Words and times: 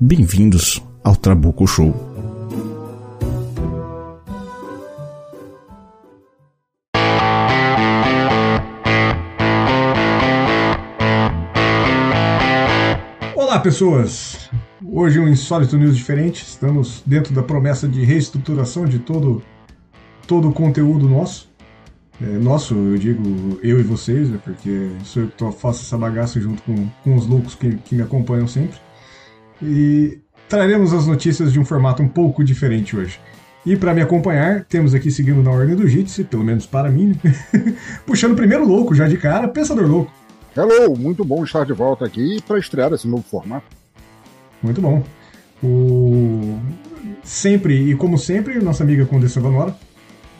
Bem-vindos 0.00 0.80
ao 1.02 1.16
Trabuco 1.16 1.66
Show. 1.66 1.92
Olá, 13.34 13.58
pessoas! 13.58 14.48
Hoje 14.86 15.18
um 15.18 15.26
insólito 15.26 15.76
news 15.76 15.96
diferente. 15.96 16.44
Estamos 16.44 17.02
dentro 17.04 17.34
da 17.34 17.42
promessa 17.42 17.88
de 17.88 18.04
reestruturação 18.04 18.84
de 18.84 19.00
todo 19.00 19.42
todo 20.28 20.48
o 20.48 20.52
conteúdo 20.52 21.08
nosso. 21.08 21.50
É, 22.22 22.24
nosso, 22.24 22.76
eu 22.76 22.98
digo 22.98 23.58
eu 23.64 23.80
e 23.80 23.82
vocês, 23.82 24.30
né, 24.30 24.38
porque 24.44 24.90
sou 25.02 25.24
eu 25.24 25.28
que 25.28 25.58
faço 25.58 25.82
essa 25.82 25.98
bagaça 25.98 26.40
junto 26.40 26.62
com, 26.62 26.88
com 27.02 27.16
os 27.16 27.26
loucos 27.26 27.56
que, 27.56 27.76
que 27.78 27.96
me 27.96 28.02
acompanham 28.02 28.46
sempre. 28.46 28.78
E 29.62 30.18
traremos 30.48 30.92
as 30.92 31.06
notícias 31.06 31.52
de 31.52 31.60
um 31.60 31.64
formato 31.64 32.02
um 32.02 32.08
pouco 32.08 32.44
diferente 32.44 32.96
hoje. 32.96 33.20
E 33.66 33.76
para 33.76 33.92
me 33.92 34.00
acompanhar, 34.00 34.64
temos 34.64 34.94
aqui 34.94 35.10
seguindo 35.10 35.42
na 35.42 35.50
ordem 35.50 35.76
do 35.76 35.86
Jitsi, 35.86 36.24
pelo 36.24 36.44
menos 36.44 36.64
para 36.64 36.90
mim, 36.90 37.18
né? 37.22 37.34
puxando 38.06 38.32
o 38.32 38.36
primeiro 38.36 38.66
louco 38.66 38.94
já 38.94 39.06
de 39.06 39.16
cara, 39.18 39.48
Pensador 39.48 39.86
Louco. 39.86 40.12
Hello, 40.56 40.96
muito 40.96 41.24
bom 41.24 41.44
estar 41.44 41.66
de 41.66 41.72
volta 41.72 42.04
aqui 42.04 42.40
para 42.46 42.58
estrear 42.58 42.92
esse 42.92 43.06
novo 43.06 43.22
formato. 43.22 43.66
Muito 44.62 44.80
bom. 44.80 45.04
O... 45.62 46.58
Sempre, 47.22 47.90
e 47.90 47.94
como 47.94 48.16
sempre, 48.16 48.58
nossa 48.58 48.82
amiga 48.82 49.04
Condessa 49.04 49.40
Vanora. 49.40 49.76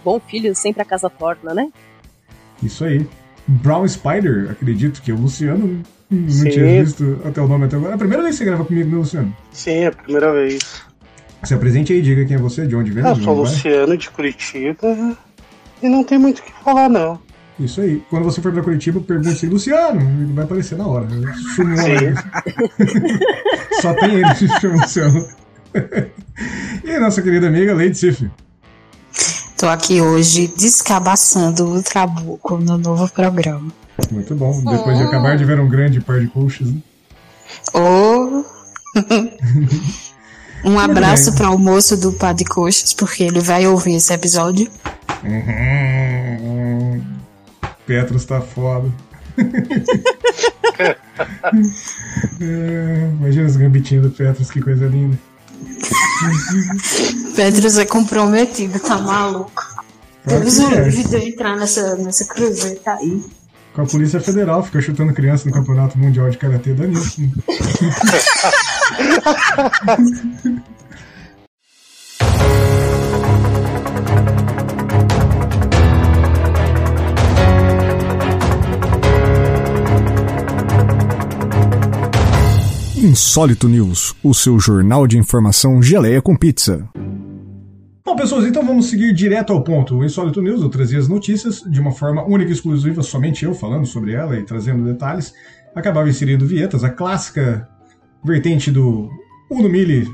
Bom 0.04 0.18
filho, 0.20 0.54
sempre 0.54 0.80
a 0.80 0.84
casa 0.84 1.10
torna, 1.10 1.52
né? 1.52 1.70
Isso 2.62 2.84
aí. 2.84 3.06
Brown 3.46 3.86
Spider, 3.86 4.50
acredito 4.50 5.02
que 5.02 5.10
é 5.10 5.14
o 5.14 5.18
Luciano. 5.18 5.82
Não 6.10 6.30
Sim. 6.30 6.48
tinha 6.50 6.84
visto 6.84 7.20
até 7.24 7.40
o 7.40 7.46
nome 7.48 7.66
até 7.66 7.76
agora. 7.76 7.92
É 7.92 7.94
a 7.94 7.98
primeira 7.98 8.22
vez 8.22 8.34
que 8.36 8.38
você 8.38 8.44
grava 8.46 8.64
comigo, 8.64 8.90
né, 8.90 8.96
Luciano? 8.96 9.36
Sim, 9.52 9.70
é 9.72 9.86
a 9.88 9.92
primeira 9.92 10.32
vez. 10.32 10.82
Se 11.44 11.54
apresente 11.54 11.92
aí, 11.92 12.00
diga 12.02 12.24
quem 12.24 12.36
é 12.36 12.38
você, 12.38 12.66
de 12.66 12.74
onde 12.74 12.90
vem. 12.90 13.04
Eu 13.04 13.14
de 13.14 13.22
sou 13.22 13.36
vai. 13.36 13.44
Luciano 13.44 13.96
de 13.96 14.10
Curitiba 14.10 15.16
e 15.82 15.88
não 15.88 16.02
tem 16.02 16.18
muito 16.18 16.38
o 16.40 16.42
que 16.42 16.52
falar, 16.64 16.88
não. 16.88 17.18
Isso 17.60 17.80
aí. 17.80 18.02
Quando 18.08 18.24
você 18.24 18.40
for 18.40 18.52
pra 18.52 18.62
Curitiba, 18.62 19.00
pergunte 19.00 19.28
assim, 19.30 19.48
Luciano, 19.48 20.00
ele 20.22 20.32
vai 20.32 20.44
aparecer 20.44 20.78
na 20.78 20.86
hora. 20.86 21.06
aí. 21.06 22.14
Só 23.82 23.94
tem 23.94 24.14
ele 24.14 24.28
que 24.34 24.48
se 24.48 24.60
chama 24.60 24.80
Luciano. 24.80 25.28
e 26.84 26.90
a 26.90 27.00
nossa 27.00 27.20
querida 27.20 27.48
amiga 27.48 27.74
Lady 27.74 27.96
Sif. 27.96 28.30
Tô 29.56 29.66
aqui 29.68 30.00
hoje 30.00 30.52
descabaçando 30.56 31.66
o 31.68 31.82
Trabuco 31.82 32.58
no 32.58 32.78
novo 32.78 33.08
programa. 33.12 33.72
Muito 34.10 34.34
bom. 34.34 34.62
Depois 34.64 34.96
de 34.98 35.04
acabar 35.04 35.36
de 35.36 35.44
ver 35.44 35.60
um 35.60 35.68
grande 35.68 36.00
par 36.00 36.20
de 36.20 36.28
coxas, 36.28 36.68
né? 36.68 36.80
Ô! 37.74 38.44
um 40.64 40.78
abraço 40.78 41.34
para 41.34 41.50
o 41.50 41.58
moço 41.58 41.96
do 41.96 42.12
Pá 42.12 42.32
de 42.32 42.44
Coxas, 42.44 42.92
porque 42.92 43.24
ele 43.24 43.40
vai 43.40 43.66
ouvir 43.66 43.96
esse 43.96 44.12
episódio. 44.12 44.70
Uhum. 45.24 47.02
Petros 47.86 48.24
tá 48.24 48.40
foda. 48.40 48.90
É, 52.40 53.10
imagina 53.18 53.46
os 53.46 53.56
gambitinhos 53.56 54.04
do 54.04 54.10
Petros, 54.10 54.50
que 54.50 54.60
coisa 54.60 54.86
linda. 54.86 55.18
Petros 57.34 57.78
é 57.78 57.84
comprometido, 57.84 58.78
tá 58.78 58.98
maluco. 58.98 59.52
Claro 60.24 60.42
Deus 60.42 60.58
o 60.58 60.74
é. 60.74 60.88
livre 60.88 61.08
de 61.08 61.14
eu 61.16 61.22
entrar 61.22 61.56
nessa, 61.56 61.96
nessa 61.96 62.24
cruzeta 62.26 62.92
aí. 62.92 63.24
Com 63.78 63.82
a 63.82 63.86
Polícia 63.86 64.20
Federal, 64.20 64.64
fica 64.64 64.80
chutando 64.80 65.14
criança 65.14 65.48
no 65.48 65.54
Campeonato 65.54 65.96
Mundial 65.96 66.28
de 66.28 66.36
Karatê 66.36 66.74
da. 66.74 66.88
Insólito 82.96 83.68
News, 83.68 84.12
o 84.24 84.34
seu 84.34 84.58
jornal 84.58 85.06
de 85.06 85.16
informação 85.16 85.80
geleia 85.80 86.20
com 86.20 86.34
pizza. 86.34 86.88
Bom, 88.08 88.16
pessoas, 88.16 88.46
então 88.46 88.64
vamos 88.64 88.86
seguir 88.86 89.12
direto 89.12 89.52
ao 89.52 89.62
ponto. 89.62 89.98
O 89.98 90.02
Insólito 90.02 90.40
News, 90.40 90.62
eu 90.62 90.70
trazia 90.70 90.98
as 90.98 91.08
notícias 91.08 91.60
de 91.60 91.78
uma 91.78 91.92
forma 91.92 92.24
única 92.24 92.50
e 92.50 92.54
exclusiva, 92.54 93.02
somente 93.02 93.44
eu 93.44 93.52
falando 93.52 93.84
sobre 93.84 94.14
ela 94.14 94.34
e 94.38 94.44
trazendo 94.44 94.82
detalhes. 94.82 95.34
Acabava 95.74 96.08
inserindo 96.08 96.46
vinhetas, 96.46 96.82
a 96.82 96.88
clássica 96.88 97.68
vertente 98.24 98.70
do 98.70 99.10
Uno 99.50 99.68
Mille, 99.68 100.08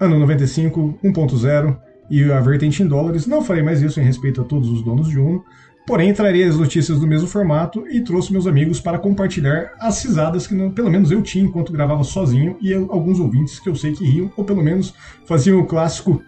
ano 0.00 0.18
95, 0.18 0.98
1.0, 1.04 1.78
e 2.10 2.24
a 2.24 2.40
vertente 2.40 2.82
em 2.82 2.88
dólares. 2.88 3.24
Não 3.24 3.40
farei 3.40 3.62
mais 3.62 3.80
isso 3.82 4.00
em 4.00 4.04
respeito 4.04 4.40
a 4.40 4.44
todos 4.44 4.68
os 4.68 4.82
donos 4.82 5.08
de 5.08 5.20
Uno, 5.20 5.44
porém 5.86 6.12
trarei 6.12 6.42
as 6.42 6.58
notícias 6.58 6.98
do 6.98 7.06
mesmo 7.06 7.28
formato 7.28 7.86
e 7.86 8.00
trouxe 8.00 8.32
meus 8.32 8.48
amigos 8.48 8.80
para 8.80 8.98
compartilhar 8.98 9.74
as 9.78 10.02
risadas 10.02 10.44
que 10.44 10.56
não- 10.56 10.72
pelo 10.72 10.90
menos 10.90 11.12
eu 11.12 11.22
tinha 11.22 11.44
enquanto 11.44 11.72
gravava 11.72 12.02
sozinho 12.02 12.56
e 12.60 12.72
eu- 12.72 12.90
alguns 12.90 13.20
ouvintes 13.20 13.60
que 13.60 13.68
eu 13.68 13.76
sei 13.76 13.92
que 13.92 14.04
riam, 14.04 14.28
ou 14.36 14.44
pelo 14.44 14.60
menos 14.60 14.92
faziam 15.24 15.60
o 15.60 15.66
clássico 15.66 16.20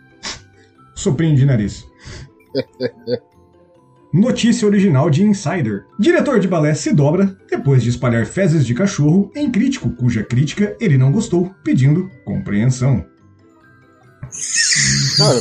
soprinho 1.01 1.37
de 1.37 1.47
nariz. 1.47 1.87
Notícia 4.13 4.67
original 4.67 5.09
de 5.09 5.23
Insider. 5.23 5.87
Diretor 5.99 6.41
de 6.41 6.49
balé 6.49 6.75
se 6.75 6.93
dobra 6.93 7.37
depois 7.49 7.81
de 7.83 7.91
espalhar 7.91 8.27
fezes 8.27 8.67
de 8.67 8.75
cachorro 8.75 9.31
em 9.37 9.49
crítico 9.51 9.89
cuja 9.91 10.25
crítica 10.25 10.77
ele 10.81 10.99
não 10.99 11.13
gostou, 11.13 11.55
pedindo 11.63 12.11
compreensão. 12.25 13.05
Cara, 15.17 15.39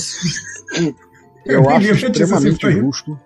Eu 1.45 1.63
eu 1.63 1.69
acho 1.69 1.91
extremamente 1.91 2.71
justo. 2.71 3.19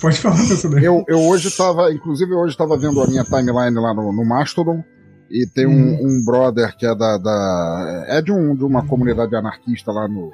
Pode 0.00 0.18
falar, 0.18 0.36
professor. 0.36 0.82
Eu, 0.82 1.04
eu 1.06 1.20
hoje 1.20 1.50
tava, 1.56 1.92
inclusive 1.92 2.32
eu 2.32 2.38
hoje 2.38 2.56
tava 2.56 2.76
vendo 2.76 3.00
a 3.00 3.06
minha 3.06 3.24
timeline 3.24 3.78
lá 3.78 3.94
no, 3.94 4.12
no 4.12 4.24
Mastodon, 4.24 4.82
e 5.30 5.46
tem 5.46 5.66
um, 5.66 5.70
Hum. 5.94 5.98
um 6.02 6.24
brother 6.24 6.76
que 6.76 6.86
é 6.86 6.94
da, 6.94 7.18
da- 7.18 8.04
é 8.08 8.22
de, 8.22 8.32
um, 8.32 8.54
de 8.54 8.64
uma 8.64 8.86
comunidade 8.86 9.34
anarquista 9.36 9.92
lá 9.92 10.08
no, 10.08 10.30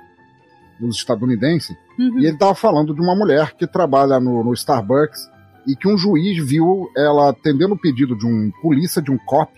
nos 0.81 0.97
estadunidenses, 0.97 1.77
e 1.99 2.27
ele 2.27 2.37
tava 2.37 2.55
falando 2.55 2.95
de 2.95 3.01
uma 3.01 3.15
mulher 3.15 3.53
que 3.57 3.67
trabalha 3.67 4.19
no, 4.21 4.43
no 4.45 4.53
Starbucks 4.53 5.29
e 5.67 5.75
que 5.77 5.89
um 5.89 5.97
juiz 5.97 6.45
viu 6.47 6.89
ela 6.97 7.31
atendendo 7.31 7.75
o 7.75 7.79
pedido 7.79 8.17
de 8.17 8.27
um 8.27 8.51
polícia, 8.61 9.01
de 9.01 9.11
um 9.11 9.19
cop 9.19 9.51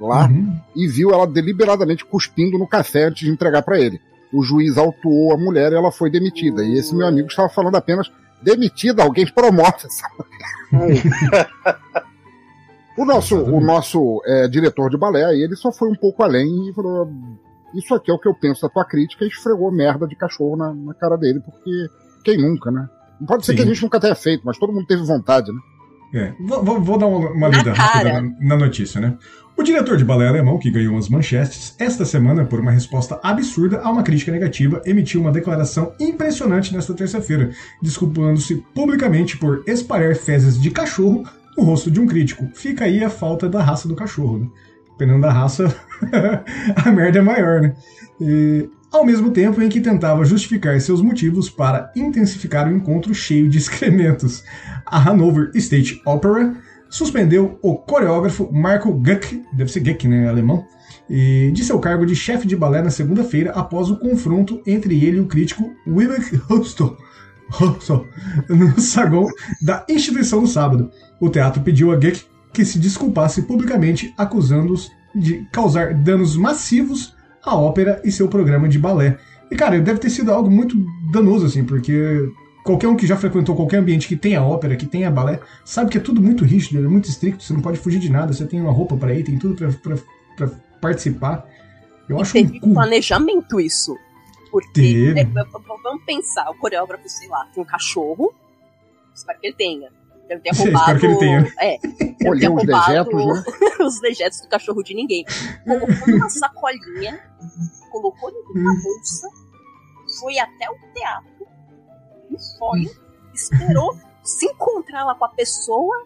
lá, 0.00 0.26
Uhum. 0.28 0.58
e 0.76 0.86
viu 0.88 1.10
ela 1.12 1.26
deliberadamente 1.26 2.04
cuspindo 2.04 2.58
no 2.58 2.66
café 2.66 3.04
antes 3.04 3.24
de 3.26 3.30
entregar 3.30 3.62
para 3.62 3.78
ele. 3.80 4.00
O 4.32 4.42
juiz 4.42 4.76
autuou 4.76 5.32
a 5.32 5.38
mulher 5.38 5.70
e 5.72 5.76
ela 5.76 5.92
foi 5.92 6.10
demitida. 6.10 6.64
E 6.64 6.74
esse 6.76 6.94
meu 6.94 7.06
amigo 7.06 7.28
estava 7.28 7.48
falando 7.48 7.76
apenas 7.76 8.10
demitida, 8.42 9.02
alguém 9.02 9.24
promove 9.26 9.86
essa 9.86 10.06
O 12.96 13.04
nosso, 13.04 13.36
o 13.36 13.60
nosso 13.60 14.22
é, 14.24 14.48
diretor 14.48 14.88
de 14.88 14.96
balé, 14.96 15.24
aí, 15.24 15.42
ele 15.42 15.56
só 15.56 15.72
foi 15.72 15.88
um 15.88 15.96
pouco 15.96 16.22
além 16.22 16.68
e 16.68 16.72
falou: 16.72 17.10
Isso 17.74 17.94
aqui 17.94 18.10
é 18.10 18.14
o 18.14 18.18
que 18.18 18.28
eu 18.28 18.34
penso 18.34 18.62
da 18.62 18.68
tua 18.68 18.84
crítica, 18.84 19.24
e 19.24 19.28
esfregou 19.28 19.72
merda 19.72 20.06
de 20.06 20.14
cachorro 20.14 20.56
na, 20.56 20.72
na 20.72 20.94
cara 20.94 21.16
dele, 21.16 21.40
porque 21.40 21.88
quem 22.24 22.38
nunca, 22.38 22.70
né? 22.70 22.88
Não 23.20 23.26
pode 23.26 23.44
ser 23.44 23.52
Sim. 23.52 23.56
que 23.56 23.62
a 23.62 23.66
gente 23.66 23.82
nunca 23.82 24.00
tenha 24.00 24.14
feito, 24.14 24.42
mas 24.44 24.58
todo 24.58 24.72
mundo 24.72 24.86
teve 24.86 25.02
vontade, 25.02 25.50
né? 25.52 25.58
É, 26.14 26.32
vou, 26.40 26.80
vou- 26.80 26.96
dar 26.96 27.06
uma, 27.06 27.30
uma 27.30 27.48
lida 27.48 27.72
rápida 27.72 28.20
na, 28.20 28.30
na 28.40 28.56
notícia, 28.56 29.00
né? 29.00 29.18
O 29.56 29.62
diretor 29.62 29.96
de 29.96 30.04
balé 30.04 30.28
alemão, 30.28 30.58
que 30.58 30.70
ganhou 30.70 30.96
as 30.96 31.08
manchetes, 31.08 31.74
esta 31.78 32.04
semana, 32.04 32.44
por 32.44 32.60
uma 32.60 32.70
resposta 32.70 33.18
absurda 33.22 33.80
a 33.80 33.90
uma 33.90 34.02
crítica 34.02 34.30
negativa, 34.30 34.80
emitiu 34.84 35.20
uma 35.20 35.32
declaração 35.32 35.92
impressionante 35.98 36.72
nesta 36.74 36.94
terça-feira, 36.94 37.50
desculpando-se 37.82 38.56
publicamente 38.74 39.36
por 39.36 39.62
espalhar 39.66 40.14
fezes 40.14 40.60
de 40.60 40.70
cachorro 40.70 41.24
no 41.56 41.64
rosto 41.64 41.90
de 41.90 42.00
um 42.00 42.06
crítico. 42.06 42.48
Fica 42.54 42.84
aí 42.84 43.02
a 43.02 43.10
falta 43.10 43.48
da 43.48 43.62
raça 43.62 43.88
do 43.88 43.94
cachorro, 43.94 44.38
né? 44.38 44.48
Dependendo 44.90 45.22
da 45.22 45.32
raça, 45.32 45.74
a 46.84 46.90
merda 46.90 47.18
é 47.18 47.22
maior, 47.22 47.60
né? 47.60 47.74
E, 48.20 48.68
ao 48.92 49.04
mesmo 49.04 49.32
tempo 49.32 49.60
em 49.60 49.68
que 49.68 49.80
tentava 49.80 50.24
justificar 50.24 50.80
seus 50.80 51.02
motivos 51.02 51.50
para 51.50 51.90
intensificar 51.96 52.68
o 52.68 52.76
encontro 52.76 53.12
cheio 53.12 53.48
de 53.48 53.58
excrementos. 53.58 54.44
A 54.86 55.08
Hanover 55.08 55.50
State 55.54 56.00
Opera 56.06 56.54
suspendeu 56.88 57.58
o 57.60 57.74
coreógrafo 57.74 58.48
Marco 58.52 58.92
Guck, 58.92 59.42
deve 59.52 59.72
ser 59.72 59.80
Guck, 59.80 60.06
né, 60.06 60.28
alemão, 60.28 60.64
e 61.10 61.50
de 61.52 61.64
seu 61.64 61.78
cargo 61.80 62.06
de 62.06 62.14
chefe 62.14 62.46
de 62.46 62.56
balé 62.56 62.82
na 62.82 62.90
segunda-feira 62.90 63.50
após 63.50 63.90
o 63.90 63.96
confronto 63.96 64.62
entre 64.64 65.04
ele 65.04 65.16
e 65.16 65.20
o 65.20 65.26
crítico 65.26 65.72
Willem 65.86 66.20
No 68.48 68.80
saguão 68.80 69.28
da 69.62 69.84
instituição 69.88 70.40
no 70.40 70.46
sábado. 70.46 70.90
O 71.20 71.28
teatro 71.28 71.62
pediu 71.62 71.92
a 71.92 71.96
Guck 71.96 72.24
que 72.52 72.64
se 72.64 72.78
desculpasse 72.78 73.42
publicamente, 73.42 74.14
acusando-os 74.16 74.90
de 75.14 75.46
causar 75.52 75.94
danos 75.94 76.36
massivos 76.36 77.14
à 77.44 77.56
ópera 77.56 78.00
e 78.04 78.10
seu 78.10 78.28
programa 78.28 78.68
de 78.68 78.78
balé. 78.78 79.18
E, 79.50 79.56
cara, 79.56 79.80
deve 79.80 79.98
ter 79.98 80.10
sido 80.10 80.32
algo 80.32 80.50
muito 80.50 80.76
danoso, 81.12 81.46
assim, 81.46 81.64
porque 81.64 82.28
qualquer 82.64 82.88
um 82.88 82.96
que 82.96 83.06
já 83.06 83.16
frequentou 83.16 83.54
qualquer 83.54 83.78
ambiente 83.78 84.08
que 84.08 84.16
tenha 84.16 84.42
ópera, 84.42 84.76
que 84.76 84.86
tenha 84.86 85.10
balé, 85.10 85.40
sabe 85.64 85.90
que 85.90 85.98
é 85.98 86.00
tudo 86.00 86.20
muito 86.20 86.44
rígido, 86.44 86.84
é 86.84 86.88
muito 86.88 87.08
estricto, 87.08 87.42
você 87.42 87.52
não 87.52 87.60
pode 87.60 87.78
fugir 87.78 87.98
de 87.98 88.10
nada, 88.10 88.32
você 88.32 88.46
tem 88.46 88.60
uma 88.60 88.72
roupa 88.72 88.96
para 88.96 89.14
ir, 89.14 89.22
tem 89.22 89.38
tudo 89.38 89.54
para 90.34 90.50
participar. 90.80 91.46
Eu 92.08 92.18
e 92.18 92.22
acho 92.22 92.32
teve 92.32 92.60
um 92.62 92.72
planejamento 92.72 93.60
isso. 93.60 93.96
Porque, 94.54 95.12
é, 95.16 95.24
vamos 95.24 96.04
pensar, 96.04 96.48
o 96.48 96.54
coreógrafo, 96.54 97.08
sei 97.08 97.26
lá, 97.26 97.44
tem 97.52 97.60
um 97.60 97.66
cachorro, 97.66 98.32
espero 99.12 99.40
que 99.40 99.48
ele 99.48 99.56
tenha 99.56 99.90
Deve 100.28 100.42
ter 100.42 100.54
roubado. 100.54 100.78
Espero 100.94 101.00
que 101.00 101.06
ele 101.06 101.16
tenha. 101.16 101.54
É. 101.58 101.78
Deve 101.78 102.38
ter 102.38 102.46
roubado 102.46 102.66
dejetos, 102.86 103.26
né? 103.26 103.44
os 103.84 104.00
dejetos 104.00 104.40
do 104.42 104.48
cachorro 104.48 104.82
de 104.84 104.94
ninguém. 104.94 105.24
Colocou 105.64 106.06
numa 106.06 106.28
sacolinha, 106.28 107.32
colocou 107.90 108.30
numa 108.54 108.74
bolsa, 108.80 109.28
foi 110.20 110.38
até 110.38 110.70
o 110.70 110.78
teatro, 110.94 111.46
e 112.30 112.58
foi, 112.58 112.90
esperou 113.34 113.98
se 114.22 114.46
encontrar 114.46 115.04
lá 115.04 115.16
com 115.16 115.24
a 115.24 115.30
pessoa, 115.30 115.96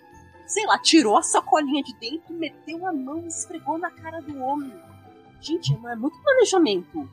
sei 0.46 0.64
lá, 0.64 0.78
tirou 0.78 1.18
a 1.18 1.22
sacolinha 1.22 1.82
de 1.82 1.94
dentro, 1.98 2.34
meteu 2.34 2.86
a 2.86 2.92
mão 2.94 3.18
e 3.18 3.28
esfregou 3.28 3.76
na 3.76 3.90
cara 3.90 4.22
do 4.22 4.38
homem. 4.38 4.72
Gente, 5.40 5.72
é 5.72 5.96
muito 5.96 6.16
planejamento. 6.22 7.08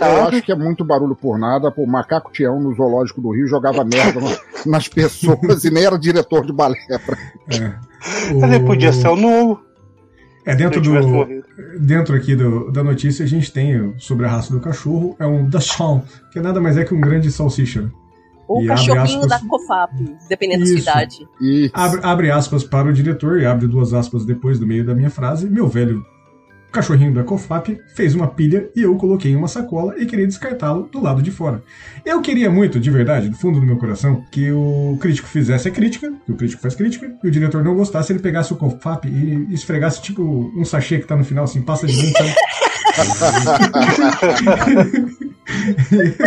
É, 0.00 0.14
eu 0.14 0.24
acho 0.24 0.42
que 0.42 0.52
é 0.52 0.54
muito 0.54 0.84
barulho 0.84 1.16
por 1.16 1.38
nada. 1.38 1.72
O 1.76 1.86
Macaco 1.86 2.30
Tião 2.30 2.60
no 2.60 2.74
Zoológico 2.74 3.20
do 3.20 3.30
Rio 3.30 3.46
jogava 3.46 3.84
merda 3.84 4.20
nas 4.66 4.86
pessoas 4.86 5.64
e 5.64 5.70
nem 5.70 5.84
era 5.84 5.98
diretor 5.98 6.44
de 6.44 6.52
balé. 6.52 6.76
Pra... 7.04 7.16
É. 7.48 7.90
Ele 8.56 8.60
podia 8.60 8.92
ser 8.92 9.08
o 9.08 9.16
novo. 9.16 9.60
É 10.44 10.54
dentro 10.54 10.80
do 10.80 10.90
dentro 11.78 12.16
aqui 12.16 12.34
do, 12.34 12.70
da 12.72 12.82
notícia 12.82 13.24
a 13.24 13.28
gente 13.28 13.52
tem 13.52 13.94
sobre 13.98 14.24
a 14.26 14.30
raça 14.30 14.52
do 14.52 14.58
cachorro 14.58 15.14
é 15.18 15.26
um 15.26 15.46
Dachshund, 15.46 16.02
que 16.32 16.40
nada 16.40 16.60
mais 16.60 16.78
é 16.78 16.84
que 16.84 16.94
um 16.94 17.00
grande 17.00 17.30
salsicha. 17.30 17.90
Ou 18.48 18.64
o 18.64 18.66
cachorrinho 18.66 19.20
aspas, 19.22 19.28
da 19.28 19.38
COFAP, 19.48 19.92
dependendo 20.28 20.64
isso, 20.64 20.74
da 20.74 20.80
cidade. 20.80 21.28
Abre, 21.72 22.00
abre 22.02 22.30
aspas 22.30 22.64
para 22.64 22.88
o 22.88 22.92
diretor 22.92 23.38
e 23.38 23.46
abre 23.46 23.68
duas 23.68 23.92
aspas 23.92 24.24
depois 24.24 24.58
do 24.58 24.66
meio 24.66 24.84
da 24.84 24.94
minha 24.94 25.10
frase. 25.10 25.48
Meu 25.48 25.68
velho 25.68 26.04
o 26.70 26.72
cachorrinho 26.72 27.12
da 27.12 27.24
COFAP 27.24 27.80
fez 27.96 28.14
uma 28.14 28.28
pilha 28.28 28.70
e 28.76 28.82
eu 28.82 28.94
coloquei 28.94 29.32
em 29.32 29.36
uma 29.36 29.48
sacola 29.48 29.96
e 29.98 30.06
queria 30.06 30.24
descartá-lo 30.24 30.88
do 30.90 31.02
lado 31.02 31.20
de 31.20 31.32
fora. 31.32 31.60
Eu 32.06 32.22
queria 32.22 32.48
muito, 32.48 32.78
de 32.78 32.88
verdade, 32.92 33.28
do 33.28 33.36
fundo 33.36 33.58
do 33.58 33.66
meu 33.66 33.76
coração, 33.76 34.24
que 34.30 34.52
o 34.52 34.96
crítico 35.00 35.26
fizesse 35.26 35.66
a 35.66 35.72
crítica, 35.72 36.12
que 36.24 36.30
o 36.30 36.36
crítico 36.36 36.62
faz 36.62 36.76
crítica, 36.76 37.12
e 37.24 37.26
o 37.26 37.30
diretor 37.30 37.64
não 37.64 37.74
gostasse, 37.74 38.12
ele 38.12 38.20
pegasse 38.20 38.52
o 38.52 38.56
COFAP 38.56 39.06
e 39.08 39.52
esfregasse 39.52 40.00
tipo 40.00 40.22
um 40.56 40.64
sachê 40.64 41.00
que 41.00 41.08
tá 41.08 41.16
no 41.16 41.24
final, 41.24 41.42
assim, 41.42 41.60
passa 41.60 41.88
de 41.88 41.96
mim, 41.96 42.12
sabe? 42.12 42.34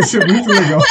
Isso 0.02 0.18
é 0.18 0.28
muito 0.28 0.50
legal. 0.50 0.82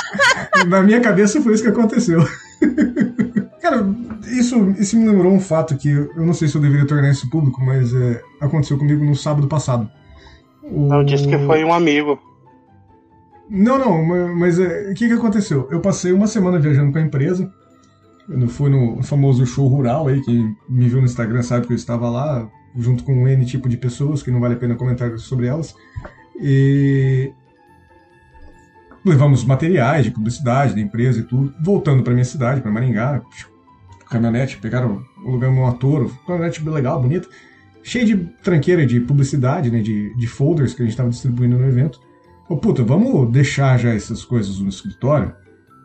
Na 0.66 0.82
minha 0.82 1.00
cabeça 1.00 1.42
foi 1.42 1.52
isso 1.52 1.62
que 1.62 1.68
aconteceu. 1.68 2.26
Cara, 3.60 3.86
isso, 4.28 4.70
isso 4.78 4.98
me 4.98 5.08
lembrou 5.08 5.32
um 5.32 5.40
fato 5.40 5.76
que 5.76 5.88
eu 5.88 6.24
não 6.24 6.32
sei 6.32 6.48
se 6.48 6.56
eu 6.56 6.60
deveria 6.60 6.86
tornar 6.86 7.10
isso 7.10 7.28
público, 7.30 7.62
mas 7.64 7.94
é, 7.94 8.22
aconteceu 8.40 8.78
comigo 8.78 9.04
no 9.04 9.14
sábado 9.14 9.48
passado. 9.48 9.90
O... 10.62 10.88
Não, 10.88 11.04
disse 11.04 11.26
que 11.26 11.38
foi 11.38 11.64
um 11.64 11.72
amigo. 11.72 12.18
Não, 13.48 13.78
não, 13.78 14.34
mas 14.34 14.58
é, 14.58 14.90
o 14.90 14.94
que, 14.94 15.08
que 15.08 15.12
aconteceu? 15.12 15.68
Eu 15.70 15.80
passei 15.80 16.12
uma 16.12 16.26
semana 16.26 16.58
viajando 16.58 16.92
com 16.92 16.98
a 16.98 17.02
empresa. 17.02 17.52
Eu 18.28 18.48
fui 18.48 18.70
no 18.70 19.02
famoso 19.02 19.44
show 19.44 19.66
rural 19.66 20.08
aí, 20.08 20.22
quem 20.22 20.56
me 20.68 20.88
viu 20.88 20.98
no 20.98 21.04
Instagram 21.04 21.42
sabe 21.42 21.66
que 21.66 21.72
eu 21.72 21.76
estava 21.76 22.08
lá, 22.08 22.48
junto 22.76 23.04
com 23.04 23.14
um 23.14 23.28
N 23.28 23.44
tipo 23.44 23.68
de 23.68 23.76
pessoas, 23.76 24.22
que 24.22 24.30
não 24.30 24.40
vale 24.40 24.54
a 24.54 24.58
pena 24.58 24.76
comentar 24.76 25.18
sobre 25.18 25.46
elas. 25.46 25.74
E 26.40 27.32
levamos 29.04 29.44
materiais 29.44 30.04
de 30.04 30.12
publicidade 30.12 30.74
da 30.74 30.80
empresa 30.80 31.20
e 31.20 31.24
tudo, 31.24 31.52
voltando 31.62 32.02
para 32.02 32.12
minha 32.12 32.24
cidade, 32.24 32.60
para 32.60 32.70
Maringá, 32.70 33.20
caminhonete, 34.12 34.58
pegaram, 34.58 35.02
alugamos 35.24 35.58
um 35.58 35.66
ator, 35.66 36.10
caminhonete 36.26 36.68
legal, 36.68 37.00
bonita, 37.00 37.28
cheio 37.82 38.06
de 38.06 38.16
tranqueira 38.42 38.86
de 38.86 39.00
publicidade, 39.00 39.70
né, 39.70 39.80
de, 39.80 40.14
de 40.14 40.26
folders 40.26 40.74
que 40.74 40.82
a 40.82 40.84
gente 40.84 40.92
estava 40.92 41.08
distribuindo 41.08 41.58
no 41.58 41.66
evento. 41.66 42.00
Ô, 42.48 42.56
puta, 42.56 42.84
vamos 42.84 43.30
deixar 43.32 43.78
já 43.78 43.94
essas 43.94 44.24
coisas 44.24 44.58
no 44.58 44.68
escritório, 44.68 45.32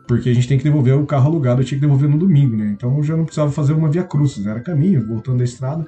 porque 0.06 0.28
a 0.28 0.34
gente 0.34 0.46
tem 0.46 0.58
que 0.58 0.64
devolver 0.64 0.94
o 0.94 1.06
carro 1.06 1.28
alugado, 1.28 1.62
eu 1.62 1.64
tinha 1.64 1.78
que 1.78 1.86
devolver 1.86 2.08
no 2.08 2.18
domingo, 2.18 2.56
né? 2.56 2.72
Então 2.76 2.96
eu 2.96 3.02
já 3.02 3.16
não 3.16 3.24
precisava 3.24 3.50
fazer 3.50 3.72
uma 3.72 3.90
via 3.90 4.04
cruzes, 4.04 4.46
era 4.46 4.60
caminho, 4.60 5.06
voltando 5.06 5.38
da 5.38 5.44
estrada. 5.44 5.86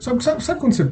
Sabe, 0.00 0.22
sabe, 0.22 0.42
sabe 0.42 0.60
quando 0.60 0.72
você 0.72 0.90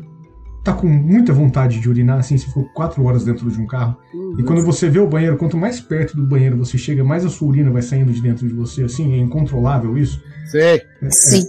tá 0.66 0.72
com 0.72 0.88
muita 0.88 1.32
vontade 1.32 1.78
de 1.78 1.88
urinar, 1.88 2.18
assim, 2.18 2.36
se 2.36 2.46
for 2.46 2.64
quatro 2.72 3.04
horas 3.04 3.24
dentro 3.24 3.48
de 3.48 3.60
um 3.60 3.66
carro. 3.66 3.96
Uhum. 4.12 4.34
E 4.40 4.42
quando 4.42 4.64
você 4.64 4.90
vê 4.90 4.98
o 4.98 5.06
banheiro, 5.06 5.36
quanto 5.36 5.56
mais 5.56 5.80
perto 5.80 6.16
do 6.16 6.26
banheiro 6.26 6.56
você 6.56 6.76
chega, 6.76 7.04
mais 7.04 7.24
a 7.24 7.28
sua 7.28 7.46
urina 7.46 7.70
vai 7.70 7.82
saindo 7.82 8.12
de 8.12 8.20
dentro 8.20 8.48
de 8.48 8.52
você, 8.52 8.82
assim, 8.82 9.14
é 9.14 9.18
incontrolável 9.18 9.96
isso. 9.96 10.20
Sim. 10.46 10.58
É, 10.58 11.10
Sim. 11.10 11.44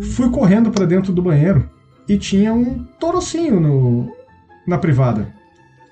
É. 0.00 0.04
Fui 0.04 0.30
correndo 0.30 0.70
para 0.70 0.86
dentro 0.86 1.12
do 1.12 1.20
banheiro 1.20 1.68
e 2.08 2.16
tinha 2.16 2.54
um 2.54 2.84
torocinho 3.00 3.58
no, 3.58 4.12
na 4.64 4.78
privada. 4.78 5.26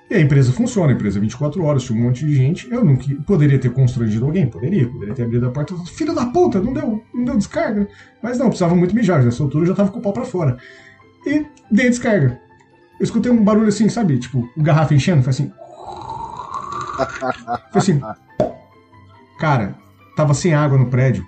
E 0.09 0.15
a 0.15 0.21
empresa 0.21 0.53
funciona, 0.53 0.93
a 0.93 0.95
empresa 0.95 1.19
é 1.19 1.21
24 1.21 1.65
horas, 1.65 1.83
tinha 1.83 1.99
um 1.99 2.03
monte 2.03 2.25
de 2.25 2.35
gente. 2.37 2.71
Eu 2.71 2.85
não 2.85 2.95
que, 2.95 3.17
poderia 3.17 3.59
ter 3.59 3.71
constrangido 3.71 4.27
alguém, 4.27 4.47
poderia, 4.47 4.87
poderia 4.89 5.15
ter 5.15 5.25
abrido 5.25 5.47
a 5.47 5.51
porta 5.51 5.75
e 5.75 5.89
filho 5.89 6.15
da 6.15 6.27
puta, 6.27 6.61
não 6.61 6.73
deu, 6.73 7.03
não 7.13 7.25
deu 7.25 7.37
descarga. 7.37 7.89
Mas 8.23 8.39
não, 8.39 8.47
precisava 8.47 8.77
muito 8.77 8.95
mijar, 8.95 9.25
nessa 9.25 9.43
altura 9.43 9.65
eu 9.65 9.69
já 9.69 9.75
tava 9.75 9.91
com 9.91 9.99
o 9.99 10.03
pau 10.03 10.13
pra 10.13 10.25
fora. 10.25 10.57
E 11.27 11.45
dei 11.71 11.89
descarga. 11.89 12.41
Eu 13.00 13.05
escutei 13.05 13.32
um 13.32 13.43
barulho 13.43 13.69
assim, 13.69 13.88
sabe? 13.88 14.19
Tipo, 14.19 14.47
o 14.55 14.62
garrafa 14.62 14.94
enchendo, 14.94 15.23
foi 15.23 15.31
assim. 15.31 15.52
Foi 17.73 17.81
assim. 17.81 18.00
Cara, 19.38 19.75
tava 20.14 20.35
sem 20.35 20.52
água 20.52 20.76
no 20.76 20.91
prédio. 20.91 21.26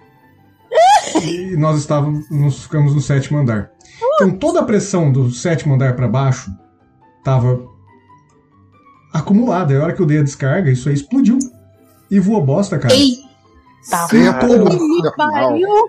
E 1.22 1.56
nós 1.56 1.78
estávamos, 1.78 2.30
nós 2.30 2.62
ficamos 2.62 2.94
no 2.94 3.00
sétimo 3.00 3.38
andar. 3.38 3.70
Então 4.16 4.32
toda 4.32 4.60
a 4.60 4.64
pressão 4.64 5.10
do 5.10 5.30
sétimo 5.30 5.74
andar 5.74 5.96
para 5.96 6.06
baixo 6.06 6.54
tava 7.24 7.66
acumulada. 9.10 9.72
E 9.72 9.76
a 9.78 9.82
hora 9.82 9.94
que 9.94 10.02
eu 10.02 10.06
dei 10.06 10.18
a 10.18 10.22
descarga, 10.22 10.70
isso 10.70 10.90
aí 10.90 10.94
explodiu. 10.94 11.38
E 12.10 12.20
voou 12.20 12.44
bosta, 12.44 12.78
cara. 12.78 12.94
Eita! 12.94 13.32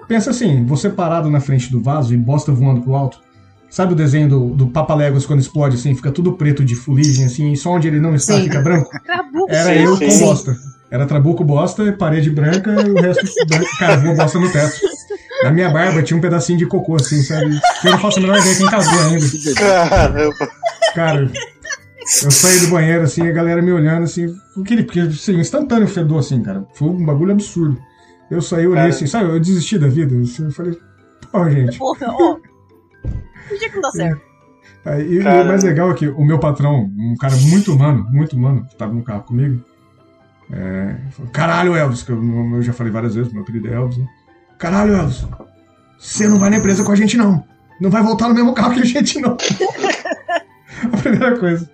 Pensa 0.08 0.30
assim, 0.30 0.66
você 0.66 0.90
parado 0.90 1.30
na 1.30 1.42
frente 1.42 1.70
do 1.70 1.82
vaso 1.82 2.14
e 2.14 2.18
bosta 2.18 2.54
voando 2.54 2.82
pro 2.82 2.96
alto. 2.96 3.20
Sabe 3.74 3.94
o 3.94 3.96
desenho 3.96 4.30
do, 4.30 4.50
do 4.50 4.68
Papaléguas 4.68 5.26
quando 5.26 5.40
explode 5.40 5.78
assim, 5.78 5.96
fica 5.96 6.12
tudo 6.12 6.34
preto 6.34 6.64
de 6.64 6.76
fuligem 6.76 7.26
assim, 7.26 7.52
e 7.54 7.58
só 7.58 7.72
onde 7.72 7.88
ele 7.88 8.00
não 8.00 8.14
está 8.14 8.36
sim. 8.36 8.44
fica 8.44 8.62
branco? 8.62 8.88
Era 9.50 9.76
eu 9.76 9.98
com 9.98 10.20
bosta. 10.20 10.56
Era 10.92 11.08
trabuco 11.08 11.44
bosta, 11.44 11.92
parede 11.94 12.30
branca 12.30 12.70
e 12.70 12.92
o 12.92 13.02
resto 13.02 13.26
branco. 13.50 13.66
Cara, 13.80 13.98
voa 13.98 14.14
bosta 14.14 14.38
no 14.38 14.52
teto. 14.52 14.80
Na 15.42 15.50
minha 15.50 15.72
barba 15.72 16.04
tinha 16.04 16.16
um 16.16 16.22
pedacinho 16.22 16.60
de 16.60 16.68
cocô, 16.68 16.98
assim, 16.98 17.24
sabe? 17.24 17.60
Eu 17.84 17.92
não 17.94 17.98
faço 17.98 18.20
a 18.20 18.22
menor 18.22 18.38
ideia 18.38 18.56
quem 18.58 18.68
casou 18.68 19.00
ainda. 19.00 19.26
Caramba. 19.58 20.50
Cara, 20.94 21.32
eu 22.24 22.32
saí 22.32 22.60
do 22.60 22.68
banheiro, 22.68 23.02
assim, 23.02 23.28
a 23.28 23.32
galera 23.32 23.60
me 23.60 23.72
olhando, 23.72 24.04
assim, 24.04 24.36
porque, 24.54 24.84
porque 24.84 25.00
assim, 25.00 25.40
instantâneo 25.40 25.88
fedor, 25.88 26.20
assim, 26.20 26.44
cara. 26.44 26.64
Foi 26.76 26.90
um 26.90 27.04
bagulho 27.04 27.32
absurdo. 27.32 27.76
Eu 28.30 28.40
saí, 28.40 28.68
olhei 28.68 28.90
assim, 28.90 29.08
sabe? 29.08 29.32
Eu 29.32 29.40
desisti 29.40 29.80
da 29.80 29.88
vida. 29.88 30.16
Assim, 30.22 30.46
eu 30.46 30.52
falei, 30.52 30.78
porra, 31.32 31.50
gente. 31.50 31.80
Porra, 31.80 32.06
ó. 32.12 32.53
Finge 33.48 33.70
que 33.70 33.76
não 33.76 33.82
dá 33.82 33.92
certo. 33.92 34.22
É, 34.86 35.02
e 35.02 35.20
o 35.20 35.24
mais 35.24 35.64
legal 35.64 35.92
é 35.92 35.94
que 35.94 36.08
o 36.08 36.26
meu 36.26 36.40
patrão, 36.40 36.92
um 36.98 37.16
cara 37.16 37.36
muito 37.38 37.74
humano, 37.74 38.06
muito 38.12 38.36
humano, 38.36 38.66
que 38.70 38.76
tava 38.76 38.94
no 38.94 39.04
carro 39.04 39.24
comigo, 39.24 39.64
é, 40.52 40.96
falou, 41.12 41.32
caralho, 41.32 41.76
Elvis, 41.76 42.04
que 42.04 42.12
eu, 42.12 42.22
eu, 42.56 42.62
já 42.62 42.74
falei 42.74 42.92
várias 42.92 43.16
vezes, 43.16 43.32
meu 43.32 43.44
apelido 43.44 43.70
é 43.70 43.74
Elvis, 43.74 43.98
né? 43.98 44.08
Caralho, 44.60 44.94
Elvis, 44.94 45.26
você 45.98 46.28
não 46.28 46.38
vai 46.38 46.50
na 46.50 46.58
empresa 46.58 46.84
com 46.84 46.92
a 46.92 46.96
gente, 46.96 47.16
não. 47.16 47.44
Não 47.80 47.90
vai 47.90 48.04
voltar 48.04 48.28
no 48.28 48.36
mesmo 48.36 48.54
carro 48.54 48.74
que 48.74 48.82
a 48.82 48.86
gente, 48.86 49.20
não. 49.20 49.38
a 50.92 50.98
primeira 50.98 51.38
coisa. 51.40 51.70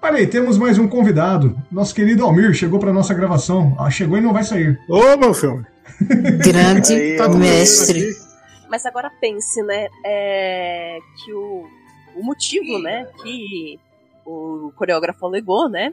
Olha 0.00 0.16
aí, 0.16 0.26
temos 0.26 0.56
mais 0.56 0.78
um 0.78 0.88
convidado. 0.88 1.56
Nosso 1.70 1.94
querido 1.94 2.24
Almir 2.24 2.54
chegou 2.54 2.78
para 2.78 2.92
nossa 2.92 3.12
gravação. 3.12 3.76
Ah, 3.78 3.90
chegou 3.90 4.16
e 4.16 4.20
não 4.20 4.32
vai 4.32 4.44
sair. 4.44 4.78
Ô, 4.88 5.16
meu 5.16 5.34
filme. 5.34 5.64
Grande 6.00 6.92
aí, 6.92 7.36
mestre. 7.36 8.27
Mas 8.68 8.84
agora 8.84 9.10
pense, 9.20 9.62
né, 9.62 9.88
é, 10.04 10.98
que 11.16 11.32
o, 11.32 11.68
o 12.16 12.22
motivo, 12.22 12.78
né, 12.78 13.06
que 13.22 13.80
o 14.26 14.72
coreógrafo 14.76 15.24
alegou, 15.24 15.68
né, 15.68 15.92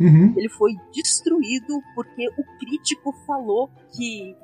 uhum. 0.00 0.34
ele 0.36 0.48
foi 0.48 0.72
destruído 0.92 1.80
porque 1.94 2.28
o 2.36 2.58
crítico 2.58 3.12
falou 3.26 3.70
que 3.96 4.36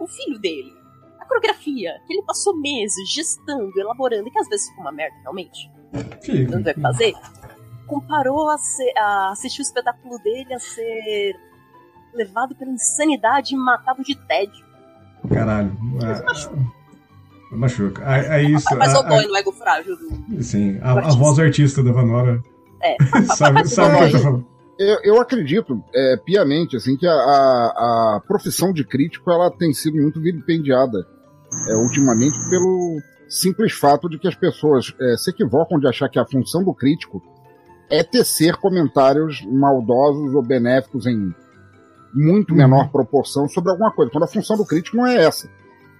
o 0.00 0.06
filho 0.08 0.38
dele, 0.40 0.72
coreografia 1.32 2.00
que 2.06 2.12
ele 2.12 2.22
passou 2.22 2.56
meses 2.56 3.08
gestando, 3.10 3.72
elaborando, 3.78 4.28
e 4.28 4.30
que 4.30 4.38
às 4.38 4.48
vezes 4.48 4.68
fica 4.68 4.80
uma 4.80 4.92
merda, 4.92 5.16
realmente. 5.22 5.70
Sim. 6.20 6.46
Não 6.46 6.62
vai 6.62 6.74
fazer. 6.74 7.14
Comparou 7.86 8.48
a, 8.48 8.58
ser, 8.58 8.92
a 8.96 9.30
assistir 9.32 9.60
o 9.60 9.62
espetáculo 9.62 10.18
dele 10.18 10.54
a 10.54 10.58
ser 10.58 11.36
levado 12.14 12.54
pela 12.54 12.70
insanidade 12.70 13.54
e 13.54 13.58
matado 13.58 14.02
de 14.02 14.14
tédio. 14.14 14.64
Caralho. 15.28 15.72
É, 16.02 16.81
machuca. 17.56 18.02
É, 18.04 18.40
é 18.40 18.42
isso. 18.42 18.66
Mas 18.76 18.94
o 18.94 19.02
dói 19.02 19.26
no 19.26 19.36
ego 19.36 19.52
frágil 19.52 19.96
do. 19.96 20.42
Sim, 20.42 20.78
a, 20.80 20.92
a 20.92 21.10
voz 21.10 21.38
artista 21.38 21.82
da 21.82 21.92
Vanora. 21.92 22.42
É. 22.82 22.96
sabe 23.36 23.66
sabe 23.68 23.94
o 23.94 23.98
que 23.98 24.04
eu 24.04 24.10
tô 24.10 24.18
falando. 24.18 24.46
Eu, 24.78 24.98
eu 25.04 25.20
acredito 25.20 25.82
é, 25.94 26.16
piamente 26.16 26.76
assim 26.76 26.96
que 26.96 27.06
a, 27.06 27.12
a, 27.12 28.16
a, 28.16 28.20
profissão 28.26 28.72
de 28.72 28.84
crítico 28.84 29.30
ela 29.30 29.50
tem 29.50 29.72
sido 29.72 29.96
muito 29.96 30.20
vilipendiada 30.20 31.06
é, 31.68 31.76
ultimamente 31.76 32.36
pelo 32.50 32.98
simples 33.28 33.72
fato 33.72 34.08
de 34.08 34.18
que 34.18 34.26
as 34.26 34.34
pessoas 34.34 34.92
é, 35.00 35.16
se 35.16 35.30
equivocam 35.30 35.78
de 35.78 35.86
achar 35.86 36.08
que 36.08 36.18
a 36.18 36.26
função 36.26 36.64
do 36.64 36.74
crítico 36.74 37.22
é 37.90 38.02
tecer 38.02 38.56
comentários 38.56 39.44
maldosos 39.46 40.34
ou 40.34 40.42
benéficos 40.42 41.06
em 41.06 41.32
muito 42.14 42.50
uhum. 42.50 42.56
menor 42.56 42.90
proporção 42.90 43.46
sobre 43.48 43.70
alguma 43.70 43.92
coisa. 43.92 44.10
Quando 44.10 44.24
a 44.24 44.28
função 44.28 44.56
do 44.56 44.66
crítico 44.66 44.96
não 44.96 45.06
é 45.06 45.16
essa. 45.16 45.48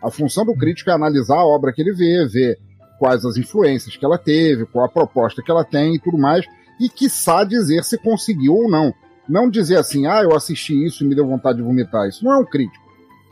A 0.03 0.11
função 0.11 0.45
do 0.45 0.55
crítico 0.55 0.91
é 0.91 0.93
analisar 0.93 1.37
a 1.37 1.47
obra 1.47 1.73
que 1.73 1.81
ele 1.81 1.93
vê, 1.93 2.27
ver 2.27 2.59
quais 2.99 3.25
as 3.25 3.37
influências 3.37 3.97
que 3.97 4.05
ela 4.05 4.19
teve, 4.19 4.67
qual 4.67 4.85
a 4.85 4.89
proposta 4.89 5.43
que 5.43 5.51
ela 5.51 5.65
tem 5.65 5.95
e 5.95 6.01
tudo 6.01 6.19
mais, 6.19 6.45
e 6.81 6.89
quiçá 6.89 7.45
dizer 7.45 7.85
se 7.85 7.99
conseguiu 7.99 8.55
ou 8.55 8.71
não. 8.71 8.93
Não 9.29 9.49
dizer 9.49 9.77
assim, 9.77 10.07
ah, 10.07 10.23
eu 10.23 10.35
assisti 10.35 10.85
isso 10.85 11.05
e 11.05 11.07
me 11.07 11.15
deu 11.15 11.27
vontade 11.27 11.59
de 11.59 11.65
vomitar. 11.65 12.09
Isso 12.09 12.25
não 12.25 12.33
é 12.33 12.39
um 12.39 12.45
crítico. 12.45 12.83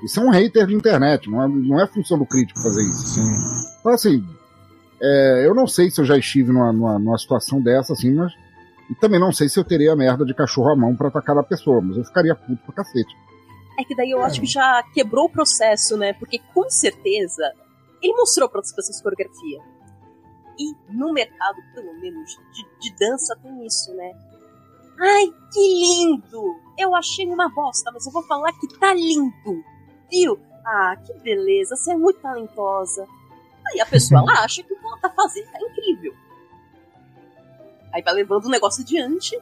Isso 0.04 0.18
é 0.18 0.22
um 0.22 0.30
hater 0.30 0.66
de 0.66 0.74
internet, 0.74 1.28
não 1.28 1.42
é, 1.42 1.48
não 1.48 1.80
é 1.80 1.86
função 1.86 2.18
do 2.18 2.24
crítico 2.24 2.62
fazer 2.62 2.82
isso. 2.82 3.06
Sim. 3.06 3.30
Então, 3.80 3.92
assim, 3.92 4.24
é, 5.02 5.46
eu 5.46 5.54
não 5.54 5.66
sei 5.66 5.90
se 5.90 6.00
eu 6.00 6.04
já 6.04 6.16
estive 6.16 6.52
numa, 6.52 6.72
numa, 6.72 6.98
numa 6.98 7.18
situação 7.18 7.60
dessa, 7.60 7.92
assim, 7.92 8.14
mas. 8.14 8.32
E 8.88 8.94
também 8.96 9.20
não 9.20 9.30
sei 9.30 9.48
se 9.48 9.58
eu 9.58 9.62
teria 9.62 9.92
a 9.92 9.96
merda 9.96 10.24
de 10.24 10.34
cachorro 10.34 10.70
à 10.70 10.76
mão 10.76 10.96
para 10.96 11.08
atacar 11.08 11.38
a 11.38 11.44
pessoa, 11.44 11.80
mas 11.80 11.96
eu 11.96 12.04
ficaria 12.04 12.34
puto 12.34 12.60
pra 12.64 12.74
cacete. 12.74 13.14
É 13.80 13.84
que 13.84 13.96
daí 13.96 14.10
eu 14.10 14.22
acho 14.22 14.40
que 14.40 14.46
já 14.46 14.82
quebrou 14.92 15.24
o 15.24 15.30
processo, 15.30 15.96
né? 15.96 16.12
Porque 16.12 16.38
com 16.52 16.68
certeza 16.68 17.50
ele 18.02 18.12
mostrou 18.12 18.46
para 18.46 18.58
outras 18.58 18.74
pessoas 18.74 19.00
coreografia. 19.00 19.58
E 20.58 20.74
no 20.90 21.14
mercado, 21.14 21.56
pelo 21.74 21.98
menos, 21.98 22.38
de, 22.52 22.90
de 22.90 22.96
dança 22.96 23.34
tem 23.42 23.64
isso, 23.64 23.94
né? 23.94 24.12
Ai, 25.00 25.32
que 25.50 25.60
lindo! 25.60 26.60
Eu 26.76 26.94
achei 26.94 27.26
uma 27.26 27.48
bosta, 27.48 27.90
mas 27.90 28.04
eu 28.04 28.12
vou 28.12 28.22
falar 28.24 28.52
que 28.52 28.68
tá 28.78 28.92
lindo. 28.92 29.64
Viu? 30.10 30.38
Ah, 30.62 30.94
que 31.02 31.14
beleza, 31.20 31.74
você 31.74 31.92
é 31.92 31.96
muito 31.96 32.20
talentosa. 32.20 33.08
Aí 33.72 33.80
a 33.80 33.86
pessoa 33.86 34.20
ela 34.28 34.44
acha 34.44 34.62
que 34.62 34.74
o 34.74 34.78
que 34.78 34.86
ela 34.86 34.98
tá 34.98 35.08
fazendo 35.08 35.50
tá 35.50 35.58
incrível. 35.58 36.14
Aí 37.94 38.02
vai 38.02 38.12
levando 38.12 38.44
o 38.44 38.50
negócio 38.50 38.82
adiante, 38.82 39.38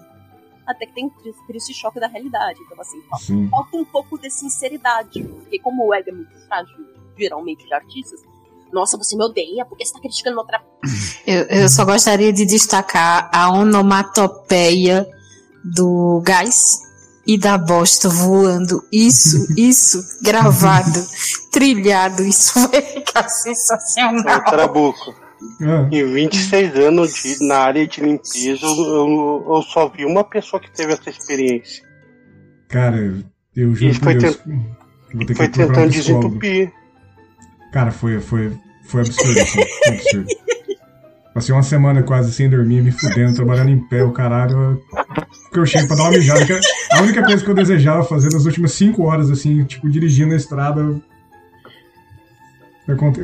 até 0.68 0.84
que 0.84 0.92
tem 0.92 1.10
esse 1.54 1.72
choque 1.72 1.98
da 1.98 2.06
realidade. 2.06 2.60
Então, 2.60 2.78
assim, 2.78 3.00
falta, 3.08 3.50
falta 3.50 3.76
um 3.76 3.84
pouco 3.87 4.18
de 4.18 4.30
sinceridade. 4.30 5.25
Porque 5.25 5.58
como 5.58 5.87
o 5.87 5.94
ego 5.94 6.10
é 6.10 6.12
muito 6.12 6.46
frágil, 6.46 6.76
geralmente, 7.16 7.66
de 7.66 7.72
artistas, 7.72 8.20
nossa, 8.70 8.98
você 8.98 9.16
me 9.16 9.25
odeia 9.25 9.64
porque 9.64 9.84
você 9.84 9.94
tá 9.94 10.00
criticando 10.00 10.38
outra. 10.38 10.62
Eu, 11.26 11.44
eu 11.44 11.68
só 11.68 11.84
gostaria 11.87 12.32
de 12.32 12.44
destacar 12.44 13.30
a 13.32 13.50
onomatopeia 13.50 15.08
do 15.64 16.20
gás 16.22 16.82
e 17.26 17.38
da 17.38 17.56
bosta 17.56 18.10
voando. 18.10 18.82
Isso, 18.92 19.46
isso, 19.56 19.98
gravado, 20.22 21.00
trilhado, 21.50 22.22
isso 22.22 22.52
vai 22.68 22.82
ficar 22.82 23.28
sensacional. 23.28 24.37
É 24.37 24.40
Trabuco. 24.40 25.27
Ah. 25.62 25.88
Em 25.90 26.04
26 26.04 26.75
anos 26.76 27.14
de, 27.14 27.47
na 27.47 27.59
área 27.59 27.87
de 27.87 28.00
limpeza, 28.00 28.66
eu, 28.66 28.76
eu, 28.76 29.47
eu, 29.49 29.62
só 29.62 29.88
vi 29.88 30.04
uma 30.04 30.25
pessoa 30.25 30.61
que 30.61 30.71
teve 30.71 30.92
essa 30.92 31.11
experiência. 31.11 31.85
Cara, 32.68 32.97
eu 33.54 33.75
juro 33.75 33.95
que 33.95 34.00
foi, 34.00 34.14
Deus, 34.16 34.37
tent... 34.37 35.37
foi 35.37 35.49
tentando 35.49 35.90
desentupir. 35.90 36.73
Cara, 37.73 37.90
foi, 37.90 38.21
foi, 38.21 38.52
foi 38.85 39.02
absurdo, 39.02 39.40
assim, 39.40 39.64
foi 39.85 39.95
absurdo. 39.95 40.26
Passei 41.35 41.54
uma 41.54 41.62
semana 41.62 42.02
quase 42.02 42.33
sem 42.33 42.50
dormir, 42.50 42.83
me 42.83 42.90
fudendo, 42.90 43.35
trabalhando 43.35 43.71
em 43.71 43.78
pé, 43.78 44.02
o 44.02 44.11
caralho. 44.11 44.83
Porque 45.45 45.61
eu 45.61 45.66
chego 45.66 45.87
pra 45.87 45.97
dar 45.97 46.02
uma 46.04 46.11
mijada. 46.11 46.45
A 46.92 47.02
única 47.02 47.25
coisa 47.25 47.45
que 47.45 47.50
eu 47.50 47.54
desejava 47.54 48.02
fazer 48.02 48.33
nas 48.33 48.45
últimas 48.45 48.73
5 48.73 49.00
horas, 49.02 49.30
assim, 49.30 49.62
tipo, 49.64 49.88
dirigindo 49.88 50.30
na 50.30 50.37
estrada. 50.37 51.00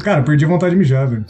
Cara, 0.02 0.22
perdi 0.22 0.44
a 0.44 0.48
vontade 0.48 0.74
de 0.74 0.78
mijar, 0.78 1.08
velho. 1.08 1.24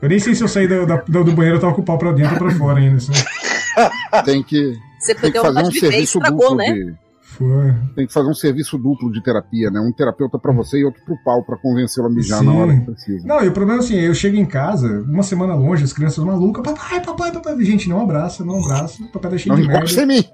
Eu 0.00 0.08
nem 0.08 0.18
sei 0.18 0.34
se 0.34 0.42
eu 0.42 0.48
saí 0.48 0.68
do, 0.68 0.86
do 1.24 1.32
banheiro, 1.32 1.56
eu 1.56 1.60
tava 1.60 1.74
com 1.74 1.82
o 1.82 1.84
pau 1.84 1.98
pra 1.98 2.12
dentro 2.12 2.34
ou 2.34 2.38
pra 2.38 2.50
fora 2.52 2.78
ainda. 2.78 2.96
Assim. 2.96 3.12
Tem 4.24 4.42
que, 4.42 4.76
Você 4.98 5.14
tem 5.14 5.30
que 5.30 5.40
fazer 5.40 5.62
um 5.62 5.70
serviço 5.70 6.18
duplo 6.18 6.56
né? 6.56 6.72
de 6.72 6.96
foi. 7.38 7.72
Tem 7.94 8.06
que 8.06 8.12
fazer 8.12 8.28
um 8.28 8.34
serviço 8.34 8.76
duplo 8.76 9.12
de 9.12 9.22
terapia, 9.22 9.70
né? 9.70 9.78
Um 9.78 9.92
terapeuta 9.92 10.38
para 10.38 10.52
você 10.52 10.78
e 10.78 10.84
outro 10.84 11.00
pro 11.04 11.16
pau 11.22 11.44
para 11.44 11.56
convencê-lo 11.56 12.08
a 12.08 12.10
mijar 12.10 12.40
Sim. 12.40 12.46
na 12.46 12.52
hora 12.52 12.74
que 12.74 12.80
precisa. 12.80 13.28
Não, 13.28 13.44
e 13.44 13.48
o 13.48 13.52
problema 13.52 13.80
é 13.80 13.84
assim, 13.84 13.94
eu 13.94 14.12
chego 14.12 14.36
em 14.36 14.44
casa, 14.44 15.04
uma 15.06 15.22
semana 15.22 15.54
longe, 15.54 15.84
as 15.84 15.92
crianças 15.92 16.24
malucas, 16.24 16.64
papai, 16.64 17.00
papai, 17.00 17.30
papai. 17.30 17.64
Gente, 17.64 17.88
não 17.88 18.00
abraça, 18.00 18.44
não 18.44 18.58
abraça. 18.60 19.04
Papai 19.12 19.30
tá 19.30 19.38
cheio 19.38 19.54
não 19.54 19.62
de 19.62 19.68
merda. 19.68 20.00
Não 20.00 20.06
mim. 20.06 20.24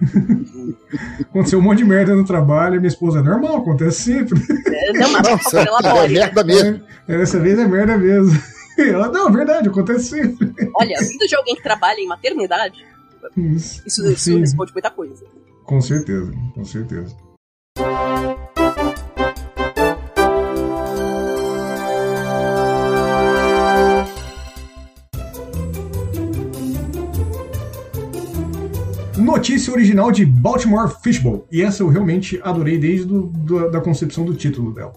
Aconteceu 1.20 1.58
um 1.58 1.62
monte 1.62 1.78
de 1.78 1.84
merda 1.84 2.14
no 2.14 2.24
trabalho, 2.24 2.80
minha 2.80 2.88
esposa 2.88 3.18
é 3.18 3.22
normal, 3.22 3.58
acontece 3.58 4.02
sempre. 4.02 4.40
É, 4.68 4.92
não, 4.92 5.12
mas 5.12 5.28
Nossa, 5.28 5.60
é 5.60 6.08
merda 6.08 6.44
mesmo. 6.44 6.80
É, 7.06 7.18
dessa 7.18 7.38
vez 7.38 7.58
é 7.58 7.66
merda 7.66 7.98
mesmo. 7.98 8.40
Ela, 8.78 9.08
não, 9.08 9.30
verdade, 9.32 9.68
acontece 9.68 10.10
sempre. 10.10 10.52
Olha, 10.74 10.96
vindo 11.00 11.26
de 11.26 11.34
alguém 11.34 11.56
que 11.56 11.62
trabalha 11.62 11.98
em 11.98 12.06
maternidade, 12.06 12.86
isso, 13.36 13.82
isso, 13.84 14.08
isso 14.08 14.38
responde 14.38 14.72
muita 14.72 14.90
coisa. 14.90 15.24
Com 15.64 15.80
certeza, 15.80 16.32
com 16.54 16.64
certeza. 16.64 17.16
Notícia 29.16 29.72
original 29.72 30.12
de 30.12 30.24
Baltimore 30.24 30.88
Fishbowl. 31.02 31.46
E 31.50 31.62
essa 31.62 31.82
eu 31.82 31.88
realmente 31.88 32.40
adorei 32.42 32.78
desde 32.78 33.06
do, 33.06 33.26
do, 33.26 33.70
da 33.70 33.80
concepção 33.80 34.24
do 34.24 34.34
título 34.34 34.72
dela. 34.72 34.94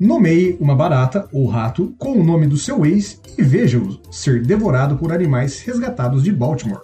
Nomeie 0.00 0.56
uma 0.60 0.76
barata 0.76 1.28
ou 1.32 1.46
rato 1.46 1.92
com 1.98 2.12
o 2.12 2.22
nome 2.22 2.46
do 2.46 2.56
seu 2.56 2.86
ex 2.86 3.20
e 3.36 3.42
veja-o 3.42 3.98
ser 4.12 4.40
devorado 4.42 4.96
por 4.96 5.12
animais 5.12 5.60
resgatados 5.60 6.22
de 6.22 6.30
Baltimore. 6.30 6.82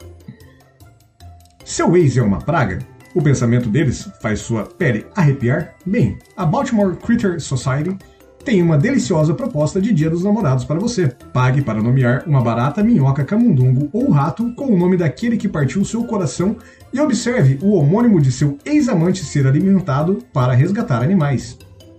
Seu 1.64 1.96
ex 1.96 2.16
é 2.16 2.22
uma 2.22 2.40
praga? 2.40 2.80
O 3.14 3.22
pensamento 3.22 3.68
deles 3.68 4.10
faz 4.20 4.40
sua 4.40 4.64
pele 4.64 5.06
arrepiar? 5.14 5.76
Bem, 5.86 6.18
a 6.36 6.44
Baltimore 6.44 6.96
Critter 6.96 7.40
Society 7.40 7.96
tem 8.44 8.60
uma 8.60 8.76
deliciosa 8.76 9.32
proposta 9.32 9.80
de 9.80 9.92
Dia 9.92 10.10
dos 10.10 10.24
Namorados 10.24 10.64
para 10.64 10.80
você. 10.80 11.06
Pague 11.32 11.62
para 11.62 11.80
nomear 11.80 12.24
uma 12.26 12.42
barata, 12.42 12.82
minhoca, 12.82 13.24
camundongo 13.24 13.88
ou 13.92 14.10
rato 14.10 14.52
com 14.56 14.66
o 14.66 14.76
nome 14.76 14.96
daquele 14.96 15.36
que 15.36 15.48
partiu 15.48 15.84
seu 15.84 16.02
coração 16.02 16.56
e 16.92 16.98
observe 16.98 17.60
o 17.62 17.74
homônimo 17.74 18.20
de 18.20 18.32
seu 18.32 18.58
ex-amante 18.64 19.24
ser 19.24 19.46
alimentado 19.46 20.18
para 20.32 20.52
resgatar 20.52 21.00
animais. 21.00 21.56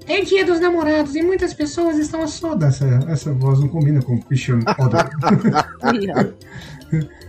É 0.07 0.21
dia 0.21 0.45
dos 0.45 0.59
namorados 0.59 1.15
e 1.15 1.21
muitas 1.21 1.53
pessoas 1.53 1.97
estão 1.97 2.21
a 2.21 2.27
soda. 2.27 2.67
Essa, 2.67 2.85
essa 3.07 3.33
voz 3.33 3.59
não 3.59 3.67
combina 3.67 4.01
com 4.01 4.21
Christian 4.21 4.59
Odor. 4.79 5.09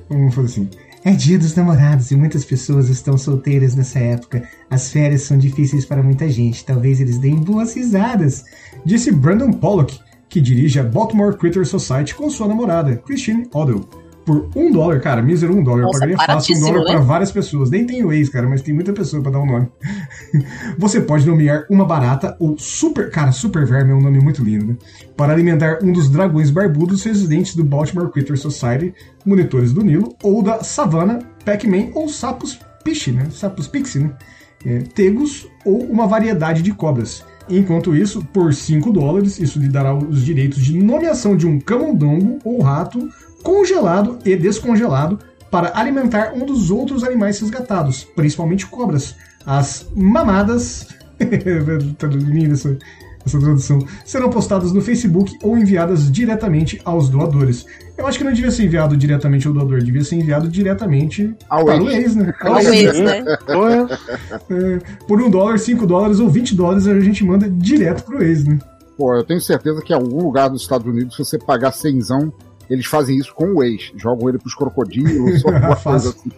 Vamos 0.08 0.34
fazer 0.34 0.46
assim. 0.46 0.70
É 1.04 1.12
dia 1.12 1.38
dos 1.38 1.54
namorados 1.54 2.10
e 2.10 2.16
muitas 2.16 2.44
pessoas 2.44 2.88
estão 2.88 3.16
solteiras 3.16 3.74
nessa 3.74 3.98
época. 3.98 4.42
As 4.68 4.90
férias 4.90 5.22
são 5.22 5.38
difíceis 5.38 5.84
para 5.86 6.02
muita 6.02 6.28
gente. 6.28 6.64
Talvez 6.64 7.00
eles 7.00 7.18
deem 7.18 7.36
boas 7.36 7.74
risadas. 7.74 8.44
Disse 8.84 9.12
Brandon 9.12 9.52
Pollock, 9.52 9.98
que 10.28 10.40
dirige 10.40 10.80
a 10.80 10.84
Baltimore 10.84 11.36
Critter 11.36 11.64
Society 11.64 12.14
com 12.14 12.28
sua 12.28 12.48
namorada, 12.48 12.96
Christine 12.96 13.48
Odell 13.52 13.88
por 14.26 14.50
um 14.56 14.72
dólar, 14.72 15.00
cara, 15.00 15.22
mísero 15.22 15.56
um 15.56 15.62
dólar. 15.62 15.82
Nossa, 15.82 15.98
eu 15.98 16.00
pagaria 16.00 16.16
fácil 16.16 16.56
um 16.56 16.60
dólar 16.60 16.78
né? 16.80 16.84
para 16.86 16.98
várias 16.98 17.30
pessoas. 17.30 17.70
Nem 17.70 17.86
tem 17.86 18.04
o 18.04 18.12
ex, 18.12 18.28
cara, 18.28 18.48
mas 18.48 18.60
tem 18.60 18.74
muita 18.74 18.92
pessoa 18.92 19.22
para 19.22 19.30
dar 19.30 19.38
um 19.38 19.46
nome. 19.46 19.68
Você 20.76 21.00
pode 21.00 21.24
nomear 21.24 21.64
uma 21.70 21.84
barata 21.84 22.36
ou 22.40 22.58
super. 22.58 23.08
Cara, 23.08 23.30
super 23.30 23.64
verme 23.64 23.92
é 23.92 23.94
um 23.94 24.00
nome 24.00 24.18
muito 24.18 24.42
lindo, 24.42 24.66
né? 24.66 24.76
Para 25.16 25.32
alimentar 25.32 25.78
um 25.80 25.92
dos 25.92 26.10
dragões 26.10 26.50
barbudos 26.50 27.04
residentes 27.04 27.54
do 27.54 27.62
Baltimore 27.62 28.10
Critter 28.10 28.36
Society, 28.36 28.92
monitores 29.24 29.72
do 29.72 29.82
Nilo, 29.82 30.16
ou 30.20 30.42
da 30.42 30.64
savana, 30.64 31.20
Pac-Man 31.44 31.90
ou 31.94 32.08
sapos 32.08 32.58
piche, 32.82 33.12
né? 33.12 33.28
Sapos 33.30 33.68
pixie, 33.68 34.00
né? 34.00 34.10
É, 34.64 34.78
tegos 34.80 35.46
ou 35.64 35.84
uma 35.84 36.08
variedade 36.08 36.62
de 36.62 36.74
cobras. 36.74 37.24
Enquanto 37.48 37.94
isso, 37.94 38.24
por 38.32 38.52
5 38.52 38.90
dólares, 38.90 39.38
isso 39.38 39.60
lhe 39.60 39.68
dará 39.68 39.94
os 39.94 40.24
direitos 40.24 40.60
de 40.64 40.76
nomeação 40.76 41.36
de 41.36 41.46
um 41.46 41.60
camundongo 41.60 42.40
ou 42.44 42.60
rato 42.60 43.08
congelado 43.46 44.18
e 44.24 44.34
descongelado 44.34 45.20
para 45.48 45.78
alimentar 45.78 46.32
um 46.34 46.44
dos 46.44 46.68
outros 46.68 47.04
animais 47.04 47.38
resgatados, 47.38 48.02
principalmente 48.02 48.66
cobras. 48.66 49.14
As 49.46 49.86
mamadas. 49.94 50.88
tá 51.96 52.08
lindo 52.10 52.54
essa 52.54 52.76
tradução, 53.30 53.78
serão 54.04 54.30
postadas 54.30 54.72
no 54.72 54.80
Facebook 54.80 55.36
ou 55.42 55.56
enviadas 55.56 56.10
diretamente 56.10 56.80
aos 56.84 57.08
doadores. 57.08 57.64
Eu 57.96 58.06
acho 58.06 58.18
que 58.18 58.24
não 58.24 58.32
devia 58.32 58.50
ser 58.50 58.64
enviado 58.64 58.96
diretamente 58.96 59.46
ao 59.46 59.54
doador, 59.54 59.82
devia 59.82 60.04
ser 60.04 60.16
enviado 60.16 60.48
diretamente 60.48 61.34
ao 61.48 61.64
para 61.64 61.82
o 61.82 61.90
ex, 61.90 62.14
né? 62.14 62.34
Ao 62.40 62.60
ex, 62.60 62.98
né? 63.00 63.24
é, 64.50 64.78
por 65.08 65.20
um 65.20 65.30
dólar, 65.30 65.58
cinco 65.58 65.86
dólares 65.86 66.20
ou 66.20 66.28
vinte 66.28 66.54
dólares 66.54 66.86
a 66.86 67.00
gente 67.00 67.24
manda 67.24 67.48
direto 67.48 68.04
pro 68.04 68.22
ex, 68.22 68.44
né? 68.44 68.58
Pô, 68.96 69.14
eu 69.14 69.24
tenho 69.24 69.40
certeza 69.40 69.82
que 69.82 69.92
em 69.92 69.96
algum 69.96 70.22
lugar 70.22 70.48
dos 70.48 70.62
Estados 70.62 70.86
Unidos, 70.86 71.16
se 71.16 71.24
você 71.24 71.38
pagar 71.38 71.72
cenzão, 71.72 72.32
eles 72.68 72.86
fazem 72.86 73.16
isso 73.16 73.34
com 73.34 73.54
o 73.54 73.62
ex. 73.62 73.92
Jogam 73.96 74.28
ele 74.28 74.38
pros 74.38 74.54
crocodilos, 74.54 75.42
ou 75.44 75.54
alguma 75.54 75.76
coisa 75.76 76.10
assim. 76.10 76.30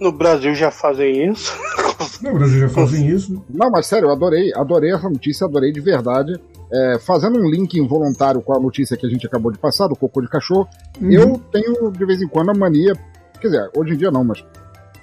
No 0.00 0.12
Brasil 0.12 0.54
já 0.54 0.70
fazem 0.70 1.30
isso. 1.30 1.52
No 2.22 2.32
Brasil 2.32 2.60
já 2.60 2.68
fazem 2.70 3.08
isso. 3.08 3.44
Não, 3.50 3.70
mas 3.70 3.86
sério, 3.86 4.08
eu 4.08 4.12
adorei, 4.12 4.50
adorei 4.54 4.90
essa 4.90 5.08
notícia, 5.08 5.46
adorei 5.46 5.70
de 5.70 5.80
verdade. 5.80 6.32
É, 6.72 6.98
fazendo 6.98 7.38
um 7.38 7.50
link 7.50 7.74
involuntário 7.74 8.40
com 8.40 8.54
a 8.54 8.58
notícia 8.60 8.96
que 8.96 9.06
a 9.06 9.08
gente 9.08 9.26
acabou 9.26 9.52
de 9.52 9.58
passar, 9.58 9.86
do 9.86 9.94
cocô 9.94 10.22
de 10.22 10.28
cachorro, 10.28 10.66
uhum. 10.98 11.10
eu 11.10 11.40
tenho 11.52 11.90
de 11.90 12.04
vez 12.06 12.22
em 12.22 12.28
quando 12.28 12.50
a 12.50 12.54
mania, 12.54 12.94
quer 13.38 13.48
dizer, 13.48 13.70
hoje 13.76 13.92
em 13.92 13.96
dia 13.98 14.10
não, 14.10 14.24
mas 14.24 14.42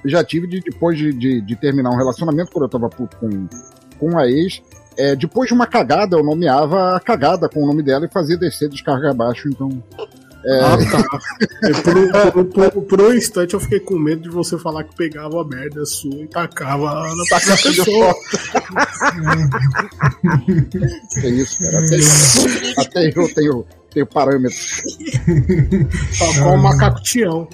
já 0.06 0.24
tive 0.24 0.48
de, 0.48 0.60
depois 0.60 0.98
de, 0.98 1.14
de, 1.14 1.42
de 1.42 1.56
terminar 1.56 1.92
um 1.92 1.98
relacionamento, 1.98 2.52
quando 2.52 2.64
eu 2.64 2.70
tava 2.70 2.90
com, 2.90 3.48
com 4.00 4.18
a 4.18 4.28
ex, 4.28 4.62
é, 4.98 5.16
depois 5.16 5.48
de 5.48 5.54
uma 5.54 5.68
cagada, 5.68 6.18
eu 6.18 6.24
nomeava 6.24 6.96
a 6.96 7.00
cagada 7.00 7.48
com 7.48 7.64
o 7.64 7.68
nome 7.68 7.84
dela 7.84 8.06
e 8.06 8.12
fazia 8.12 8.38
descer 8.38 8.70
descarga 8.70 9.12
abaixo, 9.12 9.48
então. 9.48 9.70
É... 10.46 10.60
Ah, 10.60 10.78
tá. 10.78 11.04
Por, 11.84 12.46
por, 12.46 12.72
por, 12.72 12.82
por, 12.84 13.02
um 13.02 13.14
instante 13.14 13.54
eu 13.54 13.60
fiquei 13.60 13.80
com 13.80 13.98
medo 13.98 14.22
de 14.22 14.30
você 14.30 14.58
falar 14.58 14.84
que 14.84 14.96
pegava 14.96 15.42
a 15.42 15.46
merda 15.46 15.86
sua 15.86 16.16
e 16.16 16.28
tacava 16.28 16.86
na 16.94 17.24
da 17.32 17.58
pessoa. 17.58 18.16
é 21.24 21.28
isso, 21.30 21.58
cara. 21.60 21.80
Até, 22.78 22.82
até 22.82 23.20
eu 23.20 23.34
tenho, 23.34 23.66
tenho 23.94 24.06
parâmetros. 24.06 24.82
Só 26.14 26.44
com 26.44 26.56
o 26.56 26.58
macaco 26.58 27.02
Tião. 27.02 27.48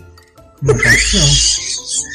Macaco 0.61 0.97
Tião. 0.97 1.73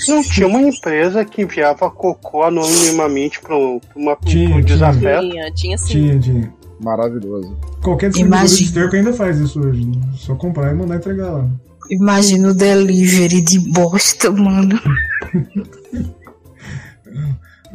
Não 0.08 0.22
tinha 0.22 0.46
uma 0.46 0.60
empresa 0.60 1.24
que 1.24 1.42
enviava 1.42 1.90
cocô 1.90 2.42
anonimamente 2.42 3.40
para 3.40 3.56
uma 3.94 4.16
tinha, 4.24 4.56
um 4.56 4.60
desafeto? 4.62 5.28
Tinha, 5.28 5.52
tinha 5.52 5.78
sim. 5.78 5.86
Tinha, 5.86 6.18
tinha. 6.18 6.54
Maravilhoso. 6.80 7.56
Qualquer 7.82 8.10
distribuidor 8.10 8.46
de 8.46 8.64
esterco 8.64 8.96
ainda 8.96 9.12
faz 9.12 9.38
isso 9.38 9.60
hoje. 9.60 9.84
Né? 9.84 10.00
Só 10.14 10.34
comprar 10.34 10.72
e 10.72 10.74
mandar 10.76 10.96
entregar 10.96 11.30
lá. 11.30 11.48
Imagina 11.90 12.48
o 12.48 12.54
delivery 12.54 13.40
de 13.40 13.58
bosta, 13.72 14.30
mano. 14.30 14.78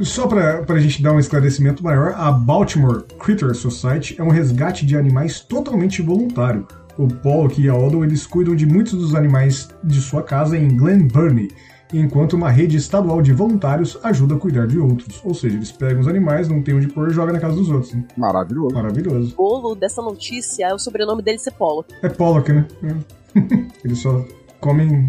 Só 0.01 0.27
para 0.27 0.65
a 0.67 0.79
gente 0.79 1.01
dar 1.01 1.13
um 1.13 1.19
esclarecimento 1.19 1.83
maior, 1.83 2.13
a 2.15 2.31
Baltimore 2.31 3.03
Critter 3.19 3.53
Society 3.53 4.15
é 4.17 4.24
um 4.24 4.29
resgate 4.29 4.86
de 4.86 4.98
animais 4.98 5.39
totalmente 5.39 6.01
voluntário. 6.01 6.67
O 6.98 7.07
Pollock 7.07 7.62
e 7.62 7.69
a 7.69 7.75
Odom 7.75 8.03
eles 8.03 8.25
cuidam 8.25 8.55
de 8.55 8.65
muitos 8.65 8.93
dos 8.93 9.15
animais 9.15 9.69
de 9.83 10.00
sua 10.00 10.24
casa 10.24 10.57
em 10.57 10.75
Glen 10.75 11.07
Burnie, 11.07 11.51
enquanto 12.00 12.33
uma 12.33 12.50
rede 12.50 12.77
estadual 12.77 13.21
de 13.21 13.31
voluntários 13.33 13.97
ajuda 14.03 14.35
a 14.35 14.39
cuidar 14.39 14.67
de 14.67 14.77
outros. 14.77 15.21
Ou 15.23 15.33
seja, 15.33 15.55
eles 15.55 15.71
pegam 15.71 16.01
os 16.01 16.07
animais, 16.07 16.47
não 16.47 16.62
tem 16.62 16.75
onde 16.75 16.88
pôr 16.88 17.09
e 17.09 17.13
joga 17.13 17.31
na 17.33 17.39
casa 17.39 17.55
dos 17.55 17.69
outros. 17.69 17.93
Né? 17.93 18.03
Maravilhoso. 18.17 18.75
Maravilhoso. 18.75 19.33
O 19.38 19.62
bolo 19.62 19.75
dessa 19.75 20.01
notícia 20.01 20.65
é 20.65 20.73
o 20.73 20.79
sobrenome 20.79 21.21
dele 21.21 21.38
ser 21.38 21.51
Pollock. 21.51 21.93
É 22.01 22.09
Pollock, 22.09 22.51
né? 22.51 22.65
É. 22.83 23.39
eles 23.83 24.00
só 24.00 24.25
comem 24.59 25.07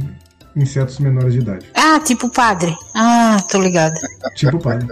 insetos 0.56 0.98
menores 0.98 1.32
de 1.34 1.40
idade. 1.40 1.66
Ah, 1.74 1.98
tipo 2.00 2.28
padre. 2.30 2.74
Ah, 2.94 3.38
tô 3.50 3.60
ligado. 3.60 3.94
tipo 4.36 4.58
padre. 4.58 4.86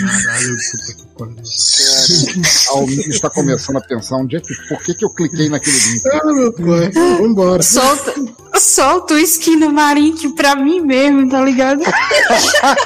Caralho, 0.00 0.56
puta 0.70 1.01
que 1.26 1.34
pariu. 1.34 2.42
A 2.70 2.78
Almir 2.78 3.08
está 3.08 3.30
começando 3.30 3.76
a 3.76 3.80
pensar 3.80 4.16
onde 4.16 4.36
é 4.36 4.40
que, 4.40 4.54
por 4.68 4.82
que, 4.82 4.94
que 4.94 5.04
eu 5.04 5.10
cliquei 5.14 5.48
naquele 5.48 5.76
link. 5.76 6.02
Ah, 6.12 6.32
meu 6.32 6.52
pai, 6.52 6.90
vambora. 7.18 7.62
Solta, 7.62 8.14
solta 8.58 9.14
o 9.14 9.18
skin 9.18 9.68
Marink 9.68 10.28
pra 10.34 10.56
mim 10.56 10.80
mesmo, 10.80 11.28
tá 11.28 11.40
ligado? 11.42 11.82
ai, 11.84 12.76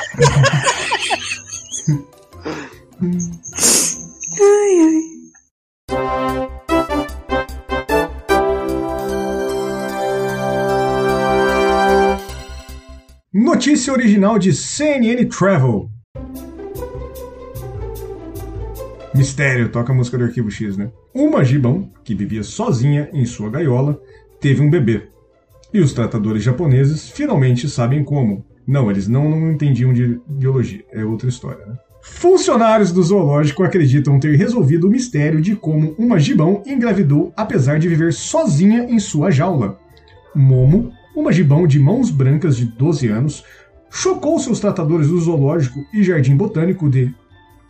ai. 4.81 5.17
Notícia 13.33 13.93
original 13.93 14.39
de 14.39 14.53
CNN 14.53 15.25
Travel. 15.27 15.91
Mistério, 19.17 19.69
toca 19.71 19.93
a 19.93 19.97
música 19.97 20.19
do 20.19 20.25
Arquivo 20.25 20.51
X, 20.51 20.77
né? 20.77 20.91
Uma 21.15 21.45
gibão, 21.45 21.91
que 22.05 22.15
vivia 22.15 22.43
sozinha 22.43 23.09
em 23.13 23.25
sua 23.25 23.51
gaiola, 23.51 24.01
teve 24.41 24.63
um 24.63 24.71
bebê. 24.71 25.09
E 25.73 25.81
os 25.81 25.93
tratadores 25.93 26.43
japoneses 26.43 27.11
finalmente 27.11 27.69
sabem 27.69 28.05
como. 28.05 28.45
Não, 28.67 28.91
eles 28.91 29.09
não, 29.09 29.29
não 29.31 29.51
entendiam 29.51 29.93
de 29.93 30.21
biologia, 30.27 30.85
é 30.93 31.05
outra 31.05 31.29
história, 31.29 31.65
né? 31.67 31.77
Funcionários 32.03 32.93
do 32.93 33.03
zoológico 33.03 33.65
acreditam 33.65 34.19
ter 34.21 34.37
resolvido 34.37 34.87
o 34.87 34.91
mistério 34.91 35.41
de 35.41 35.57
como 35.57 35.95
uma 35.99 36.19
gibão 36.19 36.63
engravidou 36.65 37.33
apesar 37.37 37.79
de 37.79 37.89
viver 37.89 38.13
sozinha 38.13 38.85
em 38.85 38.99
sua 38.99 39.31
jaula. 39.31 39.79
Momo, 40.35 40.93
uma 41.17 41.33
gibão 41.33 41.67
de 41.67 41.81
mãos 41.81 42.11
brancas 42.11 42.57
de 42.57 42.65
12 42.65 43.09
anos, 43.09 43.45
chocou 43.91 44.39
seus 44.39 44.61
tratadores 44.61 45.09
do 45.09 45.21
zoológico 45.21 45.85
e 45.93 46.03
jardim 46.03 46.37
botânico 46.37 46.89
de 46.89 47.13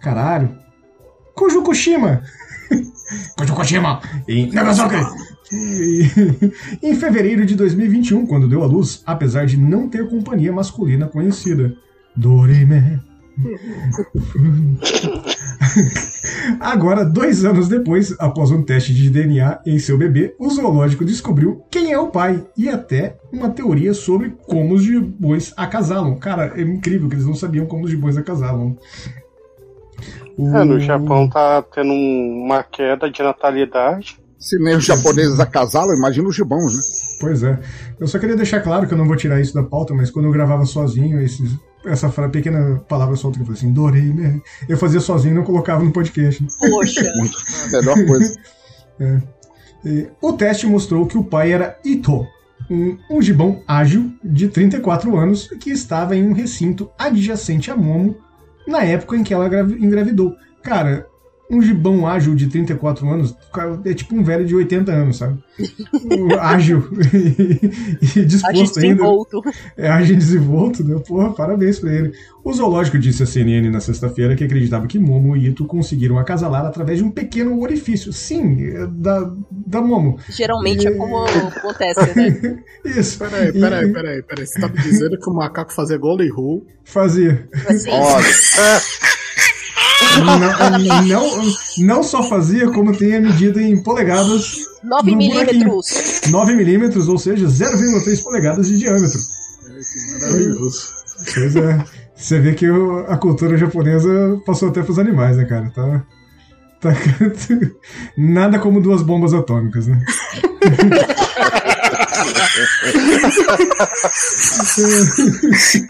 caralho, 0.01 0.57
Kujukushima. 1.37 2.23
Kujukushima. 3.37 4.01
Em 4.27 4.51
Nagasaki. 4.51 4.97
em 6.83 6.95
fevereiro 6.97 7.47
de 7.47 7.55
2021, 7.55 8.27
quando 8.27 8.49
deu 8.49 8.65
à 8.65 8.67
luz, 8.67 9.03
apesar 9.07 9.47
de 9.47 9.57
não 9.57 9.89
ter 9.89 10.09
companhia 10.09 10.53
masculina 10.53 11.07
conhecida. 11.07 11.77
Dorime. 12.17 13.01
Agora, 16.59 17.05
dois 17.05 17.45
anos 17.45 17.69
depois, 17.69 18.15
após 18.19 18.51
um 18.51 18.63
teste 18.63 18.95
de 18.95 19.11
DNA 19.11 19.61
em 19.67 19.79
seu 19.79 19.99
bebê, 19.99 20.35
o 20.39 20.49
zoológico 20.49 21.05
descobriu 21.05 21.63
quem 21.71 21.93
é 21.93 21.99
o 21.99 22.09
pai 22.09 22.43
e 22.57 22.67
até 22.69 23.19
uma 23.31 23.51
teoria 23.51 23.93
sobre 23.93 24.31
como 24.47 24.75
os 24.75 24.83
gibões 24.83 25.53
acasalam. 25.55 26.17
Cara, 26.17 26.55
é 26.57 26.63
incrível 26.63 27.09
que 27.09 27.17
eles 27.17 27.27
não 27.27 27.35
sabiam 27.35 27.67
como 27.67 27.85
os 27.85 27.91
gibões 27.91 28.17
acasalam. 28.17 28.79
É, 30.39 30.65
no 30.65 30.79
Japão 30.79 31.29
tá 31.29 31.63
tendo 31.63 31.93
uma 31.93 32.63
queda 32.63 33.11
de 33.11 33.23
natalidade. 33.23 34.19
Se 34.39 34.59
nem 34.59 34.77
os 34.77 34.85
japoneses 34.85 35.41
acasalam, 35.41 35.97
imagina 35.97 36.29
os 36.29 36.37
gibãos, 36.37 36.75
né? 36.75 36.81
Pois 37.21 37.43
é. 37.43 37.59
Eu 37.99 38.07
só 38.07 38.19
queria 38.19 38.37
deixar 38.37 38.61
claro 38.61 38.87
que 38.87 38.93
eu 38.93 38.99
não 38.99 39.07
vou 39.07 39.17
tirar 39.17 39.41
isso 39.41 39.55
da 39.55 39.63
pauta, 39.63 39.95
mas 39.95 40.11
quando 40.11 40.27
eu 40.27 40.33
gravava 40.33 40.67
sozinho, 40.67 41.21
esses, 41.23 41.57
essa 41.87 42.11
pequena 42.29 42.83
palavra 42.87 43.17
solta 43.17 43.39
que 43.39 43.43
eu 43.43 43.47
falei 43.47 43.59
assim, 43.59 43.73
dorei, 43.73 44.13
né? 44.13 44.39
Eu 44.69 44.77
fazia 44.77 45.01
sozinho 45.01 45.33
e 45.33 45.37
não 45.37 45.45
colocava 45.45 45.83
no 45.83 45.91
podcast. 45.91 46.47
Poxa! 46.59 47.13
Melhor 47.73 48.07
coisa. 48.07 48.39
É. 48.99 49.21
o 50.23 50.33
teste 50.33 50.67
mostrou 50.67 51.07
que 51.07 51.19
o 51.19 51.23
pai 51.23 51.53
era 51.53 51.79
Ito, 51.85 52.27
um, 52.71 52.97
um 53.11 53.21
gibão 53.21 53.63
ágil 53.69 54.11
de 54.25 54.49
34 54.49 55.15
anos 55.19 55.49
que 55.61 55.69
estava 55.71 56.17
em 56.17 56.27
um 56.27 56.33
recinto 56.33 56.91
adjacente 56.99 57.71
a 57.71 57.77
Momo 57.77 58.17
na 58.67 58.83
época 58.83 59.17
em 59.17 59.23
que 59.23 59.33
ela 59.33 59.47
engravidou. 59.47 60.37
Cara, 60.63 61.07
um 61.51 61.63
gibão 61.63 62.07
ágil 62.07 62.35
de 62.35 62.49
34 62.49 63.09
anos 63.09 63.35
é 63.85 63.95
tipo 63.95 64.15
um 64.15 64.23
velho 64.23 64.45
de 64.45 64.55
80 64.55 64.93
anos, 64.93 65.17
sabe? 65.19 65.39
ágil 66.41 66.89
e, 68.17 68.25
disposto 68.25 68.79
ainda. 68.79 68.97
Desenvolto. 68.97 69.43
É 69.77 69.89
ágil 69.89 70.15
e 70.15 70.19
desenvolto, 70.19 70.85
né? 70.85 71.01
Porra, 71.07 71.33
parabéns 71.33 71.79
pra 71.79 71.93
ele. 71.93 72.13
O 72.45 72.53
zoológico 72.53 72.99
disse 72.99 73.23
à 73.23 73.27
CNN 73.27 73.71
na 73.71 73.81
sexta-feira 73.81 74.37
que 74.37 74.45
acreditava 74.45 74.87
que 74.87 74.99
Momo 74.99 75.37
e 75.37 75.49
Ito 75.49 75.65
conseguiram 75.65 76.19
acasalar 76.19 76.65
através 76.65 76.99
de 76.99 77.05
um 77.05 77.11
pequeno 77.11 77.61
orifício. 77.61 78.13
Sim, 78.13 78.65
é 78.65 78.87
da, 78.87 79.33
da 79.51 79.81
Momo. 79.81 80.19
Geralmente 80.29 80.85
e... 80.85 80.89
é 80.89 80.91
como 80.93 81.25
acontece, 81.25 82.01
né? 82.15 82.63
Isso. 82.85 83.19
Peraí, 83.19 83.53
peraí, 83.53 83.93
peraí, 83.93 84.23
peraí. 84.23 84.47
Você 84.47 84.61
tá 84.61 84.69
me 84.69 84.81
dizendo 84.81 85.19
que 85.19 85.31
o 85.31 85.35
macaco 85.35 85.73
fazia 85.73 85.97
golden 85.97 86.31
rule? 86.31 86.63
Fazia. 86.85 87.49
Assim. 87.69 87.91
Olha. 87.91 88.25
Não, 90.25 91.03
não, 91.07 91.55
não 91.79 92.03
só 92.03 92.23
fazia, 92.23 92.71
como 92.71 92.97
tem 92.97 93.17
a 93.17 93.21
medida 93.21 93.63
em 93.63 93.77
polegadas. 93.83 94.57
9 94.83 95.17
milímetros. 95.17 96.21
9 96.31 96.55
milímetros, 96.55 97.09
ou 97.09 97.19
seja, 97.19 97.47
0,3 97.47 98.23
polegadas 98.23 98.69
de 98.69 98.79
diâmetro. 98.79 99.19
que 99.19 100.21
maravilhoso. 100.21 100.97
Pois 101.35 101.57
é. 101.57 101.85
Você 102.15 102.41
vê 102.41 102.55
que 102.55 102.67
a 103.09 103.17
cultura 103.19 103.59
japonesa 103.59 104.41
passou 104.47 104.71
até 104.71 104.83
pros 104.83 104.99
animais, 104.99 105.37
né, 105.37 105.45
cara? 105.45 105.71
Tá, 105.71 106.07
tá, 106.81 106.91
nada 108.17 108.59
como 108.59 108.81
duas 108.81 109.03
bombas 109.03 109.35
atômicas, 109.35 109.87
né? 109.87 110.03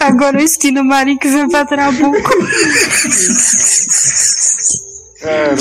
Agora 0.01 0.39
o 0.39 0.43
Esquino 0.43 0.85
Marico 0.85 1.29
vem 1.29 1.49
pra 1.49 1.65
Trabuco. 1.65 2.19
É. 5.23 5.55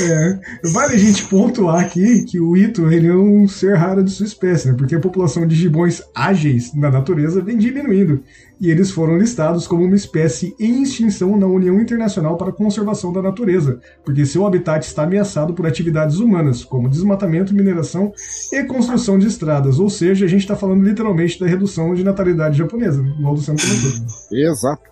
É, 0.00 0.38
vale 0.72 0.94
a 0.94 0.98
gente 0.98 1.24
pontuar 1.26 1.80
aqui 1.80 2.24
que 2.24 2.38
o 2.38 2.56
Ito 2.56 2.90
ele 2.90 3.08
é 3.08 3.14
um 3.14 3.48
ser 3.48 3.74
raro 3.76 4.02
de 4.02 4.10
sua 4.10 4.26
espécie, 4.26 4.68
né? 4.68 4.74
Porque 4.76 4.94
a 4.94 5.00
população 5.00 5.46
de 5.46 5.54
gibões 5.54 6.02
ágeis 6.14 6.74
na 6.74 6.90
natureza 6.90 7.42
vem 7.42 7.56
diminuindo 7.56 8.22
e 8.60 8.70
eles 8.70 8.90
foram 8.90 9.18
listados 9.18 9.66
como 9.66 9.84
uma 9.84 9.96
espécie 9.96 10.54
em 10.58 10.82
extinção 10.82 11.36
na 11.36 11.46
União 11.46 11.78
Internacional 11.80 12.36
para 12.36 12.48
a 12.48 12.52
Conservação 12.52 13.12
da 13.12 13.20
Natureza, 13.20 13.80
porque 14.04 14.24
seu 14.24 14.46
habitat 14.46 14.86
está 14.86 15.02
ameaçado 15.02 15.52
por 15.52 15.66
atividades 15.66 16.18
humanas, 16.18 16.64
como 16.64 16.88
desmatamento, 16.88 17.54
mineração 17.54 18.12
e 18.52 18.62
construção 18.64 19.18
de 19.18 19.26
estradas. 19.26 19.78
Ou 19.78 19.90
seja, 19.90 20.24
a 20.24 20.28
gente 20.28 20.40
está 20.40 20.56
falando 20.56 20.82
literalmente 20.82 21.38
da 21.38 21.46
redução 21.46 21.94
de 21.94 22.02
natalidade 22.02 22.56
japonesa, 22.56 23.02
né? 23.02 23.14
igual 23.18 23.34
do 23.34 23.40
Sam 23.40 23.56
comentou. 23.56 24.06
Exato. 24.32 24.82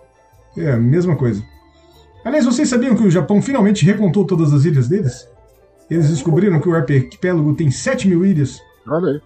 É, 0.57 0.77
mesma 0.77 1.17
coisa. 1.17 1.43
Aliás, 2.25 2.47
vocês 2.47 2.69
sabiam 2.69 2.97
que 2.97 3.03
o 3.03 3.11
Japão 3.11 3.43
finalmente 3.43 3.85
recontou 3.85 4.25
todas 4.27 4.53
as 4.53 4.65
ilhas 4.65 4.89
deles? 4.89 5.29
Eles 5.91 6.09
descobriram 6.09 6.61
que 6.61 6.69
o 6.69 6.75
arquipélago 6.75 7.55
tem 7.55 7.71
7 7.71 8.09
mil 8.09 8.25
ilhas. 8.25 8.61
Olha 8.89 9.13
aí. 9.13 9.21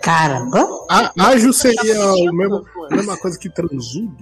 Caramba! 0.00 0.58
A, 0.90 1.12
ágil 1.28 1.52
seria 1.52 1.94
a 2.02 2.32
mesma, 2.32 3.16
coisa 3.18 3.38
que 3.38 3.50
transudo? 3.50 4.16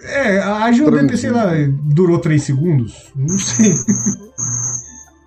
É, 0.00 0.38
a 0.38 0.64
ágil 0.64 0.90
deve 0.90 1.08
ter, 1.08 1.16
sei 1.16 1.30
lá, 1.30 1.52
durou 1.82 2.18
3 2.18 2.42
segundos. 2.42 3.10
Não 3.14 3.38
sei. 3.38 3.74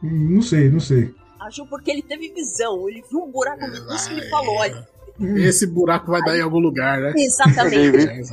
não 0.02 0.42
sei, 0.42 0.70
não 0.70 0.80
sei. 0.80 1.14
Ágil 1.40 1.68
porque 1.68 1.92
ele 1.92 2.02
teve 2.02 2.34
visão. 2.34 2.88
Ele 2.90 3.04
viu 3.10 3.20
um 3.20 3.32
buraco 3.32 3.68
minúsculo 3.68 4.18
e 4.18 4.22
ele 4.22 4.30
falou: 4.30 4.56
olha. 4.56 4.97
Esse 5.20 5.66
buraco 5.66 6.12
vai 6.12 6.22
dar 6.22 6.38
em 6.38 6.42
algum 6.42 6.60
lugar, 6.60 7.00
né? 7.00 7.14
Exatamente. 7.16 7.76
Ele, 7.76 8.24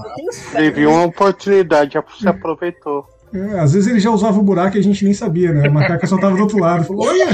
ele 0.54 0.70
viu 0.70 0.90
uma 0.90 1.04
oportunidade, 1.04 1.94
já 1.94 2.04
se 2.18 2.28
aproveitou. 2.28 3.06
É, 3.32 3.58
às 3.58 3.72
vezes 3.72 3.88
ele 3.88 3.98
já 3.98 4.10
usava 4.10 4.38
o 4.38 4.42
buraco 4.42 4.76
e 4.76 4.80
a 4.80 4.82
gente 4.82 5.04
nem 5.04 5.12
sabia, 5.12 5.52
né? 5.52 5.66
A 5.66 5.70
macaca 5.70 6.06
só 6.06 6.16
tava 6.18 6.36
do 6.36 6.42
outro 6.42 6.58
lado. 6.58 6.84
Falou, 6.84 7.06
olha! 7.06 7.26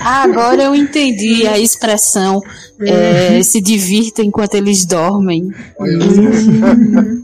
Agora 0.00 0.62
eu 0.62 0.74
entendi 0.74 1.46
a 1.46 1.58
expressão 1.58 2.40
é, 2.80 3.42
se 3.42 3.60
divirta 3.60 4.22
enquanto 4.22 4.54
eles 4.54 4.86
dormem. 4.86 5.50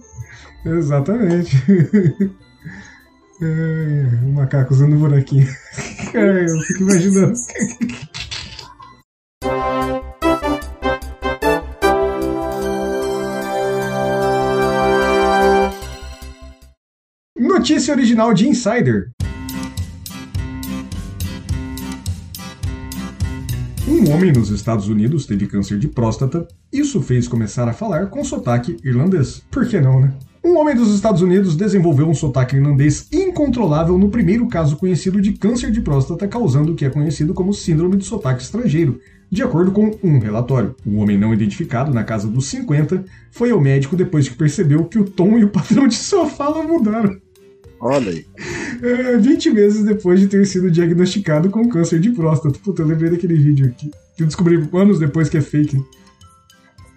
Exatamente. 0.67 1.57
É, 3.41 4.27
o 4.27 4.33
macaco 4.33 4.75
usando 4.75 4.95
o 4.95 4.99
buraquinho. 4.99 5.49
É, 6.15 6.45
eu 6.45 6.61
fico 6.63 6.85
imaginando. 6.85 7.35
Notícia 17.69 17.93
original 17.93 18.33
de 18.33 18.49
Insider. 18.49 19.11
Um 23.87 24.11
homem 24.11 24.33
nos 24.33 24.49
Estados 24.49 24.89
Unidos 24.89 25.27
teve 25.27 25.47
câncer 25.47 25.79
de 25.79 25.87
próstata. 25.87 26.49
Isso 26.73 27.03
fez 27.03 27.29
começar 27.29 27.69
a 27.69 27.75
falar 27.75 28.07
com 28.07 28.25
sotaque 28.25 28.79
irlandês. 28.83 29.43
Por 29.51 29.69
que 29.69 29.79
não, 29.83 30.01
né? 30.01 30.15
Um 30.43 30.57
homem 30.57 30.75
dos 30.75 30.95
Estados 30.95 31.21
Unidos 31.21 31.57
desenvolveu 31.57 32.09
um 32.09 32.15
sotaque 32.15 32.57
irlandês 32.57 33.07
incontrolável 33.13 33.99
no 33.99 34.09
primeiro 34.09 34.49
caso 34.49 34.79
conhecido 34.79 35.21
de 35.21 35.35
câncer 35.35 35.71
de 35.71 35.83
próstata, 35.83 36.27
causando 36.27 36.73
o 36.73 36.75
que 36.75 36.87
é 36.87 36.91
conhecido 36.91 37.35
como 37.35 37.53
síndrome 37.53 37.99
do 37.99 38.05
sotaque 38.05 38.43
estrangeiro, 38.43 38.99
de 39.31 39.43
acordo 39.43 39.73
com 39.73 39.95
um 40.03 40.19
relatório. 40.19 40.75
O 40.87 40.97
homem 40.97 41.19
não 41.19 41.35
identificado, 41.35 41.93
na 41.93 42.03
casa 42.03 42.29
dos 42.29 42.47
50, 42.47 43.05
foi 43.31 43.51
ao 43.51 43.61
médico 43.61 43.95
depois 43.95 44.27
que 44.27 44.39
percebeu 44.39 44.87
que 44.87 44.99
o 44.99 45.05
tom 45.05 45.39
e 45.39 45.45
o 45.45 45.51
padrão 45.53 45.87
de 45.87 45.97
sua 45.97 46.27
fala 46.27 46.63
mudaram. 46.63 47.28
Olha 47.81 48.11
aí. 48.11 48.27
É, 48.83 49.17
20 49.17 49.51
meses 49.51 49.85
depois 49.85 50.21
de 50.21 50.27
ter 50.27 50.45
sido 50.47 50.71
diagnosticado 50.71 51.51
com 51.51 51.69
câncer 51.69 52.01
de 52.01 52.11
próstata. 52.11 52.59
Puta, 52.59 52.83
eu 52.83 52.87
lembrei 52.87 53.11
daquele 53.11 53.35
vídeo 53.35 53.67
aqui. 53.67 53.91
Que 54.17 54.23
eu 54.23 54.27
descobri 54.27 54.69
anos 54.73 54.99
depois 54.99 55.29
que 55.29 55.37
é 55.37 55.41
fake. 55.41 55.83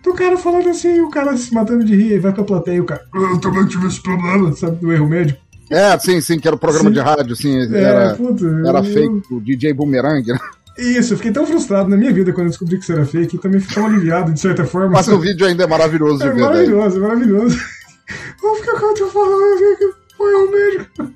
Do 0.04 0.14
cara 0.14 0.38
falando 0.38 0.70
assim, 0.70 1.00
o 1.02 1.10
cara 1.10 1.38
se 1.38 1.54
matando 1.54 1.86
de 1.86 1.96
rir, 1.96 2.14
e 2.14 2.20
vai 2.20 2.34
pra 2.34 2.44
plateia 2.44 2.78
e 2.78 2.82
o 2.82 2.86
cara. 2.86 3.04
Eu 3.14 3.38
também 3.40 3.66
tive 3.68 3.88
esse 3.88 4.02
problema, 4.02 4.52
sabe, 4.54 4.78
do 4.78 4.92
erro 4.92 5.08
médico. 5.08 5.40
É, 5.70 5.98
sim, 6.00 6.20
sim, 6.20 6.40
que 6.40 6.48
era 6.48 6.56
o 6.56 6.60
programa 6.60 6.90
sim. 6.90 6.94
de 6.94 7.00
rádio, 7.00 7.34
assim, 7.34 7.58
é, 7.58 7.82
era, 7.82 8.16
puta, 8.16 8.46
era 8.66 8.80
eu... 8.80 8.84
fake, 8.84 9.34
o 9.34 9.40
DJ 9.40 9.74
Boomerang, 9.74 10.28
né? 10.28 10.38
Isso, 10.78 11.14
eu 11.14 11.18
fiquei 11.18 11.32
tão 11.32 11.46
frustrado 11.46 11.90
na 11.90 11.96
minha 11.96 12.12
vida 12.12 12.34
quando 12.34 12.48
eu 12.48 12.50
descobri 12.50 12.78
que 12.78 12.84
isso 12.84 12.92
era 12.92 13.06
fake 13.06 13.36
e 13.36 13.40
também 13.40 13.60
fiquei 13.60 13.76
tão 13.76 13.86
aliviado 13.86 14.34
de 14.34 14.40
certa 14.40 14.66
forma. 14.66 14.90
Mas 14.90 15.08
o 15.08 15.20
vídeo 15.20 15.46
ainda 15.46 15.64
é 15.64 15.68
maravilhoso 15.68 16.20
de 16.20 16.28
é 16.28 16.32
ver. 16.32 16.42
Maravilhoso, 16.42 16.98
é 16.98 17.00
maravilhoso. 17.00 17.58
Vou 18.42 18.56
ficar 18.56 18.80
com 18.80 18.86
o 18.88 18.94
que 18.94 19.04
eu 19.04 19.10
falando, 19.10 20.01
foi 20.22 20.36
ao 20.36 20.52
médico. 20.52 21.14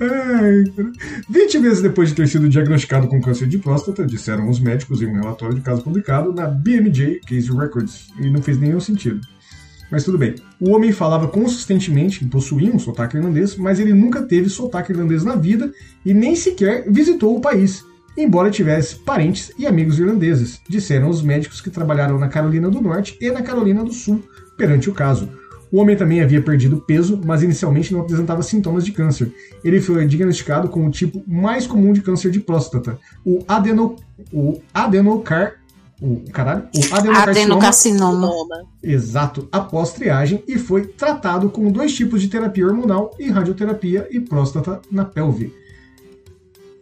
Ai, 0.00 0.64
20 1.28 1.58
meses 1.58 1.82
depois 1.82 2.10
de 2.10 2.14
ter 2.14 2.28
sido 2.28 2.48
diagnosticado 2.48 3.08
com 3.08 3.20
câncer 3.20 3.48
de 3.48 3.58
próstata, 3.58 4.06
disseram 4.06 4.48
os 4.48 4.60
médicos 4.60 5.02
em 5.02 5.06
um 5.06 5.14
relatório 5.14 5.54
de 5.54 5.60
caso 5.60 5.82
publicado 5.82 6.32
na 6.32 6.46
BMJ 6.46 7.20
Case 7.26 7.50
Records, 7.50 8.08
e 8.20 8.30
não 8.30 8.42
fez 8.42 8.58
nenhum 8.58 8.80
sentido. 8.80 9.20
Mas 9.90 10.04
tudo 10.04 10.18
bem. 10.18 10.34
O 10.60 10.70
homem 10.70 10.92
falava 10.92 11.28
consistentemente 11.28 12.24
e 12.24 12.28
possuía 12.28 12.72
um 12.72 12.78
sotaque 12.78 13.16
irlandês, 13.16 13.56
mas 13.56 13.80
ele 13.80 13.92
nunca 13.92 14.22
teve 14.22 14.48
sotaque 14.48 14.92
irlandês 14.92 15.24
na 15.24 15.36
vida 15.36 15.72
e 16.04 16.14
nem 16.14 16.34
sequer 16.34 16.90
visitou 16.90 17.36
o 17.36 17.40
país, 17.40 17.84
embora 18.16 18.50
tivesse 18.50 18.96
parentes 18.96 19.52
e 19.58 19.66
amigos 19.66 19.98
irlandeses, 19.98 20.60
disseram 20.68 21.08
os 21.08 21.22
médicos 21.22 21.60
que 21.60 21.70
trabalharam 21.70 22.18
na 22.18 22.28
Carolina 22.28 22.70
do 22.70 22.80
Norte 22.80 23.16
e 23.20 23.30
na 23.30 23.42
Carolina 23.42 23.84
do 23.84 23.92
Sul 23.92 24.22
perante 24.56 24.88
o 24.88 24.94
caso. 24.94 25.28
O 25.74 25.78
homem 25.78 25.96
também 25.96 26.22
havia 26.22 26.40
perdido 26.40 26.76
peso, 26.76 27.20
mas 27.24 27.42
inicialmente 27.42 27.92
não 27.92 28.02
apresentava 28.02 28.44
sintomas 28.44 28.84
de 28.84 28.92
câncer. 28.92 29.34
Ele 29.64 29.80
foi 29.80 30.06
diagnosticado 30.06 30.68
com 30.68 30.86
o 30.86 30.90
tipo 30.90 31.20
mais 31.26 31.66
comum 31.66 31.92
de 31.92 32.00
câncer 32.00 32.30
de 32.30 32.38
próstata, 32.38 32.96
o, 33.26 33.40
adeno, 33.48 33.96
o 34.32 34.60
adenocar 34.72 35.54
o 36.00 36.22
caralho, 36.30 36.68
o 36.72 36.94
adenocarcinoma, 36.94 38.28
adenocarcinoma. 38.28 38.64
Exato, 38.80 39.48
após 39.50 39.92
triagem 39.92 40.44
e 40.46 40.58
foi 40.58 40.86
tratado 40.86 41.50
com 41.50 41.72
dois 41.72 41.92
tipos 41.92 42.22
de 42.22 42.28
terapia 42.28 42.68
hormonal 42.68 43.10
e 43.18 43.28
radioterapia 43.28 44.06
e 44.12 44.20
próstata 44.20 44.80
na 44.92 45.04
pelve. 45.04 45.52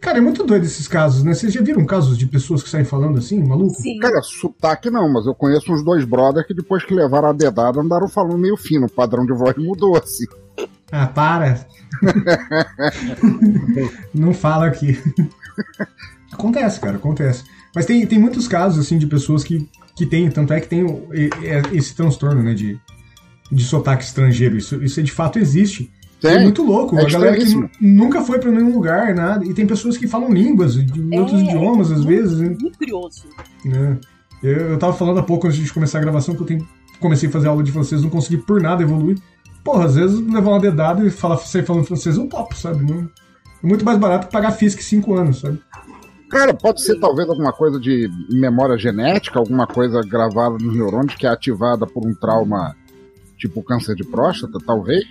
Cara, 0.03 0.17
é 0.17 0.21
muito 0.21 0.43
doido 0.43 0.65
esses 0.65 0.85
casos, 0.85 1.23
né? 1.23 1.33
Vocês 1.33 1.53
já 1.53 1.61
viram 1.61 1.85
casos 1.85 2.17
de 2.17 2.27
pessoas 2.27 2.61
que 2.61 2.69
saem 2.69 2.83
falando 2.83 3.17
assim, 3.17 3.41
maluco? 3.41 3.73
Sim. 3.73 3.97
Cara, 3.99 4.21
sotaque 4.21 4.89
não, 4.89 5.09
mas 5.09 5.25
eu 5.25 5.33
conheço 5.33 5.71
uns 5.71 5.81
dois 5.81 6.03
brothers 6.03 6.45
que 6.45 6.53
depois 6.53 6.83
que 6.83 6.93
levaram 6.93 7.29
a 7.29 7.33
dedada 7.33 7.79
andaram 7.79 8.09
falando 8.09 8.37
meio 8.37 8.57
fino. 8.57 8.87
O 8.87 8.91
padrão 8.91 9.25
de 9.25 9.31
voz 9.31 9.55
mudou 9.55 9.95
assim. 9.95 10.25
Ah, 10.91 11.07
para! 11.07 11.65
não 14.13 14.33
fala 14.33 14.67
aqui. 14.67 15.01
acontece, 16.29 16.81
cara, 16.81 16.97
acontece. 16.97 17.45
Mas 17.73 17.85
tem, 17.85 18.05
tem 18.05 18.19
muitos 18.19 18.45
casos, 18.45 18.85
assim, 18.85 18.97
de 18.97 19.07
pessoas 19.07 19.41
que, 19.41 19.69
que 19.95 20.05
têm, 20.05 20.29
tanto 20.29 20.51
é 20.51 20.59
que 20.59 20.67
tem 20.67 20.85
esse 21.71 21.95
transtorno, 21.95 22.43
né, 22.43 22.53
de, 22.53 22.77
de 23.49 23.63
sotaque 23.63 24.03
estrangeiro. 24.03 24.57
Isso, 24.57 24.83
isso 24.83 25.01
de 25.01 25.13
fato 25.13 25.39
existe. 25.39 25.89
Tem. 26.23 26.35
É 26.35 26.39
muito 26.39 26.63
louco. 26.63 26.97
É 26.97 27.01
a 27.01 27.09
galera 27.09 27.35
que 27.35 27.69
nunca 27.81 28.21
foi 28.21 28.39
para 28.39 28.49
nenhum 28.49 28.73
lugar, 28.73 29.13
nada. 29.13 29.45
E 29.45 29.53
tem 29.53 29.67
pessoas 29.67 29.97
que 29.97 30.07
falam 30.07 30.31
línguas 30.31 30.75
de 30.75 31.13
é, 31.13 31.19
outros 31.19 31.41
idiomas, 31.41 31.91
às 31.91 32.05
vezes. 32.05 32.39
Né? 32.39 32.55
Muito 32.61 32.77
curioso. 32.77 33.25
É. 33.67 33.97
Eu, 34.41 34.69
eu 34.69 34.79
tava 34.79 34.93
falando 34.93 35.19
há 35.19 35.23
pouco 35.23 35.47
antes 35.47 35.59
de 35.59 35.73
começar 35.73 35.97
a 35.97 36.01
gravação 36.01 36.33
que 36.33 36.41
eu 36.41 36.45
tenho, 36.45 36.67
comecei 36.97 37.27
a 37.27 37.31
fazer 37.31 37.49
aula 37.49 37.61
de 37.61 37.73
francês, 37.73 38.01
não 38.01 38.09
consegui 38.09 38.37
por 38.37 38.61
nada 38.61 38.81
evoluir. 38.81 39.17
Porra, 39.65 39.83
às 39.83 39.95
vezes 39.95 40.17
levar 40.17 40.51
uma 40.51 40.59
dedada 40.61 41.05
e 41.05 41.09
falar, 41.09 41.35
sair 41.39 41.65
falando 41.65 41.83
francês 41.83 42.15
eu 42.15 42.25
topo, 42.27 42.55
sabe? 42.55 42.89
Não, 42.89 43.01
é 43.61 43.67
muito 43.67 43.83
mais 43.83 43.99
barato 43.99 44.27
que 44.27 44.31
pagar 44.31 44.51
FISC 44.51 44.81
5 44.81 45.13
anos, 45.13 45.41
sabe? 45.41 45.59
Cara, 46.29 46.53
pode 46.53 46.81
ser 46.81 46.97
talvez 47.01 47.27
alguma 47.29 47.51
coisa 47.51 47.77
de 47.77 48.09
memória 48.29 48.77
genética, 48.77 49.39
alguma 49.39 49.67
coisa 49.67 50.01
gravada 50.01 50.57
nos 50.57 50.73
neurônios 50.73 51.15
que 51.15 51.27
é 51.27 51.29
ativada 51.29 51.85
por 51.85 52.07
um 52.07 52.13
trauma 52.13 52.73
tipo 53.43 53.61
câncer 53.61 53.95
de 53.95 54.03
próstata, 54.05 54.57
talvez? 54.65 55.03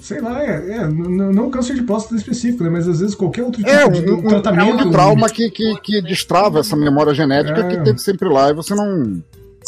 Sei 0.00 0.20
lá, 0.20 0.42
é, 0.42 0.72
é 0.72 0.86
não, 0.86 1.32
não 1.32 1.50
câncer 1.50 1.74
de 1.74 1.82
próstata 1.82 2.16
específico, 2.16 2.62
né, 2.62 2.70
mas 2.70 2.86
às 2.86 3.00
vezes 3.00 3.14
qualquer 3.14 3.42
outro 3.42 3.62
tipo 3.62 3.70
é, 3.70 3.88
de 3.88 4.10
um, 4.10 4.22
tratamento. 4.22 4.80
É 4.80 4.84
um 4.84 4.90
trauma 4.90 5.30
que, 5.30 5.50
que, 5.50 5.80
que 5.80 6.02
destrava 6.02 6.60
essa 6.60 6.76
memória 6.76 7.14
genética 7.14 7.60
é. 7.60 7.68
que 7.68 7.82
teve 7.82 7.98
sempre 7.98 8.28
lá 8.28 8.50
e 8.50 8.54
você 8.54 8.74
não. 8.74 9.22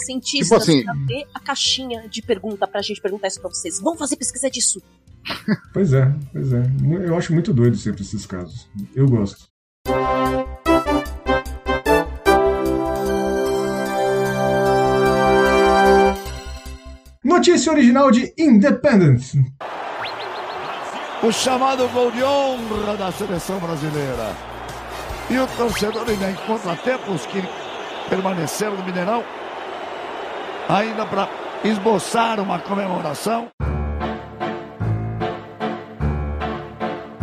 Cientistas, 0.05 0.47
tipo 0.47 0.55
assim, 0.55 0.85
cadê 0.85 1.27
a 1.35 1.41
caixinha 1.41 2.09
de 2.09 2.23
pergunta 2.23 2.67
pra 2.67 2.81
gente 2.81 3.01
perguntar 3.01 3.29
isso 3.29 3.41
pra 3.41 3.51
vocês? 3.51 3.81
Vamos 3.81 3.99
fazer 3.99 4.17
pesquisa 4.17 4.51
disso. 4.51 4.81
pois 5.73 5.93
é, 5.93 6.15
pois 6.33 6.53
é. 6.53 6.63
Eu 7.05 7.17
acho 7.17 7.33
muito 7.33 7.53
doido 7.53 7.77
sempre 7.77 8.03
esses 8.03 8.25
casos. 8.25 8.69
Eu 8.95 9.09
gosto. 9.09 9.50
Notícia 17.31 17.71
original 17.71 18.11
de 18.11 18.35
Independence. 18.37 19.41
O 21.23 21.31
chamado 21.31 21.87
gol 21.91 22.11
de 22.11 22.25
honra 22.25 22.97
da 22.97 23.13
seleção 23.13 23.61
brasileira. 23.61 24.35
E 25.31 25.39
o 25.39 25.47
torcedor 25.47 26.11
ainda 26.11 26.29
encontra 26.29 26.75
tempos 26.75 27.25
que 27.27 27.41
permaneceram 28.09 28.77
no 28.77 28.83
Mineirão, 28.83 29.23
ainda 30.69 31.07
para 31.07 31.29
esboçar 31.63 32.41
uma 32.41 32.59
comemoração. 32.59 33.49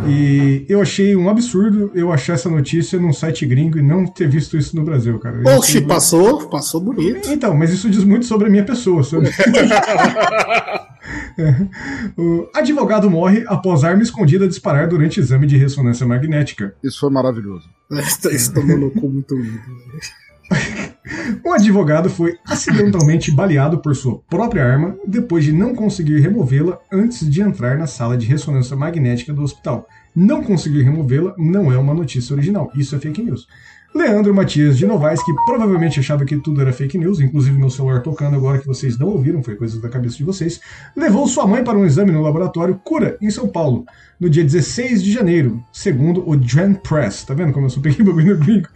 E 0.08 0.64
eu 0.68 0.80
achei 0.80 1.14
um 1.16 1.28
absurdo 1.28 1.90
eu 1.94 2.12
achar 2.12 2.34
essa 2.34 2.48
notícia 2.48 2.98
num 2.98 3.12
site 3.12 3.44
gringo 3.46 3.78
e 3.78 3.82
não 3.82 4.06
ter 4.06 4.28
visto 4.28 4.56
isso 4.56 4.74
no 4.74 4.84
Brasil, 4.84 5.18
cara. 5.18 5.42
Oxi, 5.56 5.80
passou, 5.82 6.48
passou 6.48 6.80
bonito. 6.80 7.30
Então, 7.30 7.54
mas 7.54 7.72
isso 7.72 7.88
diz 7.90 8.04
muito 8.04 8.26
sobre 8.26 8.48
a 8.48 8.50
minha 8.50 8.64
pessoa. 8.64 9.02
Sobre... 9.02 9.30
o 12.16 12.48
advogado 12.54 13.10
morre 13.10 13.44
após 13.46 13.84
arma 13.84 14.02
escondida 14.02 14.48
disparar 14.48 14.88
durante 14.88 15.20
exame 15.20 15.46
de 15.46 15.56
ressonância 15.56 16.06
magnética. 16.06 16.74
Isso 16.82 17.00
foi 17.00 17.10
maravilhoso. 17.10 17.68
Isso 18.30 18.52
tomou 18.52 18.76
no 18.76 18.90
cu 18.90 19.08
muito 19.08 19.34
lindo. 19.36 19.60
Um 21.44 21.52
advogado 21.52 22.10
foi 22.10 22.36
acidentalmente 22.46 23.30
baleado 23.30 23.78
por 23.78 23.94
sua 23.94 24.18
própria 24.28 24.64
arma 24.64 24.96
depois 25.06 25.44
de 25.44 25.52
não 25.52 25.74
conseguir 25.74 26.20
removê-la 26.20 26.78
antes 26.92 27.28
de 27.28 27.40
entrar 27.40 27.78
na 27.78 27.86
sala 27.86 28.16
de 28.16 28.26
ressonância 28.26 28.76
magnética 28.76 29.32
do 29.32 29.42
hospital. 29.42 29.88
Não 30.14 30.42
conseguir 30.42 30.82
removê-la 30.82 31.34
não 31.38 31.72
é 31.72 31.78
uma 31.78 31.94
notícia 31.94 32.34
original, 32.34 32.70
isso 32.74 32.94
é 32.94 32.98
fake 32.98 33.22
news. 33.22 33.46
Leandro 33.98 34.32
Matias 34.32 34.78
de 34.78 34.86
Novaes, 34.86 35.20
que 35.24 35.34
provavelmente 35.44 35.98
achava 35.98 36.24
que 36.24 36.36
tudo 36.36 36.60
era 36.60 36.72
fake 36.72 36.96
news, 36.96 37.18
inclusive 37.18 37.58
meu 37.58 37.68
celular 37.68 38.00
tocando 38.00 38.36
agora 38.36 38.58
que 38.58 38.66
vocês 38.66 38.96
não 38.96 39.08
ouviram, 39.08 39.42
foi 39.42 39.56
coisa 39.56 39.80
da 39.80 39.88
cabeça 39.88 40.16
de 40.16 40.22
vocês, 40.22 40.60
levou 40.96 41.26
sua 41.26 41.48
mãe 41.48 41.64
para 41.64 41.76
um 41.76 41.84
exame 41.84 42.12
no 42.12 42.22
laboratório 42.22 42.80
Cura, 42.84 43.18
em 43.20 43.28
São 43.28 43.48
Paulo, 43.48 43.84
no 44.20 44.30
dia 44.30 44.44
16 44.44 45.02
de 45.02 45.10
janeiro, 45.10 45.60
segundo 45.72 46.22
o 46.28 46.36
Dren 46.36 46.74
Press. 46.74 47.24
Tá 47.24 47.34
vendo 47.34 47.52
como 47.52 47.66
eu 47.66 47.70
sou 47.70 47.82
peguei 47.82 48.06
bagulho 48.06 48.38
no 48.38 48.68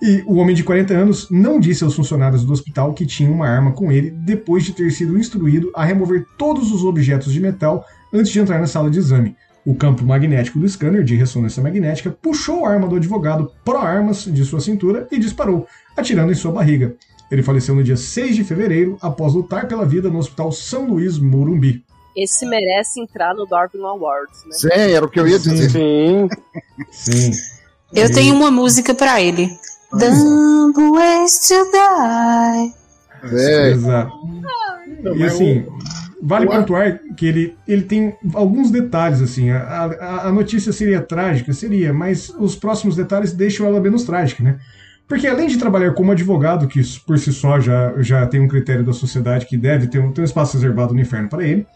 e 0.00 0.22
o 0.26 0.36
homem 0.36 0.54
de 0.54 0.62
40 0.62 0.94
anos 0.94 1.28
não 1.28 1.58
disse 1.58 1.82
aos 1.82 1.96
funcionários 1.96 2.44
do 2.44 2.52
hospital 2.52 2.94
que 2.94 3.04
tinha 3.04 3.28
uma 3.28 3.48
arma 3.48 3.72
com 3.72 3.90
ele 3.90 4.12
depois 4.12 4.62
de 4.62 4.72
ter 4.72 4.92
sido 4.92 5.18
instruído 5.18 5.72
a 5.74 5.84
remover 5.84 6.24
todos 6.38 6.70
os 6.70 6.84
objetos 6.84 7.32
de 7.32 7.40
metal 7.40 7.84
antes 8.14 8.30
de 8.30 8.38
entrar 8.38 8.60
na 8.60 8.66
sala 8.68 8.88
de 8.88 8.98
exame. 9.00 9.34
O 9.68 9.74
campo 9.74 10.02
magnético 10.02 10.58
do 10.58 10.66
scanner 10.66 11.04
de 11.04 11.14
ressonância 11.14 11.62
magnética 11.62 12.10
puxou 12.10 12.64
a 12.64 12.70
arma 12.70 12.88
do 12.88 12.96
advogado 12.96 13.52
pró-armas 13.62 14.24
de 14.24 14.42
sua 14.42 14.60
cintura 14.60 15.06
e 15.12 15.18
disparou, 15.18 15.66
atirando 15.94 16.32
em 16.32 16.34
sua 16.34 16.50
barriga. 16.50 16.96
Ele 17.30 17.42
faleceu 17.42 17.74
no 17.74 17.84
dia 17.84 17.94
6 17.94 18.36
de 18.36 18.44
fevereiro 18.44 18.96
após 19.02 19.34
lutar 19.34 19.68
pela 19.68 19.84
vida 19.84 20.08
no 20.08 20.20
Hospital 20.20 20.50
São 20.52 20.86
Luís 20.86 21.18
Morumbi. 21.18 21.84
Esse 22.16 22.46
merece 22.46 22.98
entrar 22.98 23.34
no 23.34 23.44
Darwin 23.44 23.82
Awards, 23.82 24.42
né? 24.46 24.52
Sim, 24.52 24.90
era 24.90 25.04
o 25.04 25.08
que 25.10 25.20
eu 25.20 25.28
ia 25.28 25.38
dizer. 25.38 25.68
Sim. 25.68 26.28
Sim. 26.90 27.30
Eu 27.92 28.06
e... 28.06 28.10
tenho 28.10 28.34
uma 28.34 28.50
música 28.50 28.94
para 28.94 29.20
ele. 29.20 29.50
Dumb 29.92 30.92
ways 30.92 31.46
to 31.46 31.70
die. 31.70 32.74
É. 33.38 33.70
Exato. 33.72 34.12
E 35.14 35.24
assim, 35.24 35.66
Vale 36.20 36.46
Ué? 36.46 36.56
pontuar 36.56 37.00
que 37.16 37.26
ele, 37.26 37.56
ele 37.66 37.82
tem 37.82 38.14
alguns 38.34 38.70
detalhes, 38.70 39.22
assim. 39.22 39.50
A, 39.50 39.60
a, 39.60 40.28
a, 40.28 40.32
notícia 40.32 40.72
seria 40.72 41.00
trágica, 41.00 41.52
seria, 41.52 41.92
mas 41.92 42.28
os 42.38 42.56
próximos 42.56 42.96
detalhes 42.96 43.32
deixam 43.32 43.66
ela 43.66 43.80
menos 43.80 44.04
trágica, 44.04 44.42
né? 44.42 44.58
Porque 45.06 45.26
além 45.26 45.48
de 45.48 45.56
trabalhar 45.56 45.94
como 45.94 46.12
advogado, 46.12 46.68
que 46.68 46.82
por 47.06 47.18
si 47.18 47.32
só 47.32 47.58
já, 47.58 47.94
já 48.02 48.26
tem 48.26 48.40
um 48.40 48.48
critério 48.48 48.84
da 48.84 48.92
sociedade 48.92 49.46
que 49.46 49.56
deve 49.56 49.86
ter 49.86 50.00
um, 50.00 50.12
ter 50.12 50.20
um 50.20 50.24
espaço 50.24 50.54
reservado 50.56 50.92
no 50.92 51.00
inferno 51.00 51.28
para 51.28 51.44
ele, 51.44 51.66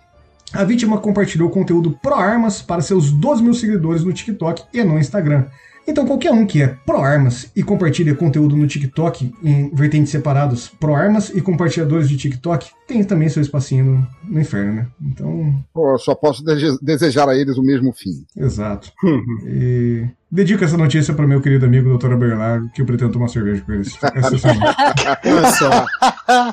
a 0.52 0.64
vítima 0.64 0.98
compartilhou 0.98 1.48
conteúdo 1.48 1.98
pró-armas 2.02 2.60
para 2.60 2.82
seus 2.82 3.10
12 3.10 3.42
mil 3.42 3.54
seguidores 3.54 4.04
no 4.04 4.12
TikTok 4.12 4.64
e 4.74 4.84
no 4.84 4.98
Instagram. 4.98 5.46
Então 5.86 6.06
qualquer 6.06 6.32
um 6.32 6.46
que 6.46 6.62
é 6.62 6.68
pró-armas 6.68 7.50
e 7.54 7.62
compartilha 7.62 8.14
conteúdo 8.14 8.56
no 8.56 8.66
TikTok 8.66 9.32
em 9.42 9.74
vertentes 9.74 10.12
separados, 10.12 10.68
pró-armas 10.68 11.30
e 11.30 11.40
compartilhadores 11.40 12.08
de 12.08 12.16
TikTok, 12.16 12.70
tem 12.86 13.02
também 13.02 13.28
seu 13.28 13.42
espacinho 13.42 13.84
no, 13.84 14.08
no 14.24 14.40
inferno, 14.40 14.74
né? 14.74 14.86
Então... 15.00 15.64
Pô, 15.72 15.92
eu 15.92 15.98
só 15.98 16.14
posso 16.14 16.44
de 16.44 16.78
desejar 16.80 17.28
a 17.28 17.36
eles 17.36 17.56
o 17.56 17.62
mesmo 17.62 17.92
fim. 17.92 18.24
Exato. 18.36 18.92
e 19.46 20.06
dedico 20.30 20.64
essa 20.64 20.76
notícia 20.76 21.14
para 21.14 21.26
meu 21.26 21.40
querido 21.40 21.66
amigo 21.66 21.96
Dr. 21.96 22.16
Berlar, 22.16 22.62
que 22.72 22.80
eu 22.82 22.86
pretendo 22.86 23.12
tomar 23.12 23.28
cerveja 23.28 23.62
com 23.62 23.72
eles 23.72 23.96
essa 24.02 24.38
semana. 24.38 24.74
Olha 25.24 25.50
só. 25.50 25.86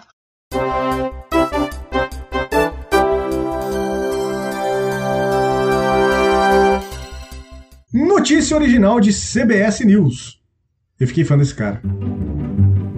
Notícia 7.91 8.55
original 8.55 8.99
de 8.99 9.11
CBS 9.11 9.83
News. 9.83 10.39
Eu 10.99 11.07
fiquei 11.07 11.25
fã 11.25 11.35
desse 11.35 11.55
cara. 11.55 11.81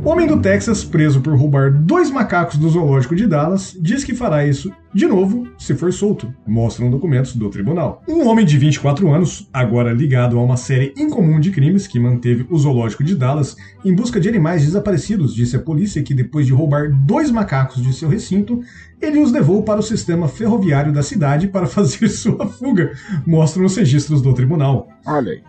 Homem 0.03 0.25
do 0.25 0.41
Texas, 0.41 0.83
preso 0.83 1.21
por 1.21 1.35
roubar 1.35 1.71
dois 1.71 2.09
macacos 2.09 2.57
do 2.57 2.67
zoológico 2.67 3.15
de 3.15 3.27
Dallas, 3.27 3.77
diz 3.79 4.03
que 4.03 4.15
fará 4.15 4.43
isso 4.43 4.71
de 4.91 5.05
novo 5.05 5.47
se 5.59 5.75
for 5.75 5.93
solto, 5.93 6.33
mostram 6.45 6.89
documentos 6.89 7.35
do 7.35 7.47
tribunal. 7.51 8.01
Um 8.07 8.27
homem 8.27 8.43
de 8.43 8.57
24 8.57 9.13
anos, 9.13 9.47
agora 9.53 9.93
ligado 9.93 10.39
a 10.39 10.43
uma 10.43 10.57
série 10.57 10.91
incomum 10.97 11.39
de 11.39 11.51
crimes 11.51 11.85
que 11.85 11.99
manteve 11.99 12.47
o 12.49 12.57
zoológico 12.57 13.03
de 13.03 13.15
Dallas 13.15 13.55
em 13.85 13.93
busca 13.93 14.19
de 14.19 14.27
animais 14.27 14.65
desaparecidos, 14.65 15.35
disse 15.35 15.55
a 15.55 15.61
polícia 15.61 16.01
que 16.01 16.15
depois 16.15 16.47
de 16.47 16.51
roubar 16.51 16.91
dois 16.91 17.29
macacos 17.29 17.83
de 17.83 17.93
seu 17.93 18.09
recinto, 18.09 18.59
ele 18.99 19.19
os 19.19 19.31
levou 19.31 19.61
para 19.61 19.79
o 19.79 19.83
sistema 19.83 20.27
ferroviário 20.27 20.91
da 20.91 21.03
cidade 21.03 21.47
para 21.47 21.67
fazer 21.67 22.09
sua 22.09 22.47
fuga, 22.47 22.91
mostram 23.23 23.65
os 23.65 23.77
registros 23.77 24.19
do 24.19 24.33
tribunal. 24.33 24.89
Olha 25.05 25.33
aí. 25.33 25.43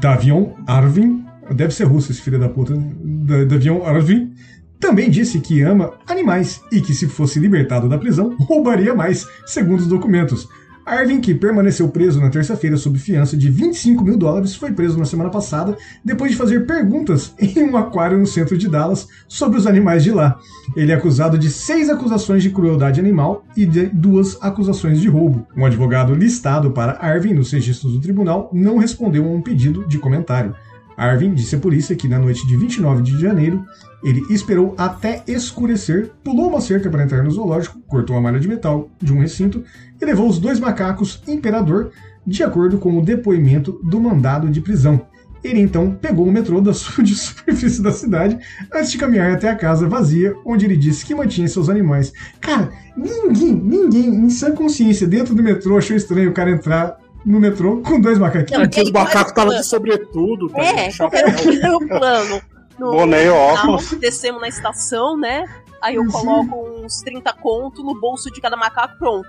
Davion 0.00 0.50
Arvin 0.66 1.27
Deve 1.54 1.74
ser 1.74 1.84
russo 1.84 2.12
esse 2.12 2.20
filho 2.20 2.38
da 2.38 2.48
puta. 2.48 2.74
Da, 2.74 3.44
Davion 3.44 3.84
Arvin 3.84 4.32
também 4.80 5.10
disse 5.10 5.40
que 5.40 5.62
ama 5.62 5.94
animais 6.06 6.60
e 6.70 6.80
que, 6.80 6.94
se 6.94 7.08
fosse 7.08 7.38
libertado 7.38 7.88
da 7.88 7.98
prisão, 7.98 8.36
roubaria 8.38 8.94
mais, 8.94 9.26
segundo 9.46 9.80
os 9.80 9.86
documentos. 9.86 10.48
Arvin, 10.88 11.20
que 11.20 11.34
permaneceu 11.34 11.88
preso 11.88 12.18
na 12.18 12.30
terça-feira 12.30 12.76
sob 12.76 12.98
fiança 12.98 13.36
de 13.36 13.50
25 13.50 14.02
mil 14.02 14.16
dólares, 14.16 14.54
foi 14.54 14.72
preso 14.72 14.98
na 14.98 15.04
semana 15.04 15.28
passada 15.28 15.76
depois 16.02 16.30
de 16.30 16.36
fazer 16.36 16.64
perguntas 16.64 17.34
em 17.38 17.62
um 17.62 17.76
aquário 17.76 18.16
no 18.16 18.26
centro 18.26 18.56
de 18.56 18.68
Dallas 18.68 19.06
sobre 19.28 19.58
os 19.58 19.66
animais 19.66 20.02
de 20.02 20.10
lá. 20.10 20.38
Ele 20.74 20.90
é 20.90 20.94
acusado 20.94 21.36
de 21.36 21.50
seis 21.50 21.90
acusações 21.90 22.42
de 22.42 22.50
crueldade 22.50 23.00
animal 23.00 23.44
e 23.54 23.66
de 23.66 23.86
duas 23.86 24.38
acusações 24.40 24.98
de 25.00 25.08
roubo. 25.08 25.46
Um 25.54 25.66
advogado 25.66 26.14
listado 26.14 26.70
para 26.70 26.92
Arvin 26.92 27.34
nos 27.34 27.52
registros 27.52 27.92
do 27.92 28.00
tribunal 28.00 28.48
não 28.52 28.78
respondeu 28.78 29.26
a 29.26 29.28
um 29.28 29.42
pedido 29.42 29.86
de 29.86 29.98
comentário. 29.98 30.54
Arvin 30.98 31.32
disse 31.32 31.54
à 31.54 31.58
polícia 31.60 31.94
que 31.94 32.08
na 32.08 32.18
noite 32.18 32.44
de 32.44 32.56
29 32.56 33.02
de 33.02 33.20
janeiro 33.20 33.64
ele 34.02 34.20
esperou 34.30 34.74
até 34.76 35.22
escurecer, 35.28 36.10
pulou 36.24 36.48
uma 36.48 36.60
cerca 36.60 36.90
para 36.90 37.04
entrar 37.04 37.22
no 37.22 37.30
zoológico, 37.30 37.78
cortou 37.86 38.16
uma 38.16 38.22
malha 38.22 38.40
de 38.40 38.48
metal 38.48 38.90
de 39.00 39.12
um 39.12 39.20
recinto 39.20 39.62
e 40.00 40.04
levou 40.04 40.28
os 40.28 40.38
dois 40.38 40.58
macacos 40.58 41.22
Imperador, 41.28 41.92
de 42.26 42.42
acordo 42.42 42.78
com 42.78 42.98
o 42.98 43.02
depoimento 43.02 43.80
do 43.84 44.00
mandado 44.00 44.50
de 44.50 44.60
prisão. 44.60 45.06
Ele 45.42 45.60
então 45.60 45.92
pegou 45.92 46.26
o 46.26 46.32
metrô 46.32 46.60
da 46.60 46.72
de 47.02 47.14
superfície 47.14 47.80
da 47.80 47.92
cidade 47.92 48.36
antes 48.74 48.90
de 48.90 48.98
caminhar 48.98 49.32
até 49.32 49.48
a 49.48 49.56
casa 49.56 49.88
vazia, 49.88 50.34
onde 50.44 50.64
ele 50.64 50.76
disse 50.76 51.04
que 51.04 51.14
mantinha 51.14 51.46
seus 51.46 51.68
animais. 51.68 52.12
Cara, 52.40 52.70
ninguém, 52.96 53.54
ninguém, 53.54 54.08
em 54.08 54.30
sã 54.30 54.50
consciência, 54.52 55.06
dentro 55.06 55.32
do 55.34 55.42
metrô 55.42 55.78
achou 55.78 55.96
estranho 55.96 56.30
o 56.30 56.34
cara 56.34 56.50
entrar 56.50 56.98
no 57.28 57.38
metrô 57.38 57.82
com 57.82 58.00
dois 58.00 58.18
macaquinhos. 58.18 58.64
Aqui 58.64 58.82
os 58.82 58.90
macacos 58.90 59.30
estavam 59.30 59.54
de 59.54 59.64
sobretudo. 59.64 60.48
Tá 60.48 60.64
é, 60.64 60.92
qualquer 60.92 61.26
um 61.26 61.86
plano. 61.86 62.40
No, 62.78 62.90
Boné 62.92 63.26
e 63.26 63.28
óculos. 63.28 63.92
Descemos 64.00 64.40
na 64.40 64.48
estação, 64.48 65.16
né? 65.16 65.44
Aí 65.82 65.96
eu 65.96 66.06
coloco 66.06 66.82
uns 66.82 67.02
30 67.02 67.32
conto 67.34 67.84
no 67.84 68.00
bolso 68.00 68.32
de 68.32 68.40
cada 68.40 68.56
macaco, 68.56 68.98
pronto. 68.98 69.28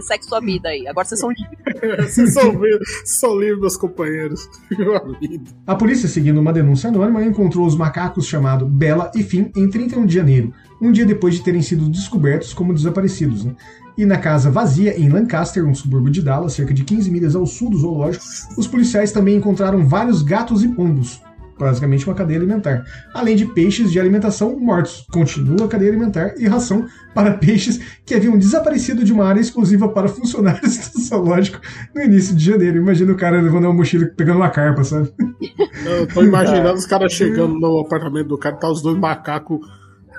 Segue 0.00 0.24
sua 0.24 0.40
vida 0.40 0.70
aí. 0.70 0.88
Agora 0.88 1.06
vocês 1.06 1.20
são 1.20 1.30
livres. 1.30 2.08
vocês 2.14 2.32
são, 2.32 2.58
são 3.04 3.38
livres, 3.38 3.60
meus 3.60 3.76
companheiros. 3.76 4.48
A 5.66 5.74
polícia, 5.74 6.08
seguindo 6.08 6.40
uma 6.40 6.52
denúncia 6.52 6.88
anônima, 6.88 7.22
encontrou 7.22 7.66
os 7.66 7.76
macacos 7.76 8.26
chamados 8.26 8.66
Bela 8.66 9.12
e 9.14 9.22
Fim 9.22 9.52
em 9.54 9.68
31 9.68 10.06
de 10.06 10.14
janeiro, 10.14 10.54
um 10.80 10.90
dia 10.90 11.04
depois 11.04 11.34
de 11.34 11.42
terem 11.42 11.60
sido 11.60 11.90
descobertos 11.90 12.54
como 12.54 12.72
desaparecidos. 12.72 13.44
Né? 13.44 13.54
E 13.96 14.04
na 14.04 14.18
casa 14.18 14.50
vazia, 14.50 14.98
em 14.98 15.08
Lancaster, 15.08 15.64
um 15.64 15.74
subúrbio 15.74 16.10
de 16.10 16.20
Dallas, 16.20 16.54
cerca 16.54 16.74
de 16.74 16.82
15 16.82 17.10
milhas 17.10 17.36
ao 17.36 17.46
sul 17.46 17.70
do 17.70 17.78
zoológico, 17.78 18.24
os 18.56 18.66
policiais 18.66 19.12
também 19.12 19.36
encontraram 19.36 19.86
vários 19.86 20.20
gatos 20.20 20.64
e 20.64 20.68
pombos, 20.68 21.22
basicamente 21.56 22.04
uma 22.04 22.14
cadeia 22.14 22.40
alimentar, 22.40 22.84
além 23.14 23.36
de 23.36 23.46
peixes 23.46 23.92
de 23.92 24.00
alimentação 24.00 24.58
mortos. 24.58 25.06
Continua 25.12 25.66
a 25.66 25.68
cadeia 25.68 25.92
alimentar 25.92 26.34
e 26.36 26.48
ração 26.48 26.86
para 27.14 27.34
peixes 27.34 27.80
que 28.04 28.16
haviam 28.16 28.36
desaparecido 28.36 29.04
de 29.04 29.12
uma 29.12 29.26
área 29.26 29.40
exclusiva 29.40 29.88
para 29.88 30.08
funcionários 30.08 30.90
do 30.90 31.00
zoológico 31.00 31.60
no 31.94 32.02
início 32.02 32.34
de 32.34 32.44
janeiro. 32.44 32.78
Imagina 32.78 33.12
o 33.12 33.16
cara 33.16 33.40
levando 33.40 33.64
uma 33.64 33.74
mochila 33.74 34.06
pegando 34.06 34.38
uma 34.38 34.50
carpa, 34.50 34.82
sabe? 34.82 35.12
Eu 35.86 36.08
tô 36.08 36.24
imaginando 36.24 36.74
os 36.74 36.86
caras 36.86 37.12
chegando 37.12 37.60
no 37.60 37.78
apartamento 37.78 38.26
do 38.26 38.38
cara, 38.38 38.56
tá 38.56 38.68
os 38.68 38.82
dois 38.82 38.98
macacos 38.98 39.60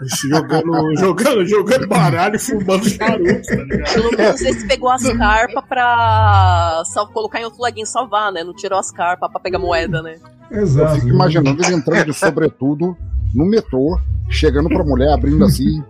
jogando, 0.03 0.95
jogando, 0.97 1.45
jogando 1.45 1.87
baralho 1.87 2.35
e 2.35 2.39
fumando 2.39 2.89
charuto, 2.89 3.47
tá 3.47 3.55
ligado? 3.55 3.93
Pelo 3.93 4.11
menos 4.17 4.41
esse 4.41 4.67
pegou 4.67 4.89
as 4.89 5.03
carpas 5.03 5.63
pra 5.67 6.83
só 6.85 7.05
colocar 7.07 7.39
em 7.39 7.45
outro 7.45 7.61
laguinho 7.61 7.85
salvar, 7.85 8.31
né? 8.31 8.43
Não 8.43 8.53
tirou 8.53 8.77
as 8.77 8.91
carpas 8.91 9.29
pra 9.31 9.39
pegar 9.39 9.59
moeda, 9.59 10.01
né? 10.01 10.17
Exato. 10.51 10.95
Eu 10.95 11.01
fico 11.01 11.07
imaginando 11.07 11.63
ele 11.63 11.75
entrando 11.75 12.05
de 12.05 12.13
sobretudo 12.13 12.95
no 13.33 13.45
metrô, 13.45 13.99
chegando 14.29 14.69
pra 14.69 14.83
mulher, 14.83 15.13
abrindo 15.13 15.43
assim. 15.45 15.83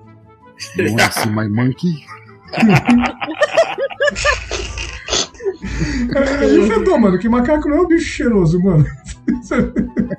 Nossa, 0.98 1.26
my 1.28 1.50
monkey. 1.50 2.06
Ele 6.42 6.66
inventou, 6.66 6.98
mano, 7.00 7.18
que 7.18 7.28
macaco 7.28 7.70
não 7.70 7.78
é 7.78 7.82
um 7.82 7.88
bicho 7.88 8.06
cheiroso, 8.06 8.62
mano. 8.62 8.86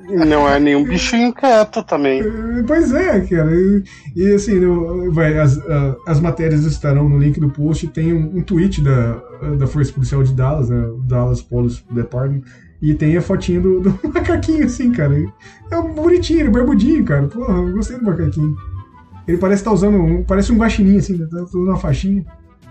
Não 0.09 0.49
é 0.49 0.59
nenhum 0.61 0.85
bicho 0.85 1.17
inquieto 1.17 1.83
também. 1.83 2.21
É, 2.21 2.63
pois 2.67 2.93
é, 2.93 3.21
cara. 3.21 3.51
E, 3.55 3.83
e 4.15 4.35
assim, 4.35 4.61
vai, 5.11 5.37
as, 5.39 5.61
as 6.07 6.21
matérias 6.21 6.65
estarão 6.65 7.09
no 7.09 7.19
link 7.19 7.41
do 7.41 7.51
post. 7.51 7.89
Tem 7.89 8.13
um, 8.13 8.39
um 8.39 8.43
tweet 8.43 8.81
da, 8.81 9.21
da 9.59 9.67
Força 9.67 9.93
Policial 9.93 10.23
de 10.23 10.33
Dallas, 10.33 10.71
né? 10.71 10.89
Dallas 11.07 11.43
Police 11.43 11.83
Department. 11.91 12.43
E 12.81 12.95
tem 12.95 13.17
a 13.17 13.23
fotinha 13.23 13.61
do, 13.61 13.81
do 13.81 13.99
macaquinho, 14.13 14.65
assim, 14.65 14.93
cara. 14.93 15.15
É 15.71 15.79
um 15.79 15.93
bonitinho, 15.93 16.51
barbudinho, 16.51 17.05
cara. 17.05 17.27
Porra, 17.27 17.59
eu 17.59 17.73
gostei 17.73 17.99
do 17.99 18.05
macaquinho. 18.05 18.57
Ele 19.27 19.39
parece 19.39 19.61
estar 19.61 19.71
tá 19.71 19.75
usando. 19.75 19.97
Um, 19.97 20.23
parece 20.23 20.53
um 20.53 20.57
guaxinim, 20.57 20.99
assim, 20.99 21.17
né? 21.17 21.27
tá 21.31 21.43
usando 21.43 21.65
uma 21.65 21.77
faixinha. 21.77 22.25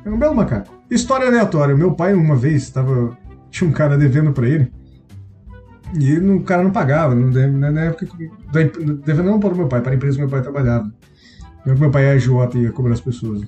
É 0.06 0.10
um 0.10 0.18
belo 0.18 0.36
macaco. 0.36 0.72
História 0.90 1.28
aleatória. 1.28 1.76
Meu 1.76 1.94
pai, 1.94 2.14
uma 2.14 2.36
vez, 2.36 2.64
estava. 2.64 3.18
Tinha 3.50 3.70
um 3.70 3.74
cara 3.74 3.98
devendo 3.98 4.32
para 4.32 4.48
ele. 4.48 4.72
E 6.00 6.18
o 6.18 6.44
cara 6.44 6.64
não 6.64 6.72
pagava. 6.72 7.16
Não, 7.16 7.32
na 7.72 7.82
época. 7.82 8.08
Devendo 8.54 9.24
não 9.24 9.40
para 9.40 9.54
o 9.54 9.58
meu 9.58 9.68
pai, 9.68 9.82
para 9.82 9.92
a 9.92 9.96
empresa 9.96 10.16
que 10.16 10.22
meu 10.22 10.30
pai 10.30 10.42
trabalhava. 10.42 10.92
Meu 11.66 11.90
pai 11.90 12.06
é 12.06 12.12
agiota 12.12 12.58
e 12.58 12.64
ia 12.64 12.72
cobrar 12.72 12.94
as 12.94 13.02
pessoas. 13.02 13.42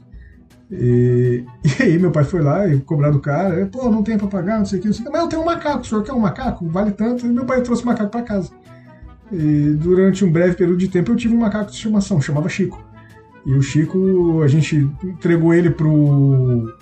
E, 0.71 1.45
e, 1.79 1.83
aí 1.83 1.99
meu 1.99 2.11
pai 2.11 2.23
foi 2.23 2.41
lá 2.41 2.67
e 2.67 2.79
cobrar 2.79 3.11
do 3.11 3.19
cara, 3.19 3.65
pô, 3.67 3.89
não 3.89 4.03
tem 4.03 4.17
pra 4.17 4.27
pagar, 4.27 4.57
não 4.57 4.65
sei 4.65 4.79
o 4.79 4.81
que, 4.81 4.87
não 4.87 4.93
sei 4.93 5.03
o 5.03 5.05
que. 5.05 5.13
Mas 5.13 5.21
eu 5.21 5.29
tenho 5.29 5.41
um 5.43 5.45
macaco, 5.45 5.81
o 5.81 5.85
senhor 5.85 6.03
quer 6.03 6.13
um 6.13 6.19
macaco? 6.19 6.67
Vale 6.67 6.91
tanto. 6.91 7.25
E 7.25 7.29
meu 7.29 7.45
pai 7.45 7.61
trouxe 7.61 7.83
o 7.83 7.85
macaco 7.85 8.09
pra 8.09 8.23
casa. 8.23 8.51
E 9.31 9.75
durante 9.79 10.25
um 10.25 10.31
breve 10.31 10.55
período 10.55 10.79
de 10.79 10.87
tempo 10.87 11.11
eu 11.11 11.15
tive 11.15 11.35
um 11.35 11.39
macaco 11.39 11.69
de 11.69 11.75
estimação, 11.75 12.19
chamava 12.19 12.49
Chico. 12.49 12.83
E 13.47 13.53
o 13.53 13.61
Chico, 13.61 14.41
a 14.43 14.47
gente 14.49 14.75
entregou 15.01 15.53
ele 15.53 15.69
pro 15.69 16.75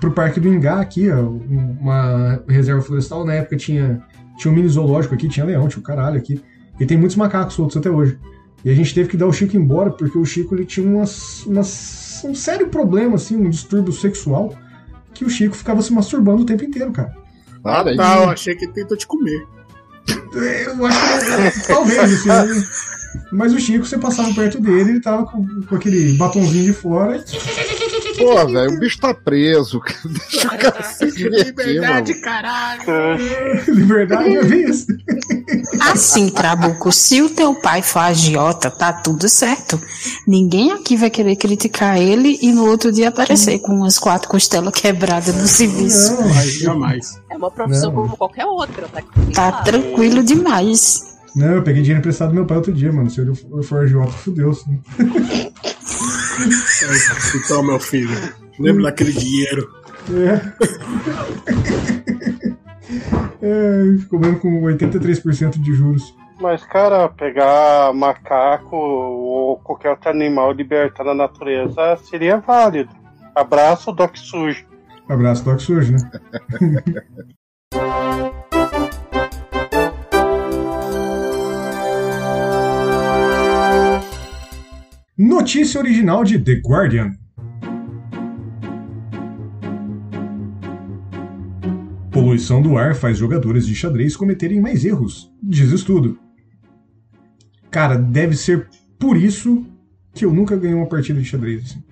pro 0.00 0.10
Parque 0.10 0.40
do 0.40 0.48
Ingá 0.48 0.80
aqui, 0.80 1.08
ó, 1.08 1.20
uma 1.20 2.42
reserva 2.48 2.82
florestal. 2.82 3.24
Na 3.24 3.34
época 3.34 3.56
tinha, 3.56 4.02
tinha 4.36 4.50
um 4.50 4.56
mini 4.56 4.68
zoológico 4.68 5.14
aqui, 5.14 5.28
tinha 5.28 5.46
leão, 5.46 5.68
tinha 5.68 5.78
o 5.78 5.80
um 5.80 5.84
caralho 5.84 6.16
aqui. 6.16 6.42
E 6.80 6.84
tem 6.84 6.98
muitos 6.98 7.16
macacos 7.16 7.54
soltos 7.54 7.76
até 7.76 7.88
hoje. 7.88 8.18
E 8.64 8.70
a 8.70 8.74
gente 8.74 8.92
teve 8.92 9.08
que 9.08 9.16
dar 9.16 9.28
o 9.28 9.32
Chico 9.32 9.56
embora 9.56 9.90
porque 9.90 10.18
o 10.18 10.24
Chico 10.24 10.52
ele 10.52 10.64
tinha 10.64 10.84
umas, 10.84 11.46
umas, 11.46 12.24
um 12.24 12.34
sério 12.34 12.66
problema, 12.68 13.14
assim, 13.14 13.36
um 13.36 13.48
distúrbio 13.48 13.92
sexual, 13.92 14.56
que 15.14 15.24
o 15.24 15.30
Chico 15.30 15.54
ficava 15.54 15.80
se 15.80 15.92
masturbando 15.92 16.42
o 16.42 16.46
tempo 16.46 16.64
inteiro, 16.64 16.90
cara. 16.90 17.14
Ah, 17.64 17.84
tá, 17.84 18.16
eu 18.16 18.30
achei 18.30 18.56
que 18.56 18.64
ele 18.64 18.72
tentou 18.72 18.96
te 18.96 19.06
comer. 19.06 19.46
Eu 20.08 20.86
acho 20.86 21.60
que 21.60 21.68
talvez, 21.68 22.26
assim. 22.26 22.64
Mas 23.30 23.52
o 23.52 23.58
Chico, 23.58 23.84
você 23.84 23.98
passava 23.98 24.32
perto 24.34 24.60
dele, 24.60 24.90
ele 24.90 25.00
tava 25.00 25.24
com, 25.24 25.46
com 25.62 25.74
aquele 25.74 26.12
batonzinho 26.14 26.64
de 26.64 26.72
fora. 26.72 27.16
E... 27.16 28.18
Pô, 28.18 28.46
velho, 28.46 28.76
o 28.76 28.78
bicho 28.78 28.98
tá 28.98 29.14
preso. 29.14 29.80
Deixa 30.04 30.46
o 30.46 30.58
cara 30.58 30.82
se 30.82 31.10
divertir, 31.10 31.46
Liberdade, 31.46 32.12
mano. 32.12 32.22
caralho. 32.22 32.82
Liberdade 33.68 34.36
é 34.36 34.56
isso. 34.68 34.86
Assim, 35.80 36.28
Trabuco, 36.28 36.92
se 36.92 37.22
o 37.22 37.30
teu 37.30 37.54
pai 37.54 37.82
for 37.82 38.00
agiota, 38.00 38.70
tá 38.70 38.92
tudo 38.92 39.28
certo. 39.28 39.80
Ninguém 40.26 40.72
aqui 40.72 40.96
vai 40.96 41.10
querer 41.10 41.36
criticar 41.36 41.98
ele 41.98 42.38
e 42.42 42.52
no 42.52 42.66
outro 42.66 42.92
dia 42.92 43.08
aparecer 43.08 43.58
com 43.60 43.72
umas 43.72 43.98
quatro 43.98 44.28
costelas 44.28 44.72
quebradas 44.74 45.34
no 45.34 45.46
serviço. 45.46 46.12
Não, 46.20 46.32
jamais. 46.42 47.20
É 47.30 47.36
uma 47.36 47.50
profissão 47.50 47.92
Não. 47.92 48.02
como 48.02 48.16
qualquer 48.16 48.46
outra, 48.46 48.88
tá? 48.88 49.02
Tá 49.34 49.52
tranquilo 49.62 50.22
demais. 50.22 51.11
Não, 51.34 51.54
eu 51.54 51.62
peguei 51.62 51.82
dinheiro 51.82 52.00
emprestado 52.00 52.28
do 52.28 52.34
meu 52.34 52.46
pai 52.46 52.58
outro 52.58 52.72
dia, 52.72 52.92
mano. 52.92 53.08
Se 53.08 53.20
ele 53.20 53.34
for 53.34 53.80
agiota, 53.80 54.12
fudeu. 54.12 54.50
Assim. 54.50 54.80
então, 57.36 57.62
meu 57.62 57.80
filho, 57.80 58.14
lembra 58.58 58.84
daquele 58.84 59.12
dinheiro. 59.12 59.70
É. 60.10 60.34
é 63.42 63.98
ficou 63.98 64.18
mesmo 64.18 64.40
com 64.40 64.62
83% 64.62 65.60
de 65.60 65.74
juros. 65.74 66.14
Mas, 66.40 66.64
cara, 66.64 67.08
pegar 67.08 67.94
macaco 67.94 68.76
ou 68.76 69.56
qualquer 69.58 69.90
outro 69.90 70.10
animal 70.10 70.52
libertar 70.52 71.04
na 71.04 71.14
natureza 71.14 71.96
seria 72.04 72.38
válido. 72.38 72.90
Abraço, 73.34 73.92
Doc 73.92 74.16
Sujo. 74.16 74.66
Abraço, 75.08 75.44
Doc 75.44 75.60
Sujo, 75.60 75.92
né? 75.92 75.98
Notícia 85.16 85.78
original 85.78 86.24
de 86.24 86.38
The 86.38 86.62
Guardian. 86.66 87.12
Poluição 92.10 92.62
do 92.62 92.78
ar 92.78 92.94
faz 92.94 93.18
jogadores 93.18 93.66
de 93.66 93.74
xadrez 93.74 94.16
cometerem 94.16 94.58
mais 94.58 94.86
erros, 94.86 95.30
diz 95.42 95.70
estudo. 95.70 96.18
Cara, 97.70 97.96
deve 97.96 98.34
ser 98.38 98.70
por 98.98 99.18
isso 99.18 99.66
que 100.14 100.24
eu 100.24 100.32
nunca 100.32 100.56
ganhei 100.56 100.74
uma 100.74 100.88
partida 100.88 101.20
de 101.20 101.26
xadrez. 101.26 101.62
Assim. 101.62 101.82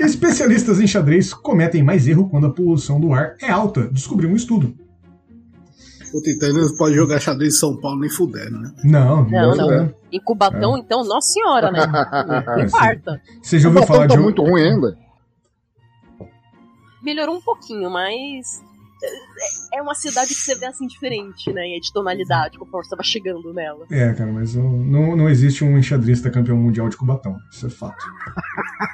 Especialistas 0.00 0.80
em 0.80 0.86
xadrez 0.86 1.34
cometem 1.34 1.82
mais 1.82 2.08
erro 2.08 2.30
quando 2.30 2.46
a 2.46 2.50
poluição 2.50 2.98
do 2.98 3.12
ar 3.12 3.36
é 3.42 3.50
alta, 3.50 3.88
descobriu 3.88 4.30
um 4.30 4.36
estudo. 4.36 4.74
Puta, 6.12 6.30
então 6.30 6.52
não 6.52 6.76
pode 6.76 6.94
jogar 6.94 7.18
xadrez 7.18 7.54
em 7.54 7.58
São 7.58 7.74
Paulo 7.80 8.00
nem 8.00 8.10
fudendo, 8.10 8.58
né? 8.58 8.70
Não, 8.84 9.24
não, 9.24 9.56
não. 9.56 9.66
não. 9.66 9.94
Em 10.12 10.20
Cubatão, 10.20 10.76
é. 10.76 10.80
então, 10.80 11.02
nossa 11.04 11.32
senhora, 11.32 11.70
né? 11.72 11.80
Infarta. 12.62 13.18
Você 13.42 13.58
já 13.58 13.68
ouviu 13.68 13.86
falar 13.86 14.06
tá 14.06 14.14
de 14.14 14.20
um... 14.20 14.24
muito 14.24 14.42
ruim 14.42 14.62
ainda? 14.62 14.98
Melhorou 17.02 17.36
um 17.36 17.40
pouquinho, 17.40 17.90
mas 17.90 18.62
é, 19.02 19.78
é 19.78 19.82
uma 19.82 19.94
cidade 19.94 20.28
que 20.28 20.34
você 20.34 20.54
vê 20.54 20.66
assim 20.66 20.86
diferente, 20.86 21.50
né? 21.50 21.66
E 21.66 21.78
é 21.78 21.80
de 21.80 21.90
tonalidade, 21.90 22.58
conforme 22.58 22.86
você 22.86 22.94
vai 22.94 23.06
chegando 23.06 23.52
nela. 23.54 23.86
É, 23.90 24.12
cara, 24.12 24.30
mas 24.30 24.54
não, 24.54 25.16
não 25.16 25.30
existe 25.30 25.64
um 25.64 25.78
enxadrista 25.78 26.30
campeão 26.30 26.58
mundial 26.58 26.90
de 26.90 26.96
Cubatão. 26.98 27.38
Isso 27.50 27.66
é 27.66 27.70
fato. 27.70 28.04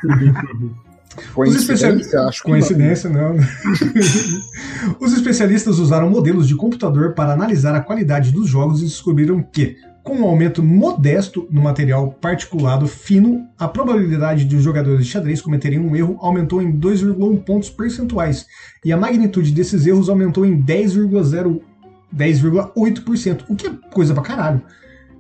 Coincidência, 1.35 2.21
acho 2.21 2.43
que 2.43 2.49
Coincidência, 2.49 3.11
não. 3.11 3.35
não. 3.35 3.45
Os 5.01 5.13
especialistas 5.13 5.79
usaram 5.79 6.11
modelos 6.11 6.47
de 6.47 6.55
computador 6.55 7.15
para 7.15 7.33
analisar 7.33 7.75
a 7.75 7.81
qualidade 7.81 8.31
dos 8.31 8.49
jogos 8.49 8.81
e 8.81 8.85
descobriram 8.85 9.43
que, 9.43 9.77
com 10.03 10.17
um 10.17 10.25
aumento 10.25 10.63
modesto 10.63 11.49
no 11.51 11.63
material 11.63 12.13
particulado 12.21 12.87
fino, 12.87 13.47
a 13.59 13.67
probabilidade 13.67 14.45
de 14.45 14.57
os 14.57 14.63
jogadores 14.63 15.05
de 15.05 15.11
xadrez 15.11 15.41
cometerem 15.41 15.79
um 15.79 15.97
erro 15.97 16.19
aumentou 16.21 16.63
em 16.63 16.73
2,1 16.73 17.43
pontos 17.43 17.71
percentuais 17.71 18.47
e 18.85 18.93
a 18.93 18.97
magnitude 18.97 19.53
desses 19.53 19.87
erros 19.87 20.09
aumentou 20.09 20.47
em 20.47 20.63
10,0 20.63 21.61
10,8%, 22.15 23.45
o 23.49 23.55
que 23.55 23.67
é 23.67 23.71
coisa 23.93 24.15
pra 24.15 24.23
caralho. 24.23 24.63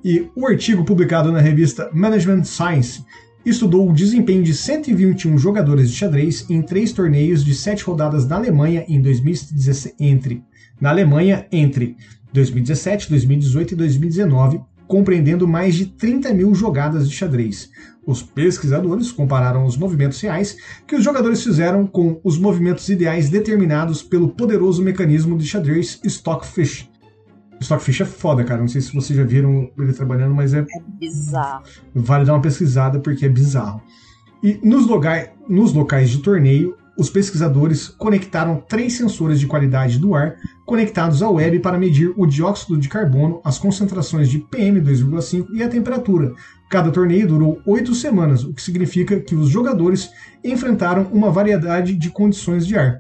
E 0.05 0.31
o 0.35 0.46
artigo 0.46 0.85
publicado 0.85 1.31
na 1.31 1.40
revista 1.40 1.90
Management 1.92 2.44
Science 2.44 3.05
estudou 3.51 3.89
o 3.89 3.93
desempenho 3.93 4.43
de 4.43 4.55
121 4.55 5.39
jogadores 5.39 5.91
de 5.91 5.97
xadrez 5.97 6.45
em 6.51 6.61
três 6.61 6.93
torneios 6.93 7.45
de 7.45 7.55
sete 7.55 7.85
rodadas 7.85 8.27
na 8.27 8.37
Alemanha 8.37 8.85
em 8.89 9.01
2017, 9.01 9.95
entre, 9.99 10.43
na 10.81 10.91
Alemanha 10.91 11.47
entre 11.51 11.97
2017, 12.33 13.09
2018 13.09 13.73
e 13.73 13.77
2019, 13.77 14.61
compreendendo 14.87 15.47
mais 15.47 15.75
de 15.75 15.87
30 15.87 16.33
mil 16.33 16.55
jogadas 16.55 17.09
de 17.09 17.15
xadrez. 17.15 17.71
Os 18.07 18.23
pesquisadores 18.23 19.13
compararam 19.13 19.67
os 19.67 19.77
movimentos 19.77 20.21
reais 20.21 20.57
que 20.87 20.97
os 20.97 21.05
jogadores 21.05 21.43
fizeram 21.43 21.87
com 21.87 22.21
os 22.25 22.39
movimentos 22.39 22.89
ideais 22.89 23.29
determinados 23.29 24.03
pelo 24.03 24.31
poderoso 24.31 24.83
mecanismo 24.83 25.37
de 25.37 25.47
xadrez 25.47 26.01
Stockfish, 26.05 26.89
Stockfish 27.61 28.03
é 28.03 28.05
foda, 28.05 28.44
cara. 28.44 28.61
Não 28.61 28.68
sei 28.68 28.81
se 28.81 28.94
vocês 28.94 29.16
já 29.16 29.25
viram 29.25 29.71
ele 29.78 29.93
trabalhando, 29.93 30.35
mas 30.35 30.55
é. 30.55 30.61
É 30.61 30.80
bizarro. 30.99 31.64
Vale 31.95 32.24
dar 32.24 32.35
uma 32.35 32.43
pesquisada 32.43 33.01
porque 33.01 33.26
é 33.26 33.28
bizarro. 33.28 33.83
E 34.43 34.61
nos, 34.62 34.87
locais, 34.87 35.30
nos 35.49 35.72
locais 35.72 36.11
de 36.11 36.18
torneio, 36.18 36.76
os 36.99 37.09
pesquisadores 37.09 37.89
conectaram 37.89 38.57
três 38.68 38.95
sensores 38.95 39.39
de 39.39 39.47
qualidade 39.47 40.01
do 40.01 40.16
ar 40.16 40.37
conectados 40.66 41.22
à 41.22 41.30
web 41.30 41.61
para 41.61 41.78
medir 41.78 42.12
o 42.16 42.26
dióxido 42.26 42.76
de 42.76 42.89
carbono, 42.89 43.41
as 43.45 43.57
concentrações 43.57 44.28
de 44.28 44.41
PM2,5 44.41 45.47
e 45.53 45.62
a 45.62 45.68
temperatura. 45.68 46.35
Cada 46.68 46.91
torneio 46.91 47.28
durou 47.28 47.62
oito 47.64 47.95
semanas, 47.95 48.45
o 48.45 48.53
que 48.53 48.61
significa 48.61 49.20
que 49.20 49.35
os 49.35 49.49
jogadores 49.49 50.11
enfrentaram 50.45 51.05
uma 51.12 51.30
variedade 51.30 51.95
de 51.95 52.11
condições 52.11 52.66
de 52.66 52.76
ar. 52.76 52.99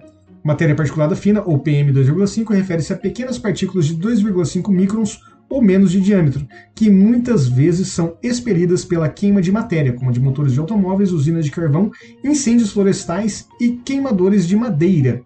Matéria 0.48 0.74
particulada 0.74 1.14
fina, 1.14 1.42
ou 1.44 1.62
PM2,5, 1.62 2.54
refere-se 2.54 2.90
a 2.90 2.96
pequenas 2.96 3.38
partículas 3.38 3.84
de 3.84 3.94
2,5 3.94 4.72
microns 4.72 5.20
ou 5.46 5.60
menos 5.60 5.90
de 5.92 6.00
diâmetro, 6.00 6.48
que 6.74 6.88
muitas 6.88 7.46
vezes 7.46 7.88
são 7.88 8.16
expelidas 8.22 8.82
pela 8.82 9.10
queima 9.10 9.42
de 9.42 9.52
matéria, 9.52 9.92
como 9.92 10.10
de 10.10 10.18
motores 10.18 10.54
de 10.54 10.58
automóveis, 10.58 11.12
usinas 11.12 11.44
de 11.44 11.50
carvão, 11.50 11.90
incêndios 12.24 12.72
florestais 12.72 13.46
e 13.60 13.72
queimadores 13.72 14.48
de 14.48 14.56
madeira. 14.56 15.20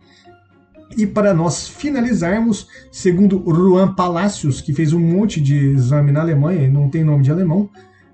E 0.96 1.06
para 1.06 1.32
nós 1.32 1.68
finalizarmos, 1.68 2.66
segundo 2.90 3.44
Juan 3.46 3.94
Palacios, 3.94 4.60
que 4.60 4.74
fez 4.74 4.92
um 4.92 4.98
monte 4.98 5.40
de 5.40 5.54
exame 5.56 6.10
na 6.10 6.20
Alemanha 6.20 6.66
e 6.66 6.70
não 6.70 6.90
tem 6.90 7.04
nome 7.04 7.22
de 7.22 7.30
alemão, 7.30 7.70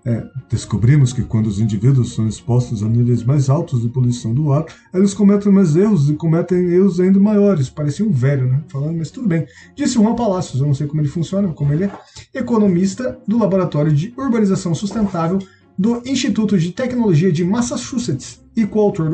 é, 0.09 0.27
descobrimos 0.49 1.13
que 1.13 1.23
quando 1.23 1.49
os 1.49 1.61
indivíduos 1.61 2.15
são 2.15 2.27
expostos 2.27 2.83
a 2.83 2.89
níveis 2.89 3.23
mais 3.23 3.51
altos 3.51 3.83
de 3.83 3.91
poluição 3.91 4.33
do 4.33 4.51
ar, 4.55 4.65
eles 4.95 5.13
cometem 5.13 5.53
mais 5.53 5.77
erros 5.77 6.09
e 6.09 6.15
cometem 6.15 6.71
erros 6.71 6.99
ainda 6.99 7.21
maiores. 7.21 7.69
Parecia 7.69 8.07
um 8.07 8.11
velho, 8.11 8.49
né? 8.49 8.65
Falando, 8.69 8.97
mas 8.97 9.11
tudo 9.11 9.29
bem. 9.29 9.47
Disse 9.77 9.95
Juan 9.95 10.15
Palacios, 10.15 10.63
eu 10.63 10.67
não 10.67 10.73
sei 10.73 10.87
como 10.87 11.03
ele 11.03 11.09
funciona, 11.09 11.49
como 11.49 11.75
ele 11.75 11.85
é, 11.85 11.93
economista 12.35 13.19
do 13.29 13.39
Laboratório 13.39 13.93
de 13.93 14.15
Urbanização 14.17 14.75
Sustentável 14.75 15.39
do 15.79 16.03
Instituto 16.07 16.59
de 16.59 16.73
Tecnologia 16.73 17.31
de 17.31 17.45
Massachusetts 17.45 18.43
e 18.57 18.67
coautor 18.67 19.11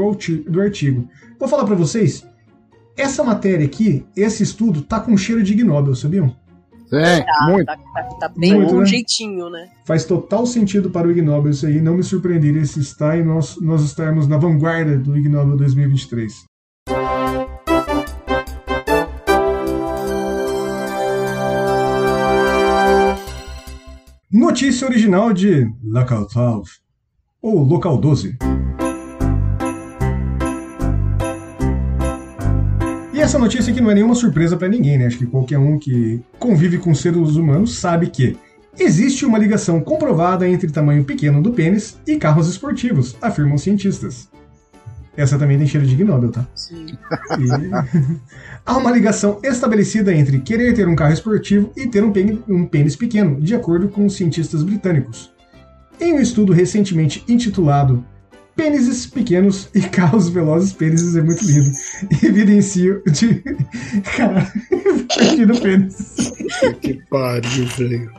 do 0.49 0.61
artigo. 0.61 1.09
Vou 1.40 1.49
falar 1.49 1.64
para 1.64 1.74
vocês, 1.74 2.24
essa 2.97 3.24
matéria 3.24 3.66
aqui, 3.66 4.07
esse 4.16 4.45
estudo, 4.45 4.80
tá 4.80 5.01
com 5.01 5.16
cheiro 5.16 5.42
de 5.42 5.55
Ig 5.55 5.64
Nobel, 5.64 5.97
sabiam? 5.97 6.36
É, 6.93 7.22
tá, 7.22 7.47
muito. 7.49 7.66
Tá, 7.66 7.76
tá, 7.76 8.03
tá 8.03 8.28
bem 8.37 8.55
muito, 8.55 8.74
um 8.74 8.80
né? 8.80 8.87
jeitinho, 8.87 9.51
né? 9.51 9.68
Faz 9.85 10.05
total 10.05 10.47
sentido 10.47 10.91
para 10.91 11.07
o 11.07 11.11
Ig 11.11 11.22
Nobel 11.22 11.51
isso 11.51 11.66
aí. 11.66 11.80
Não 11.80 11.97
me 11.97 12.03
surpreenderia 12.03 12.64
se 12.64 12.80
está 12.80 13.16
e 13.16 13.22
nós, 13.22 13.61
nós 13.61 13.82
estarmos 13.82 14.28
na 14.28 14.37
vanguarda 14.37 14.97
do 14.97 15.16
Ig 15.16 15.28
Nobel 15.28 15.57
2023. 15.57 16.45
Notícia 24.30 24.87
original 24.87 25.32
de 25.32 25.72
Local 25.82 26.26
12, 26.26 26.70
ou 27.41 27.62
Local 27.62 27.97
12. 27.97 28.37
Essa 33.25 33.39
notícia 33.39 33.72
aqui 33.72 33.81
não 33.81 33.91
é 33.91 33.95
nenhuma 33.95 34.14
surpresa 34.14 34.55
para 34.55 34.68
ninguém, 34.68 34.99
né? 34.99 35.07
Acho 35.07 35.16
que 35.16 35.25
qualquer 35.27 35.59
um 35.59 35.79
que 35.79 36.20
convive 36.39 36.77
com 36.77 36.95
seres 36.95 37.37
humanos 37.37 37.79
sabe 37.79 38.09
que 38.09 38.37
existe 38.79 39.25
uma 39.25 39.39
ligação 39.39 39.81
comprovada 39.81 40.47
entre 40.47 40.70
tamanho 40.70 41.05
pequeno 41.05 41.43
do 41.43 41.51
pênis 41.51 41.97
e 42.07 42.16
carros 42.16 42.49
esportivos, 42.49 43.16
afirmam 43.22 43.57
cientistas. 43.57 44.29
Essa 45.16 45.39
também 45.39 45.57
tem 45.57 45.66
cheiro 45.66 45.87
de 45.87 45.97
Gnobel, 45.97 46.31
tá? 46.31 46.47
Sim. 46.55 46.87
E... 47.39 48.18
Há 48.66 48.77
uma 48.77 48.91
ligação 48.91 49.41
estabelecida 49.43 50.12
entre 50.12 50.41
querer 50.41 50.75
ter 50.75 50.87
um 50.87 50.97
carro 50.97 51.14
esportivo 51.14 51.72
e 51.75 51.87
ter 51.87 52.05
um 52.05 52.12
pênis, 52.12 52.39
um 52.47 52.66
pênis 52.66 52.95
pequeno, 52.95 53.41
de 53.41 53.55
acordo 53.55 53.89
com 53.89 54.05
os 54.05 54.16
cientistas 54.16 54.62
britânicos. 54.62 55.33
Em 55.99 56.12
um 56.12 56.20
estudo 56.20 56.53
recentemente 56.53 57.25
intitulado 57.27 58.05
pênises 58.57 59.07
pequenos 59.07 59.69
e 59.75 59.81
carros 59.89 60.29
velozes. 60.29 60.73
Pênises 60.73 61.17
é 61.17 61.23
muito 61.23 61.45
lindo. 61.45 61.71
Evidencio 62.23 63.03
de. 63.07 63.43
Cara, 64.17 64.53
no 65.47 65.61
pênis. 65.61 66.33
Que 66.81 66.95
pariu, 67.11 67.67
velho. 67.79 68.11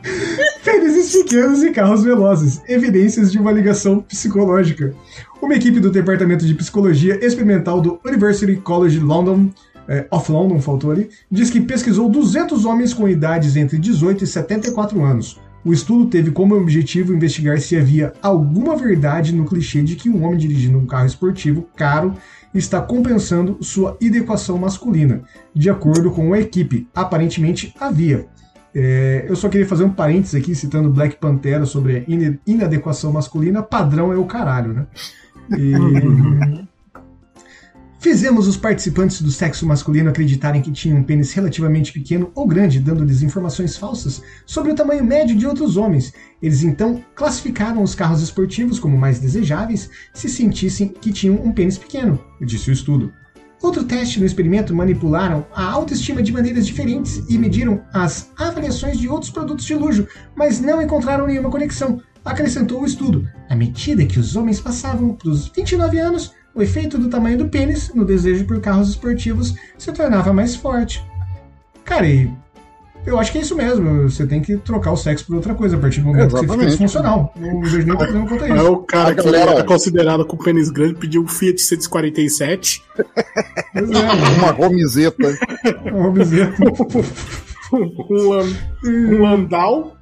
Pênises 0.64 1.12
pequenos 1.22 1.62
e 1.62 1.70
carros 1.70 2.02
velozes. 2.02 2.60
Evidências 2.68 3.32
de 3.32 3.38
uma 3.38 3.52
ligação 3.52 4.00
psicológica. 4.00 4.94
Uma 5.40 5.54
equipe 5.54 5.80
do 5.80 5.90
Departamento 5.90 6.46
de 6.46 6.54
Psicologia 6.54 7.24
Experimental 7.24 7.80
do 7.80 8.00
University 8.04 8.56
College 8.56 8.98
London 8.98 9.50
é, 9.88 10.06
of 10.10 10.30
London, 10.30 10.60
faltou 10.60 10.90
ali, 10.90 11.08
diz 11.30 11.50
que 11.50 11.60
pesquisou 11.60 12.08
200 12.08 12.64
homens 12.64 12.92
com 12.92 13.08
idades 13.08 13.56
entre 13.56 13.78
18 13.78 14.24
e 14.24 14.26
74 14.26 15.04
anos. 15.04 15.40
O 15.66 15.72
estudo 15.72 16.06
teve 16.06 16.30
como 16.30 16.54
objetivo 16.54 17.12
investigar 17.12 17.58
se 17.58 17.76
havia 17.76 18.12
alguma 18.22 18.76
verdade 18.76 19.34
no 19.34 19.44
clichê 19.44 19.82
de 19.82 19.96
que 19.96 20.08
um 20.08 20.24
homem 20.24 20.38
dirigindo 20.38 20.78
um 20.78 20.86
carro 20.86 21.06
esportivo 21.06 21.68
caro 21.74 22.14
está 22.54 22.80
compensando 22.80 23.58
sua 23.60 23.98
inadequação 24.00 24.56
masculina. 24.58 25.22
De 25.52 25.68
acordo 25.68 26.12
com 26.12 26.32
a 26.32 26.38
equipe, 26.38 26.86
aparentemente 26.94 27.74
havia. 27.80 28.26
É, 28.72 29.26
eu 29.28 29.34
só 29.34 29.48
queria 29.48 29.66
fazer 29.66 29.82
um 29.82 29.90
parênteses 29.90 30.36
aqui, 30.36 30.54
citando 30.54 30.88
Black 30.88 31.16
Pantera 31.16 31.66
sobre 31.66 32.06
inadequação 32.46 33.12
masculina. 33.12 33.60
Padrão 33.60 34.12
é 34.12 34.16
o 34.16 34.24
caralho, 34.24 34.72
né? 34.72 34.86
E... 35.58 36.64
Fizemos 38.06 38.46
os 38.46 38.56
participantes 38.56 39.20
do 39.20 39.32
sexo 39.32 39.66
masculino 39.66 40.10
acreditarem 40.10 40.62
que 40.62 40.70
tinham 40.70 40.98
um 40.98 41.02
pênis 41.02 41.32
relativamente 41.32 41.92
pequeno 41.92 42.30
ou 42.36 42.46
grande, 42.46 42.78
dando-lhes 42.78 43.20
informações 43.20 43.76
falsas 43.76 44.22
sobre 44.46 44.70
o 44.70 44.76
tamanho 44.76 45.02
médio 45.02 45.36
de 45.36 45.44
outros 45.44 45.76
homens. 45.76 46.12
Eles 46.40 46.62
então 46.62 47.02
classificaram 47.16 47.82
os 47.82 47.96
carros 47.96 48.22
esportivos 48.22 48.78
como 48.78 48.96
mais 48.96 49.18
desejáveis 49.18 49.90
se 50.14 50.28
sentissem 50.28 50.86
que 50.86 51.12
tinham 51.12 51.34
um 51.44 51.52
pênis 51.52 51.78
pequeno, 51.78 52.24
disse 52.42 52.70
o 52.70 52.72
estudo. 52.72 53.12
Outro 53.60 53.82
teste 53.82 54.20
no 54.20 54.26
experimento 54.26 54.72
manipularam 54.72 55.44
a 55.52 55.64
autoestima 55.64 56.22
de 56.22 56.32
maneiras 56.32 56.64
diferentes 56.64 57.24
e 57.28 57.36
mediram 57.36 57.82
as 57.92 58.30
avaliações 58.38 59.00
de 59.00 59.08
outros 59.08 59.32
produtos 59.32 59.64
de 59.64 59.74
luxo, 59.74 60.06
mas 60.36 60.60
não 60.60 60.80
encontraram 60.80 61.26
nenhuma 61.26 61.50
conexão. 61.50 62.00
Acrescentou 62.24 62.82
o 62.82 62.86
estudo. 62.86 63.28
À 63.48 63.56
medida 63.56 64.06
que 64.06 64.20
os 64.20 64.36
homens 64.36 64.60
passavam 64.60 65.12
para 65.12 65.28
os 65.28 65.48
29 65.48 65.98
anos, 65.98 66.35
o 66.56 66.62
efeito 66.62 66.96
do 66.96 67.10
tamanho 67.10 67.36
do 67.36 67.48
pênis 67.48 67.92
no 67.94 68.04
desejo 68.04 68.46
por 68.46 68.58
carros 68.60 68.88
esportivos 68.88 69.54
se 69.76 69.92
tornava 69.92 70.32
mais 70.32 70.56
forte. 70.56 71.04
Cara, 71.84 72.08
e 72.08 72.30
eu 73.04 73.18
acho 73.18 73.30
que 73.30 73.38
é 73.38 73.42
isso 73.42 73.54
mesmo. 73.54 74.08
Você 74.08 74.26
tem 74.26 74.40
que 74.40 74.56
trocar 74.56 74.90
o 74.90 74.96
sexo 74.96 75.26
por 75.26 75.36
outra 75.36 75.54
coisa 75.54 75.76
a 75.76 75.78
partir 75.78 76.00
do 76.00 76.06
momento 76.06 76.28
Exatamente. 76.28 76.46
que 76.46 76.48
você 76.48 76.58
fica 76.58 76.70
disfuncional. 76.70 77.34
Não 77.36 77.60
vejo 77.60 77.86
nem 77.86 77.96
problema 77.96 78.26
quanto 78.26 78.44
a 78.44 78.48
isso. 78.48 78.56
É 78.56 78.62
o 78.62 78.76
cara 78.78 79.14
que 79.14 79.22
galera... 79.22 79.50
era 79.52 79.64
considerado 79.64 80.24
com 80.24 80.36
pênis 80.38 80.70
grande 80.70 80.94
pediu 80.94 81.22
um 81.22 81.28
Fiat 81.28 81.60
147. 81.60 82.82
É, 83.74 83.82
uma 84.40 84.50
romizeta. 84.50 85.38
Uma 85.84 86.04
romizeta. 86.04 86.56
um, 87.70 89.14
um 89.14 89.22
Landau. 89.22 89.94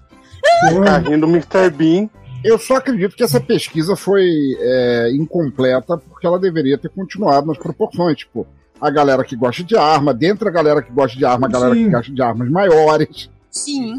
Carrinho 0.84 1.20
do 1.20 1.26
Mr. 1.26 1.68
Bean. 1.76 2.08
Eu 2.44 2.58
só 2.58 2.76
acredito 2.76 3.16
que 3.16 3.24
essa 3.24 3.40
pesquisa 3.40 3.96
foi 3.96 4.28
é, 4.60 5.10
incompleta 5.14 5.96
porque 5.96 6.26
ela 6.26 6.38
deveria 6.38 6.76
ter 6.76 6.90
continuado 6.90 7.46
nas 7.46 7.56
proporções. 7.56 8.18
Tipo, 8.18 8.46
a 8.78 8.90
galera 8.90 9.24
que 9.24 9.34
gosta 9.34 9.64
de 9.64 9.76
arma, 9.76 10.12
dentro 10.12 10.44
da 10.44 10.50
galera 10.50 10.82
que 10.82 10.92
gosta 10.92 11.16
de 11.16 11.24
arma, 11.24 11.46
a 11.46 11.50
galera 11.50 11.74
Sim. 11.74 11.84
que 11.84 11.90
gosta 11.90 12.12
de 12.12 12.22
armas 12.22 12.50
maiores. 12.50 13.30
Sim. 13.50 13.98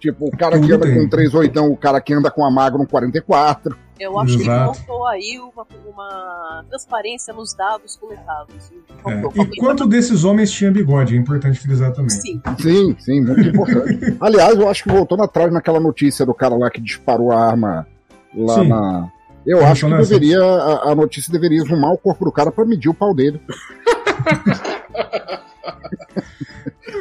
Tipo, 0.00 0.26
o 0.26 0.36
cara 0.36 0.58
que 0.58 0.72
anda 0.72 0.92
com 0.92 1.08
38, 1.08 1.64
o 1.64 1.76
cara 1.76 2.00
que 2.00 2.12
anda 2.12 2.30
com 2.30 2.44
a 2.44 2.50
Magnum 2.50 2.84
44. 2.84 3.76
Eu 3.98 4.18
acho 4.18 4.40
Exato. 4.40 4.72
que 4.72 4.78
faltou 4.78 5.06
aí 5.06 5.38
uma, 5.40 5.66
uma, 5.86 6.64
transparência 6.68 7.34
nos 7.34 7.54
dados 7.54 7.96
coletados. 7.96 8.70
É. 9.06 9.22
E 9.42 9.56
quanto 9.56 9.86
desses 9.86 10.24
homens 10.24 10.50
tinha 10.50 10.70
bigode? 10.70 11.14
É 11.14 11.18
importante 11.18 11.58
frisar 11.58 11.92
também. 11.92 12.10
Sim, 12.10 12.40
sim, 12.60 12.96
sim 12.98 13.20
muito 13.20 13.40
importante. 13.48 14.16
Aliás, 14.20 14.58
eu 14.58 14.68
acho 14.68 14.84
que 14.84 14.90
voltando 14.90 15.22
atrás 15.22 15.52
naquela 15.52 15.80
notícia 15.80 16.24
do 16.24 16.34
cara 16.34 16.56
lá 16.56 16.70
que 16.70 16.80
disparou 16.80 17.32
a 17.32 17.40
arma 17.40 17.86
lá 18.34 18.54
sim. 18.54 18.68
na. 18.68 19.08
Eu 19.46 19.64
acho 19.64 19.86
que 19.86 19.96
deveria. 19.96 20.42
A, 20.42 20.92
a, 20.92 20.94
notícia 20.94 21.32
deveria 21.32 21.62
zoomar 21.62 21.92
o 21.92 21.98
corpo 21.98 22.24
do 22.24 22.32
cara 22.32 22.52
para 22.52 22.64
medir 22.64 22.88
o 22.88 22.94
pau 22.94 23.14
dele. 23.14 23.40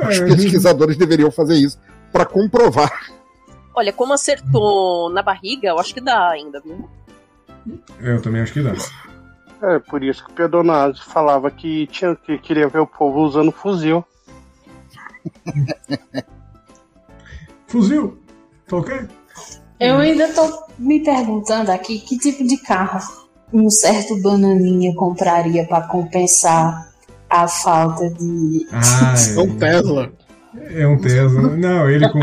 Os 0.09 0.19
pesquisadores 0.19 0.95
deveriam 0.95 1.31
fazer 1.31 1.55
isso 1.55 1.79
para 2.11 2.25
comprovar 2.25 2.91
Olha, 3.77 3.93
como 3.93 4.11
acertou 4.11 5.07
na 5.11 5.21
barriga, 5.21 5.67
eu 5.67 5.77
acho 5.77 5.93
que 5.93 6.01
dá 6.01 6.31
ainda, 6.31 6.59
viu? 6.59 6.89
Eu 7.99 8.19
também 8.19 8.41
acho 8.41 8.51
que 8.51 8.63
dá. 8.63 8.73
É, 9.61 9.77
por 9.77 10.03
isso 10.03 10.25
que 10.25 10.31
o 10.31 10.33
Pedonazzi 10.33 10.99
falava 11.03 11.51
que, 11.51 11.85
tinha, 11.85 12.15
que 12.15 12.39
queria 12.39 12.67
ver 12.67 12.79
o 12.79 12.87
povo 12.87 13.19
usando 13.19 13.51
fuzil. 13.51 14.03
fuzil? 17.67 18.17
Tá 18.67 18.77
ok? 18.77 19.07
Eu 19.79 19.97
ainda 19.97 20.33
tô 20.33 20.63
me 20.79 21.03
perguntando 21.03 21.71
aqui 21.71 21.99
que 21.99 22.17
tipo 22.17 22.47
de 22.47 22.57
carro 22.57 22.99
um 23.53 23.69
certo 23.69 24.19
bananinha 24.23 24.95
compraria 24.95 25.67
para 25.67 25.87
compensar 25.87 26.91
a 27.29 27.47
falta 27.47 28.09
de. 28.09 28.65
Ah, 28.71 29.13
é 29.35 29.39
um 29.39 29.55
Tesla. 29.55 30.11
É 30.55 30.87
um 30.87 30.97
Tesla. 30.99 31.55
Não, 31.55 31.87
ele 31.87 32.09
com 32.09 32.17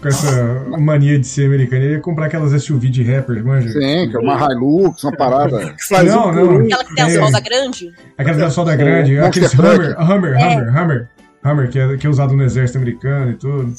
com 0.00 0.08
essa 0.08 0.64
mania 0.78 1.18
de 1.18 1.26
ser 1.26 1.46
americano, 1.46 1.82
ele 1.82 1.94
ia 1.94 2.00
comprar 2.00 2.26
aquelas 2.26 2.62
SUV 2.62 2.88
de 2.90 3.02
rapper, 3.02 3.44
manja? 3.44 3.70
Sim, 3.70 4.10
que 4.10 4.16
é 4.16 4.18
uma 4.18 4.52
Hilux, 4.52 5.02
uma 5.02 5.16
parada. 5.16 5.74
Faz 5.88 6.12
não, 6.12 6.28
um 6.28 6.32
não. 6.32 6.60
Aquela 6.66 6.84
que 6.84 6.94
tem 6.94 7.04
a 7.04 7.08
é. 7.08 7.10
solda 7.10 7.40
grande? 7.40 7.94
Aquela 8.18 8.30
que 8.30 8.38
tem 8.38 8.46
a 8.46 8.50
solda 8.50 8.76
grande, 8.76 9.18
aqueles 9.18 9.54
Hummer, 9.54 9.96
Hummer, 9.98 10.34
é. 10.34 10.46
Hummer, 10.46 10.82
Hummer, 10.82 11.08
Hummer, 11.44 11.70
que 11.70 11.78
é, 11.78 11.96
que 11.96 12.06
é 12.06 12.10
usado 12.10 12.36
no 12.36 12.42
exército 12.42 12.78
americano 12.78 13.30
e 13.30 13.34
tudo, 13.34 13.72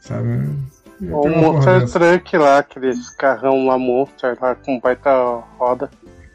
sabe? 0.00 0.48
O 1.00 1.28
Monster 1.28 1.88
Truck 1.90 2.36
lá, 2.36 2.58
aqueles 2.58 3.10
carrão 3.16 3.66
lá 3.66 3.78
Monster 3.78 4.36
lá 4.40 4.54
com 4.54 4.78
baita 4.78 5.10
roda. 5.58 5.90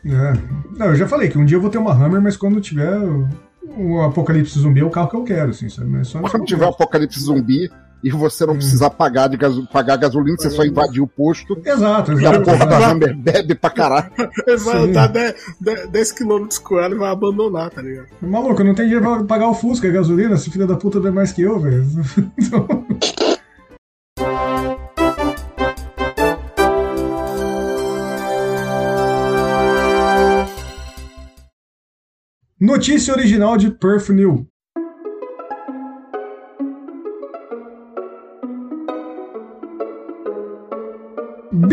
É. 0.06 0.34
Não, 0.78 0.88
eu 0.88 0.96
já 0.96 1.08
falei 1.08 1.30
que 1.30 1.38
um 1.38 1.46
dia 1.46 1.58
eu 1.58 1.62
vou 1.62 1.70
ter 1.70 1.78
uma 1.78 1.94
Hammer, 1.94 2.22
mas 2.22 2.36
quando 2.36 2.60
tiver 2.60 2.98
o 3.78 4.02
apocalipse 4.02 4.60
zumbi 4.60 4.82
é 4.82 4.84
o 4.84 4.90
carro 4.90 5.10
que 5.10 5.16
eu 5.16 5.24
quero, 5.24 5.52
assim, 5.52 5.70
sabe? 5.70 5.90
Mas 5.90 6.08
só 6.08 6.20
quando 6.22 6.46
tiver 6.46 6.66
o 6.66 6.70
apocalipse 6.70 7.20
zumbi, 7.20 7.70
e 8.04 8.10
você 8.10 8.46
não 8.46 8.54
hum. 8.54 8.58
precisa 8.58 8.90
pagar, 8.90 9.28
de 9.28 9.38
gaso, 9.38 9.68
pagar 9.72 9.98
gasolina, 9.98 10.38
você 10.38 10.50
só 10.50 10.64
invadir 10.64 11.02
o 11.02 11.08
posto. 11.08 11.60
Exato, 11.66 12.14
exato. 12.14 12.22
E 12.22 12.26
a 12.26 12.42
porra 12.42 12.66
da 12.66 12.90
Hammer 12.90 13.16
bebe 13.16 13.56
pra 13.56 13.70
caralho. 13.70 14.12
Ele 14.48 14.58
vai 14.58 14.78
andar 14.78 15.12
10 15.92 16.12
km 16.14 16.48
com 16.64 16.80
ela 16.80 16.96
e 16.96 16.98
vai 16.98 17.12
abandonar, 17.12 17.70
tá 17.70 17.82
ligado? 17.82 18.08
Maluco, 18.22 18.64
não 18.64 18.74
tenho 18.74 18.90
dinheiro 18.90 19.18
pra 19.18 19.24
pagar 19.26 19.50
o 19.50 19.54
Fusca, 19.54 19.88
a 19.88 19.92
gasolina, 19.92 20.36
esse 20.36 20.50
filho 20.50 20.68
da 20.68 20.76
puta 20.76 21.00
é 21.06 21.12
mais 21.12 21.32
que 21.32 21.42
eu, 21.42 21.60
velho. 21.60 21.86
Então... 22.40 22.68
Notícia 32.60 33.14
original 33.14 33.56
de 33.56 33.72
Perf 33.72 34.12
New. 34.12 34.46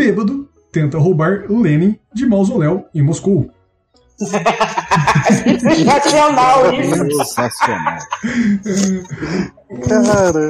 Bêbado 0.07 0.47
tenta 0.71 0.97
roubar 0.97 1.51
Lenin 1.51 1.99
de 2.13 2.25
mausoléu 2.25 2.85
em 2.95 3.01
Moscou. 3.01 3.51
Sensacional 5.59 6.73
isso. 6.73 7.25
Sensacional. 7.25 7.97
Cara. 9.85 10.49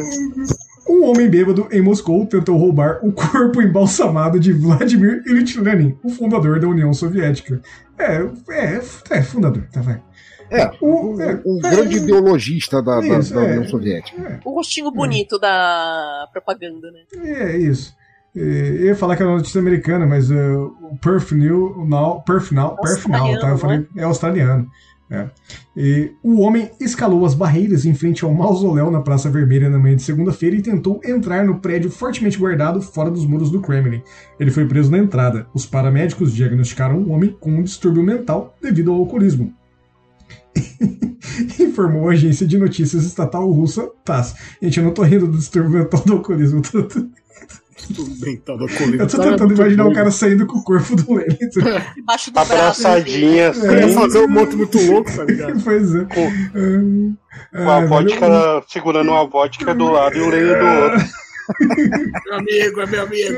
Um 0.87 1.05
homem 1.05 1.27
bêbado 1.27 1.67
em 1.71 1.81
Moscou 1.81 2.27
tentou 2.27 2.55
roubar 2.55 2.99
o 3.01 3.11
corpo 3.11 3.59
embalsamado 3.59 4.39
de 4.39 4.53
Vladimir 4.53 5.23
Ilyich 5.25 5.59
Lenin, 5.59 5.97
o 6.03 6.09
fundador 6.09 6.59
da 6.59 6.67
União 6.67 6.93
Soviética. 6.93 7.59
É, 7.97 8.21
é, 8.51 8.79
é 9.09 9.21
fundador, 9.23 9.67
tá 9.71 9.81
vai. 9.81 9.99
É, 10.51 10.69
o, 10.79 11.19
é, 11.19 11.41
um 11.43 11.57
é, 11.65 11.69
grande 11.71 11.97
ideologista 11.97 12.79
da, 12.81 12.99
isso, 12.99 13.33
da, 13.33 13.41
da 13.41 13.47
União 13.47 13.63
é, 13.63 13.67
Soviética. 13.67 14.21
É. 14.21 14.39
O 14.45 14.53
rostinho 14.53 14.91
bonito 14.91 15.39
da 15.39 16.29
propaganda, 16.31 16.91
né? 16.91 16.99
É, 17.23 17.57
isso. 17.57 17.96
Eu 18.39 18.85
ia 18.85 18.95
falar 18.95 19.15
que 19.15 19.23
era 19.23 19.31
notícia 19.31 19.59
americana, 19.59 20.05
mas 20.05 20.29
uh, 20.29 20.71
o 20.91 20.97
Perf 21.01 21.33
New, 21.33 21.83
now, 21.87 22.21
Perf 22.21 22.53
Now, 22.53 22.75
Perf 22.75 23.09
Now, 23.09 23.39
tá? 23.39 23.49
Eu 23.49 23.57
falei, 23.57 23.87
é 23.95 24.03
australiano. 24.03 24.69
É. 25.09 25.27
E 25.75 26.11
o 26.21 26.41
homem 26.41 26.69
escalou 26.79 27.25
as 27.25 27.33
barreiras 27.33 27.85
em 27.85 27.95
frente 27.95 28.23
ao 28.23 28.33
mausoléu 28.33 28.91
na 28.91 29.01
Praça 29.01 29.29
Vermelha 29.29 29.69
na 29.69 29.79
manhã 29.79 29.95
de 29.95 30.03
segunda-feira 30.03 30.55
e 30.55 30.61
tentou 30.61 30.99
entrar 31.03 31.45
no 31.45 31.59
prédio 31.59 31.89
fortemente 31.89 32.37
guardado 32.37 32.81
fora 32.81 33.09
dos 33.09 33.25
muros 33.25 33.49
do 33.49 33.61
Kremlin. 33.61 34.03
Ele 34.39 34.51
foi 34.51 34.67
preso 34.67 34.91
na 34.91 34.99
entrada. 34.99 35.47
Os 35.53 35.65
paramédicos 35.65 36.35
diagnosticaram 36.35 36.99
o 36.99 37.09
homem 37.11 37.35
com 37.39 37.51
um 37.51 37.63
distúrbio 37.63 38.03
mental 38.03 38.55
devido 38.61 38.91
ao 38.91 38.99
alcoolismo. 38.99 39.51
Informou 41.59 42.09
a 42.09 42.13
agência 42.13 42.45
de 42.45 42.57
notícias 42.57 43.03
estatal 43.05 43.49
russa 43.49 43.89
TASS. 44.03 44.35
Gente, 44.61 44.77
eu 44.77 44.83
não 44.83 44.93
tô 44.93 45.03
rindo 45.03 45.25
do 45.25 45.37
distúrbio 45.37 45.71
mental 45.71 46.03
do 46.05 46.13
alcoolismo. 46.13 46.61
Tô... 46.69 46.85
mental 48.19 48.57
do 48.57 48.63
alcoolismo. 48.63 49.01
Eu 49.01 49.07
tô 49.07 49.21
tentando 49.21 49.53
imaginar 49.53 49.85
o 49.85 49.89
um 49.89 49.93
cara 49.93 50.11
saindo 50.11 50.45
com 50.45 50.57
o 50.57 50.63
corpo 50.63 50.95
do 50.95 51.13
Lenny. 51.13 51.37
Embaixo 51.97 52.31
do 52.31 52.39
Abraçadinha, 52.39 53.49
assim. 53.49 53.67
É. 53.67 53.87
fazer 53.89 54.19
um 54.19 54.27
monte 54.27 54.55
muito 54.55 54.79
louco, 54.85 55.15
tá 55.15 55.23
ligado? 55.23 55.59
pois 55.63 55.95
é. 55.95 56.05
Com, 56.05 57.15
com 57.51 57.69
a 57.69 57.85
vodka, 57.85 58.63
segurando 58.67 59.11
uma 59.11 59.25
vodka 59.25 59.73
do 59.73 59.91
lado 59.91 60.17
e 60.17 60.21
o 60.21 60.29
Lenny 60.29 60.55
do 60.55 60.65
outro 60.65 61.27
meu 62.25 62.33
amigo, 62.35 62.81
é 62.81 62.85
meu 62.85 63.03
amigo. 63.03 63.37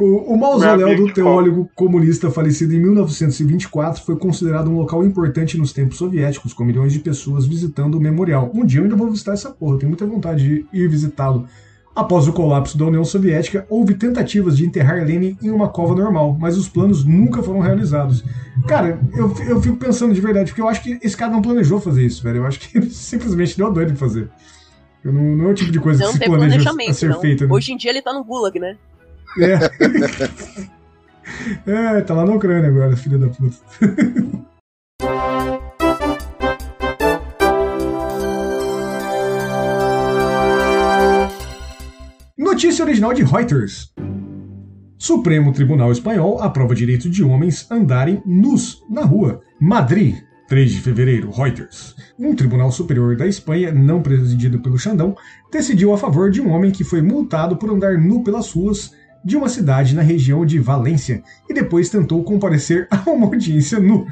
O, 0.00 0.34
o 0.34 0.36
mausoléu 0.36 0.96
do 0.96 1.12
teólogo 1.12 1.70
comunista 1.74 2.30
falecido 2.30 2.74
em 2.74 2.80
1924 2.80 4.02
foi 4.04 4.16
considerado 4.16 4.68
um 4.68 4.76
local 4.76 5.04
importante 5.04 5.56
nos 5.56 5.72
tempos 5.72 5.98
soviéticos, 5.98 6.52
com 6.52 6.64
milhões 6.64 6.92
de 6.92 6.98
pessoas 6.98 7.46
visitando 7.46 7.96
o 7.96 8.00
memorial. 8.00 8.50
Um 8.52 8.64
dia 8.64 8.80
eu 8.80 8.84
ainda 8.84 8.96
vou 8.96 9.10
visitar 9.10 9.32
essa 9.32 9.50
porra, 9.50 9.74
eu 9.74 9.78
tenho 9.78 9.90
muita 9.90 10.06
vontade 10.06 10.42
de 10.42 10.66
ir 10.72 10.88
visitá-lo. 10.88 11.46
Após 11.94 12.26
o 12.26 12.32
colapso 12.32 12.78
da 12.78 12.86
União 12.86 13.04
Soviética, 13.04 13.66
houve 13.68 13.94
tentativas 13.94 14.56
de 14.56 14.64
enterrar 14.64 15.04
Lenin 15.04 15.36
em 15.42 15.50
uma 15.50 15.68
cova 15.68 15.94
normal, 15.94 16.34
mas 16.40 16.56
os 16.56 16.66
planos 16.66 17.04
nunca 17.04 17.42
foram 17.42 17.60
realizados. 17.60 18.24
Cara, 18.66 18.98
eu, 19.14 19.34
eu 19.46 19.60
fico 19.60 19.76
pensando 19.76 20.14
de 20.14 20.20
verdade, 20.20 20.50
porque 20.50 20.62
eu 20.62 20.68
acho 20.68 20.82
que 20.82 20.98
esse 21.02 21.14
cara 21.14 21.30
não 21.30 21.42
planejou 21.42 21.78
fazer 21.78 22.06
isso, 22.06 22.22
velho. 22.22 22.38
Eu 22.38 22.46
acho 22.46 22.60
que 22.60 22.78
ele 22.78 22.88
simplesmente 22.94 23.58
deu 23.58 23.70
doido 23.70 23.92
de 23.92 23.98
fazer. 23.98 24.30
Não, 25.04 25.12
não, 25.12 25.48
é 25.48 25.50
o 25.50 25.54
tipo 25.54 25.70
de 25.70 25.80
coisa 25.80 26.04
não 26.04 26.12
que 26.12 26.18
se 26.18 26.24
planeja 26.24 26.70
a 26.70 26.94
ser 26.94 27.10
não. 27.10 27.20
feita. 27.20 27.46
Né? 27.46 27.52
Hoje 27.52 27.72
em 27.72 27.76
dia 27.76 27.90
ele 27.90 28.00
tá 28.00 28.12
no 28.12 28.24
Gulag, 28.24 28.58
né? 28.58 28.76
É. 29.38 29.58
é, 31.98 32.00
tá 32.00 32.14
lá 32.14 32.24
na 32.24 32.32
Ucrânia 32.32 32.70
agora, 32.70 32.96
filho 32.96 33.18
da 33.18 33.28
puta. 33.28 33.56
Notícia 42.52 42.84
original 42.84 43.14
de 43.14 43.22
Reuters. 43.24 43.94
Supremo 44.98 45.54
Tribunal 45.54 45.90
Espanhol 45.90 46.38
aprova 46.42 46.74
direito 46.74 47.08
de 47.08 47.24
homens 47.24 47.66
andarem 47.70 48.22
nus 48.26 48.84
na 48.90 49.06
rua. 49.06 49.40
Madrid 49.58 50.16
3 50.48 50.70
de 50.70 50.80
fevereiro, 50.82 51.30
Reuters. 51.30 51.96
Um 52.18 52.34
tribunal 52.34 52.70
superior 52.70 53.16
da 53.16 53.26
Espanha, 53.26 53.72
não 53.72 54.02
presidido 54.02 54.60
pelo 54.60 54.76
Xandão, 54.78 55.16
decidiu 55.50 55.94
a 55.94 55.98
favor 55.98 56.30
de 56.30 56.42
um 56.42 56.50
homem 56.50 56.70
que 56.70 56.84
foi 56.84 57.00
multado 57.00 57.56
por 57.56 57.70
andar 57.70 57.96
nu 57.96 58.22
pelas 58.22 58.52
ruas 58.52 58.92
de 59.24 59.36
uma 59.36 59.48
cidade 59.48 59.94
na 59.94 60.02
região 60.02 60.44
de 60.44 60.58
Valência 60.58 61.22
e 61.48 61.54
depois 61.54 61.88
tentou 61.88 62.22
comparecer 62.24 62.88
a 62.90 63.10
uma 63.10 63.26
audiência 63.26 63.78
nu. 63.78 64.06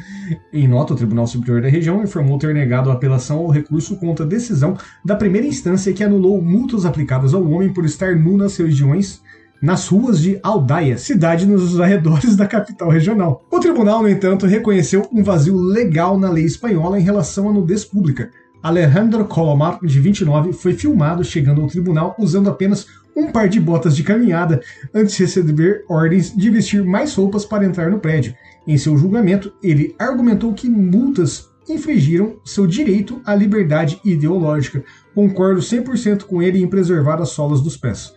Em 0.53 0.69
nota, 0.69 0.95
o 0.95 0.97
Tribunal 0.97 1.27
Superior 1.27 1.63
da 1.63 1.69
região 1.69 2.03
informou 2.03 2.39
ter 2.39 2.55
negado 2.55 2.91
a 2.91 2.95
apelação 2.95 3.39
ao 3.39 3.51
recurso 3.51 3.97
contra 3.97 4.25
a 4.25 4.29
decisão 4.29 4.77
da 5.05 5.17
primeira 5.17 5.47
instância 5.47 5.93
que 5.93 6.05
anulou 6.05 6.41
multas 6.41 6.85
aplicadas 6.85 7.35
ao 7.35 7.49
homem 7.51 7.73
por 7.73 7.85
estar 7.85 8.15
nu 8.17 8.37
nas 8.37 8.57
regiões 8.57 9.21
nas 9.61 9.87
ruas 9.89 10.21
de 10.21 10.41
Aldaia, 10.43 10.97
cidade 10.97 11.45
nos 11.45 11.79
arredores 11.79 12.35
da 12.35 12.47
capital 12.47 12.89
regional. 12.89 13.45
O 13.51 13.61
tribunal, 13.61 14.01
no 14.01 14.09
entanto, 14.09 14.47
reconheceu 14.47 15.07
um 15.13 15.23
vazio 15.23 15.55
legal 15.55 16.19
na 16.19 16.31
lei 16.31 16.45
espanhola 16.45 16.99
em 16.99 17.03
relação 17.03 17.49
à 17.49 17.53
nudez 17.53 17.85
pública. 17.85 18.31
Alejandro 18.63 19.25
Colomar, 19.25 19.79
de 19.83 20.01
29, 20.01 20.53
foi 20.53 20.75
filmado 20.75 21.25
chegando 21.25 21.63
ao 21.63 21.67
tribunal 21.67 22.15
usando 22.19 22.51
apenas 22.51 22.87
um 23.21 23.31
par 23.31 23.49
de 23.49 23.61
botas 23.61 23.95
de 23.95 24.03
caminhada 24.03 24.63
antes 24.95 25.17
de 25.17 25.25
receber 25.25 25.85
ordens 25.89 26.35
de 26.35 26.51
vestir 26.51 26.85
mais 26.85 27.15
roupas 27.15 27.45
para 27.45 27.65
entrar 27.65 27.91
no 27.91 28.01
prédio. 28.01 28.35
Em 28.67 28.79
seu 28.79 28.97
julgamento, 28.97 29.53
ele 29.63 29.95
argumentou 29.99 30.55
que 30.55 30.69
multas 30.69 31.49
infringiram 31.69 32.41
seu 32.45 32.67
direito 32.67 33.21
à 33.25 33.35
liberdade 33.35 34.01
ideológica. 34.05 34.83
Concordo 35.15 35.61
100% 35.61 36.23
com 36.25 36.43
ele 36.43 36.63
em 36.63 36.67
preservar 36.67 37.21
as 37.21 37.29
solas 37.31 37.61
dos 37.61 37.77
pés. 37.77 38.13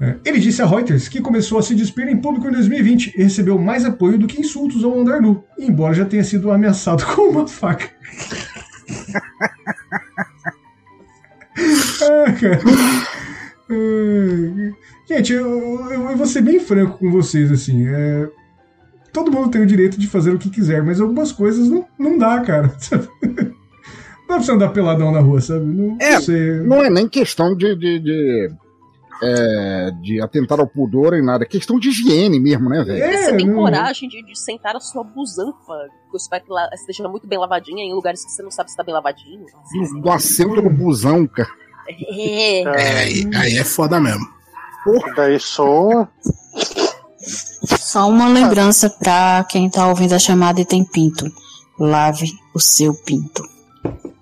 É, 0.00 0.16
ele 0.24 0.40
disse 0.40 0.60
a 0.60 0.66
Reuters 0.66 1.08
que 1.08 1.20
começou 1.20 1.58
a 1.58 1.62
se 1.62 1.74
despir 1.76 2.08
em 2.08 2.16
público 2.16 2.48
em 2.48 2.52
2020 2.52 3.14
e 3.16 3.22
recebeu 3.22 3.56
mais 3.58 3.84
apoio 3.84 4.18
do 4.18 4.26
que 4.26 4.40
insultos 4.40 4.82
ao 4.82 4.98
andar 4.98 5.22
nu, 5.22 5.44
embora 5.56 5.94
já 5.94 6.04
tenha 6.04 6.24
sido 6.24 6.50
ameaçado 6.50 7.06
com 7.14 7.30
uma 7.30 7.46
faca. 7.46 7.88
ah, 12.02 12.32
cara. 12.40 13.21
Ah, 13.72 14.72
gente, 15.06 15.32
eu, 15.32 15.90
eu, 15.90 16.10
eu, 16.10 16.16
vou 16.16 16.26
ser 16.26 16.42
bem 16.42 16.60
franco 16.60 16.98
com 16.98 17.10
vocês, 17.10 17.50
assim. 17.50 17.86
É, 17.86 18.28
todo 19.12 19.30
mundo 19.30 19.50
tem 19.50 19.62
o 19.62 19.66
direito 19.66 19.98
de 19.98 20.06
fazer 20.06 20.32
o 20.32 20.38
que 20.38 20.50
quiser, 20.50 20.82
mas 20.82 21.00
algumas 21.00 21.32
coisas 21.32 21.68
não, 21.68 21.86
não 21.98 22.18
dá, 22.18 22.40
cara. 22.40 22.74
Não 24.22 24.38
dá 24.38 24.44
pra 24.44 24.46
você 24.46 24.52
andar 24.52 24.68
peladão 24.70 25.12
na 25.12 25.20
rua, 25.20 25.42
sabe? 25.42 25.62
Não, 25.62 25.98
é, 26.00 26.18
não, 26.18 26.64
não 26.64 26.84
é 26.84 26.88
nem 26.88 27.06
questão 27.06 27.54
de, 27.54 27.76
de, 27.76 27.98
de 27.98 28.48
é, 29.22 29.90
de 30.00 30.20
atentar 30.20 30.58
ao 30.58 30.66
pudor 30.66 31.14
em 31.14 31.24
nada. 31.24 31.44
É 31.44 31.46
questão 31.46 31.78
de 31.78 31.88
higiene 31.88 32.40
mesmo, 32.40 32.68
né, 32.68 32.82
velho? 32.82 33.02
É, 33.02 33.22
você 33.22 33.36
tem 33.36 33.52
coragem 33.52 34.08
de, 34.08 34.22
de, 34.24 34.38
sentar 34.38 34.74
a 34.74 34.80
sua 34.80 35.04
busanfa, 35.04 35.88
que 36.10 36.12
você 36.12 36.28
vai 36.28 36.40
que 36.40 36.50
lá, 36.50 36.68
esteja 36.74 37.08
muito 37.08 37.26
bem 37.28 37.38
lavadinha 37.38 37.84
em 37.84 37.94
lugares 37.94 38.24
que 38.24 38.32
você 38.32 38.42
não 38.42 38.50
sabe 38.50 38.70
se 38.70 38.76
tá 38.76 38.82
bem 38.82 38.94
lavadinho. 38.94 39.46
Assim, 39.62 40.00
do 40.00 40.10
assento 40.10 40.60
no 40.60 40.70
busão, 40.70 41.26
cara. 41.26 41.48
É. 41.88 42.62
é 42.62 42.98
aí, 43.00 43.30
aí, 43.34 43.58
é 43.58 43.64
foda 43.64 44.00
mesmo. 44.00 44.26
Porra. 44.84 45.12
Daí 45.16 45.38
só. 45.38 46.08
Só 47.78 48.08
uma 48.08 48.28
lembrança 48.28 48.90
pra 48.90 49.44
quem 49.48 49.70
tá 49.70 49.86
ouvindo 49.86 50.14
a 50.14 50.18
chamada 50.18 50.60
e 50.60 50.64
tem 50.64 50.84
pinto. 50.84 51.30
Lave 51.78 52.30
o 52.54 52.60
seu 52.60 52.94
pinto. 52.94 53.42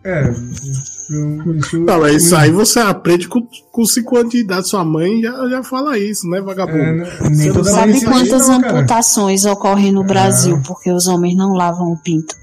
É, 0.03 0.31
isso, 0.31 1.79
não, 1.79 2.01
mas 2.01 2.25
isso 2.25 2.35
aí 2.35 2.51
você 2.51 2.81
aprende 2.81 3.29
com, 3.29 3.47
com 3.71 3.85
5 3.85 4.17
anos 4.17 4.31
de 4.31 4.39
idade. 4.39 4.69
Sua 4.69 4.83
mãe 4.83 5.21
já, 5.21 5.49
já 5.49 5.63
fala 5.63 5.99
isso, 5.99 6.27
né, 6.27 6.41
vagabundo? 6.41 6.79
É, 6.79 6.93
né? 6.93 7.31
você 7.35 7.53
não 7.53 7.65
sabe 7.65 8.05
quantas 8.05 8.49
não, 8.49 8.55
amputações 8.57 9.45
ocorrem 9.45 9.93
no 9.93 10.03
Brasil 10.03 10.57
é. 10.57 10.63
porque 10.67 10.91
os 10.91 11.07
homens 11.07 11.37
não 11.37 11.53
lavam 11.53 11.93
o 11.93 11.99
pinto? 11.99 12.35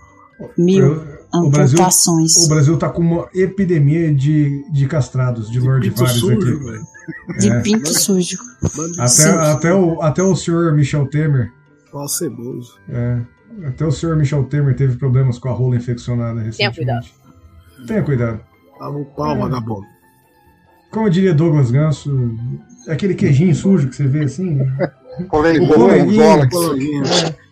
Mil 0.56 0.86
Eu, 0.86 1.17
amputações. 1.40 2.36
O 2.36 2.36
Brasil, 2.36 2.46
o 2.46 2.50
Brasil 2.50 2.78
tá 2.78 2.90
com 2.90 3.02
uma 3.02 3.30
epidemia 3.34 4.14
de, 4.14 4.66
de 4.72 4.88
castrados, 4.88 5.48
de, 5.48 5.60
de 5.60 5.60
Lord 5.60 5.90
Vários 5.90 6.24
aqui. 6.24 7.40
De 7.40 7.50
é. 7.50 7.62
pinto 7.62 7.94
sujo. 7.94 8.38
Até, 8.98 9.30
até, 9.30 9.74
o, 9.74 10.02
até 10.02 10.22
o 10.22 10.36
senhor 10.36 10.74
Michel 10.74 11.08
Temer. 11.08 11.52
Qual 11.92 12.08
ceboso. 12.08 12.76
É. 12.90 13.22
Até 13.66 13.86
o 13.86 13.92
senhor 13.92 14.16
Michel 14.16 14.44
Temer 14.44 14.76
teve 14.76 14.98
problemas 14.98 15.40
com 15.40 15.50
a 15.50 15.54
rola 15.54 15.76
infeccionada 15.76 16.42
recentemente. 16.42 16.58
Tenha 16.58 16.74
cuidado. 16.74 17.88
Tenha 17.88 18.04
cuidado. 18.04 18.40
Tava 18.78 18.98
o 18.98 19.06
pau, 19.06 19.36
é. 19.36 19.40
vagabundo. 19.40 19.86
como 20.92 21.10
diria 21.10 21.34
Douglas 21.34 21.72
Ganso, 21.72 22.36
aquele 22.88 23.16
queijinho 23.16 23.56
sujo 23.56 23.90
que 23.90 23.96
você 23.96 24.08
vê 24.08 24.24
assim. 24.26 24.60
Polenguinho. 25.30 25.74
Polenguinho. 26.50 27.04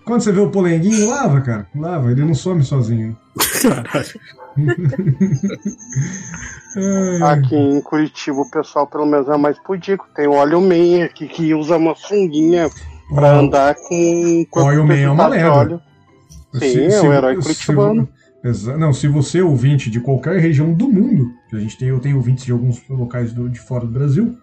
Quando 0.05 0.21
você 0.21 0.31
vê 0.31 0.39
o 0.39 0.49
polenguinho, 0.49 1.09
lava, 1.09 1.41
cara. 1.41 1.67
Lava, 1.75 2.11
ele 2.11 2.23
não 2.23 2.35
some 2.35 2.63
sozinho. 2.63 3.17
Caralho. 3.61 4.19
Aqui 7.23 7.55
em 7.55 7.81
Curitiba 7.81 8.41
o 8.41 8.49
pessoal 8.49 8.87
pelo 8.87 9.05
menos 9.05 9.27
é 9.27 9.37
mais 9.37 9.57
pudico. 9.59 10.07
Tem 10.15 10.27
o 10.27 10.33
óleo 10.33 10.61
man 10.61 11.05
aqui 11.05 11.27
que 11.27 11.53
usa 11.53 11.77
uma 11.77 11.95
sunguinha 11.95 12.69
pra 13.13 13.37
andar 13.37 13.75
com 13.75 14.45
o 14.53 14.63
óleo 14.63 14.85
man 14.85 14.97
é 14.97 15.09
uma 15.09 15.27
lenda. 15.27 15.81
Sim, 16.53 16.89
se, 16.89 16.93
é 16.93 17.01
o 17.01 17.13
herói 17.13 17.35
curitibano. 17.35 18.07
Se, 18.53 18.77
não, 18.77 18.93
se 18.93 19.07
você 19.07 19.39
é 19.39 19.43
ouvinte 19.43 19.89
de 19.89 19.99
qualquer 19.99 20.39
região 20.39 20.73
do 20.73 20.87
mundo, 20.87 21.31
que 21.49 21.55
a 21.55 21.59
gente 21.59 21.77
tem, 21.77 21.89
eu 21.89 21.99
tenho 21.99 22.17
ouvintes 22.17 22.45
de 22.45 22.51
alguns 22.51 22.81
locais 22.89 23.33
do, 23.33 23.49
de 23.49 23.59
fora 23.59 23.85
do 23.85 23.91
Brasil, 23.91 24.37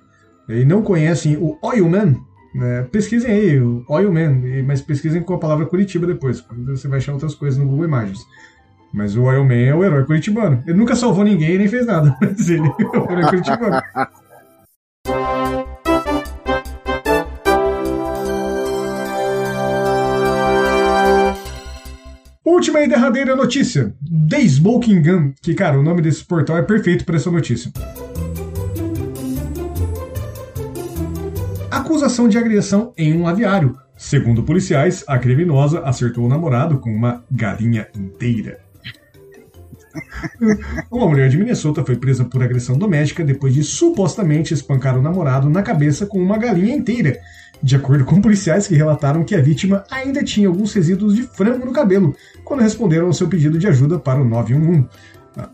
e 0.49 0.65
não 0.65 0.83
conhecem 0.83 1.37
o 1.37 1.57
Oil 1.63 1.89
Man, 1.89 2.17
né, 2.55 2.86
pesquisem 2.90 3.30
aí, 3.30 3.61
Oil 3.88 4.12
Man, 4.12 4.42
mas 4.66 4.80
pesquisem 4.80 5.22
com 5.22 5.34
a 5.34 5.38
palavra 5.38 5.66
Curitiba 5.66 6.07
depois, 6.07 6.44
você 6.66 6.88
vai 6.88 6.98
achar 6.98 7.12
outras 7.12 7.34
coisas 7.34 7.59
no 7.59 7.66
Google 7.66 7.86
Imagens. 7.86 8.20
Mas 8.92 9.16
o 9.16 9.22
Oil 9.22 9.44
Man 9.44 9.55
é 9.55 9.74
o 9.74 9.82
herói 9.82 10.05
curitibano. 10.05 10.62
Ele 10.66 10.76
nunca 10.76 10.94
salvou 10.94 11.24
ninguém 11.24 11.57
nem 11.57 11.66
fez 11.66 11.86
nada, 11.86 12.14
mas 12.20 12.48
ele 12.50 12.68
é 12.68 12.98
o 12.98 13.11
herói 13.11 13.24
curitibano. 13.30 13.82
Última 22.44 22.80
e 22.82 22.88
derradeira 22.88 23.34
notícia. 23.34 23.94
The 24.28 24.40
Smoking 24.40 25.03
Gun. 25.03 25.32
Que, 25.40 25.55
cara, 25.55 25.78
o 25.78 25.82
nome 25.82 26.03
desse 26.03 26.22
portal 26.24 26.59
é 26.59 26.62
perfeito 26.62 27.05
para 27.05 27.16
essa 27.16 27.30
notícia. 27.30 27.72
Acusação 31.93 32.26
de 32.26 32.38
agressão 32.38 32.95
em 32.97 33.12
um 33.12 33.28
aviário. 33.28 33.76
Segundo 33.99 34.43
policiais, 34.43 35.05
a 35.07 35.18
criminosa 35.18 35.80
acertou 35.80 36.24
o 36.24 36.28
namorado 36.28 36.78
com 36.78 36.88
uma 36.88 37.22
galinha 37.30 37.86
inteira. 37.95 38.61
Uma 40.90 41.07
mulher 41.07 41.28
de 41.28 41.36
Minnesota 41.36 41.84
foi 41.84 41.97
presa 41.97 42.24
por 42.24 42.43
agressão 42.43 42.78
doméstica 42.78 43.22
depois 43.22 43.53
de 43.53 43.62
supostamente 43.62 44.55
espancar 44.55 44.99
o 44.99 45.03
namorado 45.03 45.51
na 45.51 45.62
cabeça 45.62 46.07
com 46.07 46.18
uma 46.18 46.38
galinha 46.38 46.74
inteira 46.74 47.20
de 47.62 47.76
acordo 47.76 48.05
com 48.05 48.20
policiais 48.20 48.66
que 48.66 48.74
relataram 48.74 49.22
que 49.22 49.34
a 49.34 49.40
vítima 49.40 49.84
ainda 49.90 50.24
tinha 50.24 50.49
alguns 50.49 50.72
resíduos 50.72 51.14
de 51.14 51.22
frango 51.22 51.64
no 51.64 51.72
cabelo 51.72 52.16
quando 52.43 52.61
responderam 52.61 53.07
ao 53.07 53.12
seu 53.12 53.28
pedido 53.28 53.59
de 53.59 53.68
ajuda 53.68 53.99
para 53.99 54.20
o 54.20 54.24
911. 54.24 54.88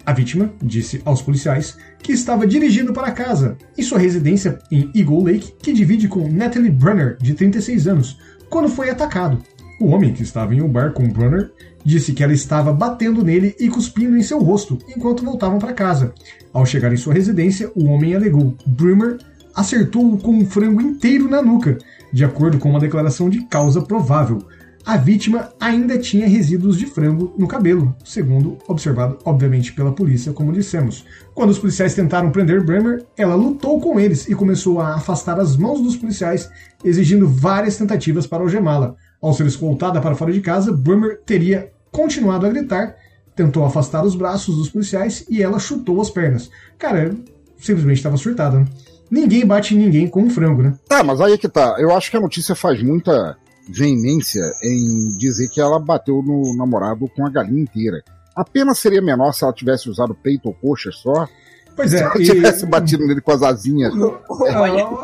A 0.04 0.12
vítima 0.12 0.52
disse 0.62 1.00
aos 1.04 1.22
policiais 1.22 1.76
que 2.02 2.12
estava 2.12 2.46
dirigindo 2.46 2.92
para 2.92 3.12
casa, 3.12 3.56
em 3.76 3.82
sua 3.82 3.98
residência 3.98 4.58
em 4.70 4.90
Eagle 4.94 5.24
Lake, 5.24 5.54
que 5.62 5.72
divide 5.72 6.08
com 6.08 6.28
Natalie 6.28 6.70
Brunner, 6.70 7.16
de 7.20 7.34
36 7.34 7.86
anos, 7.86 8.18
quando 8.50 8.68
foi 8.68 8.90
atacado. 8.90 9.38
O 9.80 9.86
homem, 9.86 10.12
que 10.12 10.24
estava 10.24 10.54
em 10.54 10.60
um 10.60 10.68
bar 10.68 10.92
com 10.92 11.08
Brunner, 11.08 11.52
disse 11.84 12.12
que 12.12 12.24
ela 12.24 12.32
estava 12.32 12.72
batendo 12.72 13.22
nele 13.22 13.54
e 13.60 13.68
cuspindo 13.68 14.16
em 14.16 14.22
seu 14.22 14.40
rosto 14.40 14.78
enquanto 14.88 15.24
voltavam 15.24 15.58
para 15.58 15.72
casa. 15.72 16.12
Ao 16.52 16.66
chegar 16.66 16.92
em 16.92 16.96
sua 16.96 17.14
residência, 17.14 17.70
o 17.76 17.84
homem 17.84 18.14
alegou. 18.14 18.56
Brummer 18.66 19.18
acertou-o 19.54 20.18
com 20.18 20.32
um 20.32 20.46
frango 20.46 20.80
inteiro 20.80 21.28
na 21.28 21.40
nuca 21.40 21.78
de 22.12 22.24
acordo 22.24 22.58
com 22.58 22.70
uma 22.70 22.80
declaração 22.80 23.28
de 23.28 23.42
causa 23.42 23.82
provável. 23.82 24.42
A 24.88 24.96
vítima 24.96 25.52
ainda 25.60 25.98
tinha 25.98 26.26
resíduos 26.26 26.78
de 26.78 26.86
frango 26.86 27.34
no 27.36 27.46
cabelo, 27.46 27.94
segundo 28.02 28.56
observado, 28.66 29.18
obviamente, 29.22 29.74
pela 29.74 29.92
polícia, 29.92 30.32
como 30.32 30.50
dissemos. 30.50 31.04
Quando 31.34 31.50
os 31.50 31.58
policiais 31.58 31.94
tentaram 31.94 32.30
prender 32.30 32.64
Bremer, 32.64 33.04
ela 33.14 33.34
lutou 33.34 33.78
com 33.82 34.00
eles 34.00 34.26
e 34.30 34.34
começou 34.34 34.80
a 34.80 34.94
afastar 34.94 35.38
as 35.38 35.58
mãos 35.58 35.82
dos 35.82 35.94
policiais, 35.94 36.50
exigindo 36.82 37.28
várias 37.28 37.76
tentativas 37.76 38.26
para 38.26 38.42
algemá-la. 38.42 38.94
Ao 39.20 39.34
ser 39.34 39.44
escoltada 39.44 40.00
para 40.00 40.14
fora 40.16 40.32
de 40.32 40.40
casa, 40.40 40.72
Bremer 40.72 41.20
teria 41.20 41.70
continuado 41.92 42.46
a 42.46 42.48
gritar, 42.48 42.96
tentou 43.36 43.66
afastar 43.66 44.06
os 44.06 44.16
braços 44.16 44.56
dos 44.56 44.70
policiais 44.70 45.22
e 45.28 45.42
ela 45.42 45.58
chutou 45.58 46.00
as 46.00 46.08
pernas. 46.08 46.48
Cara, 46.78 47.14
simplesmente 47.58 47.98
estava 47.98 48.16
surtada, 48.16 48.60
né? 48.60 48.66
Ninguém 49.10 49.44
bate 49.44 49.74
ninguém 49.74 50.08
com 50.08 50.22
um 50.22 50.30
frango, 50.30 50.62
né? 50.62 50.72
Tá, 50.88 51.04
mas 51.04 51.20
aí 51.20 51.34
é 51.34 51.38
que 51.38 51.46
tá. 51.46 51.76
Eu 51.78 51.94
acho 51.94 52.10
que 52.10 52.16
a 52.16 52.20
notícia 52.20 52.54
faz 52.54 52.82
muita 52.82 53.36
veemência 53.68 54.42
em 54.62 55.16
dizer 55.18 55.48
que 55.48 55.60
ela 55.60 55.78
bateu 55.78 56.22
no 56.22 56.56
namorado 56.56 57.08
com 57.14 57.26
a 57.26 57.30
galinha 57.30 57.62
inteira. 57.62 58.02
A 58.34 58.44
pena 58.44 58.74
seria 58.74 59.02
menor 59.02 59.32
se 59.32 59.44
ela 59.44 59.52
tivesse 59.52 59.90
usado 59.90 60.14
peito 60.14 60.46
ou 60.46 60.54
coxa 60.54 60.90
só. 60.92 61.28
Pois 61.74 61.92
é. 61.92 61.98
Se 61.98 62.04
ela 62.04 62.20
e... 62.20 62.24
tivesse 62.24 62.66
batido 62.66 63.06
nele 63.06 63.20
com 63.20 63.32
as 63.32 63.42
asinhas, 63.42 63.92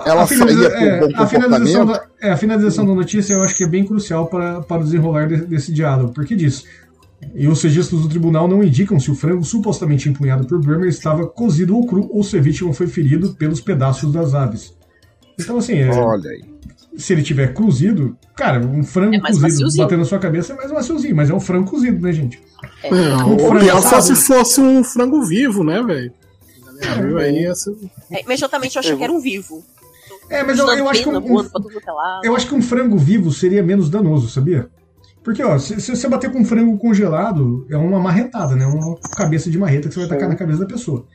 ela 0.05 0.23
a 0.23 0.27
saía 0.27 0.69
é, 0.69 1.01
bom 1.01 1.09
a 1.17 1.27
finalização, 1.27 1.87
da, 1.87 2.05
é, 2.21 2.31
a 2.33 2.37
finalização 2.37 2.87
da 2.87 2.95
notícia 2.95 3.35
eu 3.35 3.43
acho 3.43 3.55
que 3.55 3.65
é 3.65 3.69
bem 3.69 3.85
crucial 3.85 4.27
para, 4.27 4.61
para 4.63 4.81
o 4.81 4.85
desenrolar 4.85 5.29
de, 5.29 5.37
desse 5.47 5.73
diálogo. 5.73 6.13
Porque 6.13 6.35
diz. 6.35 6.65
E 7.35 7.49
os 7.49 7.63
registros 7.63 8.03
do 8.03 8.09
tribunal 8.09 8.47
não 8.47 8.63
indicam 8.63 9.01
se 9.01 9.11
o 9.11 9.15
frango 9.15 9.43
supostamente 9.45 10.09
empunhado 10.09 10.47
por 10.47 10.61
Bremer 10.61 10.89
estava 10.89 11.27
cozido 11.27 11.75
ou 11.75 11.87
cru 11.87 12.07
ou 12.13 12.23
se 12.23 12.37
a 12.37 12.41
vítima 12.41 12.75
foi 12.75 12.87
ferido 12.87 13.35
pelos 13.35 13.61
pedaços 13.61 14.13
das 14.13 14.35
aves. 14.35 14.75
Então, 15.41 15.57
assim, 15.57 15.79
é, 15.79 15.91
Olha 15.91 16.31
aí. 16.31 16.54
Se 16.97 17.13
ele 17.13 17.23
tiver 17.23 17.53
cozido, 17.53 18.17
cara, 18.37 18.61
um 18.61 18.83
frango 18.85 19.17
é 19.17 19.21
cozido 19.21 19.43
maciozinho. 19.43 19.85
batendo 19.85 20.01
na 20.01 20.05
sua 20.05 20.19
cabeça 20.19 20.53
é 20.53 20.57
mais 20.57 20.71
maciozinho, 20.71 21.17
mas 21.17 21.31
é 21.31 21.35
um 21.35 21.41
frango 21.41 21.71
cozido, 21.71 22.01
né, 22.01 22.13
gente? 22.13 22.41
É. 22.83 22.91
Um 22.91 23.39
frango 23.39 23.83
só 23.83 24.01
se 24.01 24.15
fosse 24.15 24.61
um 24.61 24.85
frango 24.85 25.23
vivo, 25.23 25.65
né, 25.65 25.83
velho? 25.83 26.13
É, 26.81 27.25
aí, 27.25 27.45
essa... 27.47 27.71
é, 28.11 28.23
imediatamente 28.23 28.77
eu 28.77 28.81
achei 28.81 28.97
que 28.97 29.03
era 29.03 29.13
um 29.13 29.21
vivo. 29.21 29.65
É, 30.29 30.43
mas 30.43 30.59
eu, 30.59 30.67
eu 30.67 30.89
acho 30.89 31.03
que 31.03 31.09
um, 31.09 31.17
um, 31.19 31.41
é 31.41 31.47
eu 32.25 32.35
acho 32.35 32.47
que 32.47 32.55
um 32.55 32.63
frango 32.63 32.97
vivo 32.97 33.31
seria 33.31 33.63
menos 33.63 33.91
danoso, 33.91 34.29
sabia? 34.29 34.69
Porque, 35.23 35.43
ó, 35.43 35.59
se, 35.59 35.81
se, 35.81 35.95
você 35.95 36.09
bater 36.09 36.31
com 36.31 36.41
um 36.41 36.45
frango 36.45 36.77
congelado, 36.77 37.67
é 37.71 37.77
uma 37.77 37.99
marretada, 37.99 38.55
né? 38.55 38.67
Uma 38.67 38.97
cabeça 39.17 39.51
de 39.51 39.59
marreta 39.59 39.89
que 39.89 39.95
você 39.95 40.01
vai 40.01 40.09
tacar 40.11 40.29
na 40.29 40.37
cabeça 40.37 40.61
da 40.61 40.67
pessoa. 40.67 41.07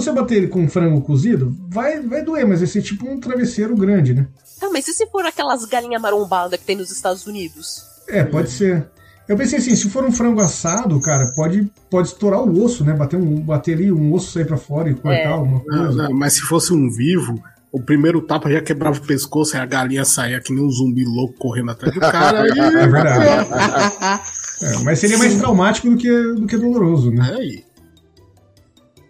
Se 0.00 0.06
você 0.10 0.12
bater 0.12 0.38
ele 0.38 0.48
com 0.48 0.60
um 0.60 0.68
frango 0.68 1.00
cozido, 1.00 1.56
vai, 1.68 2.00
vai 2.00 2.22
doer, 2.22 2.46
mas 2.46 2.58
vai 2.58 2.66
ser 2.66 2.82
tipo 2.82 3.08
um 3.08 3.20
travesseiro 3.20 3.76
grande, 3.76 4.12
né? 4.12 4.26
Ah, 4.60 4.68
mas 4.72 4.88
e 4.88 4.92
se 4.92 5.06
for 5.06 5.24
aquelas 5.24 5.64
galinhas 5.66 6.02
marombadas 6.02 6.58
que 6.58 6.66
tem 6.66 6.76
nos 6.76 6.90
Estados 6.90 7.26
Unidos? 7.26 7.84
É, 8.08 8.24
pode 8.24 8.50
ser. 8.50 8.88
Eu 9.28 9.36
pensei 9.36 9.58
assim, 9.58 9.76
se 9.76 9.88
for 9.88 10.04
um 10.04 10.10
frango 10.10 10.40
assado, 10.40 11.00
cara, 11.00 11.28
pode, 11.28 11.70
pode 11.88 12.08
estourar 12.08 12.42
o 12.42 12.64
osso, 12.64 12.84
né? 12.84 12.92
Bater, 12.92 13.16
um, 13.16 13.40
bater 13.40 13.74
ali 13.74 13.92
um 13.92 14.12
osso 14.12 14.32
sair 14.32 14.44
pra 14.44 14.56
fora 14.56 14.90
e 14.90 14.94
cortar 14.94 15.16
é. 15.16 15.26
alguma 15.26 15.60
coisa. 15.60 16.02
Não, 16.02 16.08
não, 16.08 16.12
mas 16.12 16.34
se 16.34 16.40
fosse 16.40 16.72
um 16.72 16.90
vivo, 16.90 17.40
o 17.70 17.80
primeiro 17.80 18.20
tapa 18.20 18.50
já 18.50 18.60
quebrava 18.60 18.98
o 18.98 19.06
pescoço 19.06 19.56
e 19.56 19.60
a 19.60 19.64
galinha 19.64 20.04
saía 20.04 20.40
que 20.40 20.52
nem 20.52 20.64
um 20.64 20.70
zumbi 20.70 21.04
louco 21.04 21.34
correndo 21.38 21.70
atrás 21.70 21.94
do 21.94 22.00
cara. 22.00 22.44
e... 22.52 22.58
É 22.58 22.86
verdade. 22.88 23.48
é, 24.60 24.78
mas 24.82 24.98
seria 24.98 25.18
mais 25.18 25.36
traumático 25.36 25.88
do 25.88 25.96
que, 25.96 26.10
do 26.34 26.46
que 26.46 26.56
doloroso, 26.56 27.12
né? 27.12 27.30
É 27.30 27.34
aí. 27.36 27.73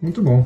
Muito 0.05 0.23
bom. 0.23 0.45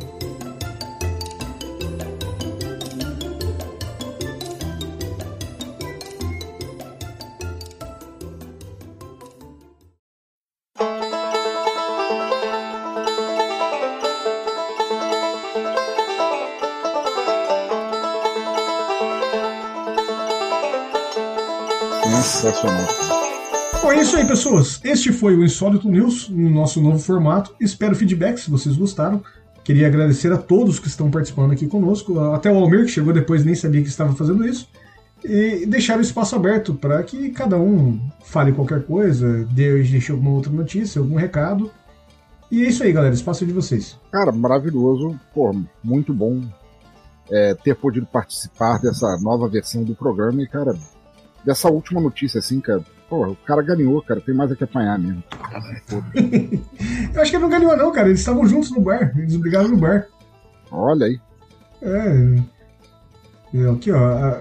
Sensacional. 22.23 22.87
Bom, 23.83 23.93
é 23.93 24.01
isso 24.01 24.17
aí, 24.17 24.25
pessoas. 24.27 24.81
Este 24.85 25.13
foi 25.13 25.35
o 25.35 25.45
Insólito 25.45 25.89
News, 25.89 26.29
no 26.29 26.49
nosso 26.49 26.81
novo 26.81 26.99
formato. 26.99 27.55
Espero 27.59 27.97
feedback 27.97 28.39
se 28.39 28.51
vocês 28.51 28.77
gostaram. 28.77 29.23
Queria 29.69 29.87
agradecer 29.87 30.33
a 30.33 30.39
todos 30.39 30.79
que 30.81 30.89
estão 30.89 31.11
participando 31.11 31.53
aqui 31.53 31.67
conosco, 31.67 32.19
até 32.33 32.51
o 32.51 32.57
Almir, 32.57 32.87
que 32.87 32.91
chegou 32.91 33.13
depois 33.13 33.45
nem 33.45 33.55
sabia 33.55 33.83
que 33.83 33.89
estava 33.89 34.15
fazendo 34.15 34.47
isso, 34.47 34.67
e 35.23 35.67
deixar 35.67 35.99
o 35.99 36.01
espaço 36.01 36.35
aberto 36.35 36.73
para 36.73 37.03
que 37.03 37.29
cada 37.33 37.59
um 37.59 38.01
fale 38.25 38.51
qualquer 38.51 38.87
coisa, 38.87 39.47
deixe 39.51 40.11
alguma 40.11 40.31
outra 40.31 40.51
notícia, 40.51 40.99
algum 40.99 41.17
recado. 41.17 41.71
E 42.51 42.65
é 42.65 42.69
isso 42.71 42.83
aí, 42.83 42.91
galera, 42.95 43.13
espaço 43.13 43.45
é 43.45 43.47
de 43.47 43.53
vocês. 43.53 43.99
Cara, 44.11 44.33
maravilhoso, 44.33 45.21
pô, 45.35 45.55
muito 45.85 46.15
bom 46.15 46.41
é, 47.31 47.55
ter 47.55 47.77
podido 47.77 48.07
participar 48.07 48.79
dessa 48.81 49.19
nova 49.21 49.51
versão 49.51 49.85
do 49.85 49.95
programa 49.95 50.43
e, 50.43 50.49
cara, 50.49 50.75
dessa 51.45 51.69
última 51.69 52.01
notícia, 52.01 52.39
assim, 52.39 52.59
cara. 52.59 52.83
Pô, 53.09 53.29
o 53.29 53.37
cara 53.37 53.63
ganhou, 53.63 54.03
cara. 54.03 54.21
Tem 54.21 54.35
mais 54.35 54.53
a 54.53 54.57
que 54.57 54.65
apanhar 54.65 54.99
mesmo. 54.99 55.23
eu 57.15 57.23
acho 57.23 57.31
que 57.31 57.37
ele 57.37 57.43
não 57.43 57.51
ganhou, 57.51 57.77
não, 57.77 57.91
cara. 57.91 58.09
Eles 58.09 58.21
estavam 58.21 58.47
juntos 58.47 58.71
no 58.71 58.81
bar. 58.81 59.13
Eles 59.17 59.37
brigaram 59.37 59.69
no 59.69 59.77
bar. 59.77 60.07
Olha 60.71 61.07
aí. 61.07 61.21
É. 61.81 62.43
é 63.55 63.71
aqui, 63.71 63.91
ó. 63.91 63.99
A, 63.99 64.41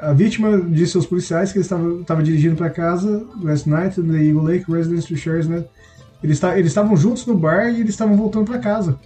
a 0.00 0.12
vítima 0.12 0.60
disse 0.60 0.96
aos 0.96 1.06
policiais 1.06 1.50
que 1.50 1.58
ele 1.58 1.64
estava, 1.64 2.00
estava 2.00 2.22
dirigindo 2.22 2.56
para 2.56 2.70
casa 2.70 3.26
last 3.42 3.68
night 3.68 4.00
in 4.00 4.08
the 4.08 4.22
Eagle 4.22 4.44
Lake 4.44 4.70
Residence 4.70 5.08
to 5.08 5.16
Shares, 5.16 5.48
né? 5.48 5.64
Eles 6.22 6.40
estavam 6.66 6.96
juntos 6.96 7.26
no 7.26 7.36
bar 7.36 7.68
e 7.68 7.80
eles 7.80 7.90
estavam 7.90 8.16
voltando 8.16 8.46
para 8.46 8.58
casa. 8.58 8.98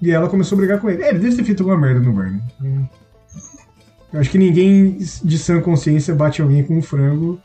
E 0.00 0.10
ela 0.10 0.28
começou 0.28 0.56
a 0.56 0.60
brigar 0.60 0.80
com 0.80 0.88
ele. 0.88 1.02
É, 1.02 1.10
ele 1.10 1.18
deve 1.18 1.36
ter 1.36 1.44
feito 1.44 1.62
alguma 1.62 1.78
merda 1.78 2.00
no 2.00 2.12
bar, 2.12 2.30
né? 2.30 2.88
Eu 4.12 4.20
acho 4.20 4.30
que 4.30 4.38
ninguém 4.38 4.96
de 4.96 5.38
sã 5.38 5.60
consciência 5.60 6.14
bate 6.14 6.40
alguém 6.40 6.64
com 6.64 6.78
um 6.78 6.82
frango. 6.82 7.40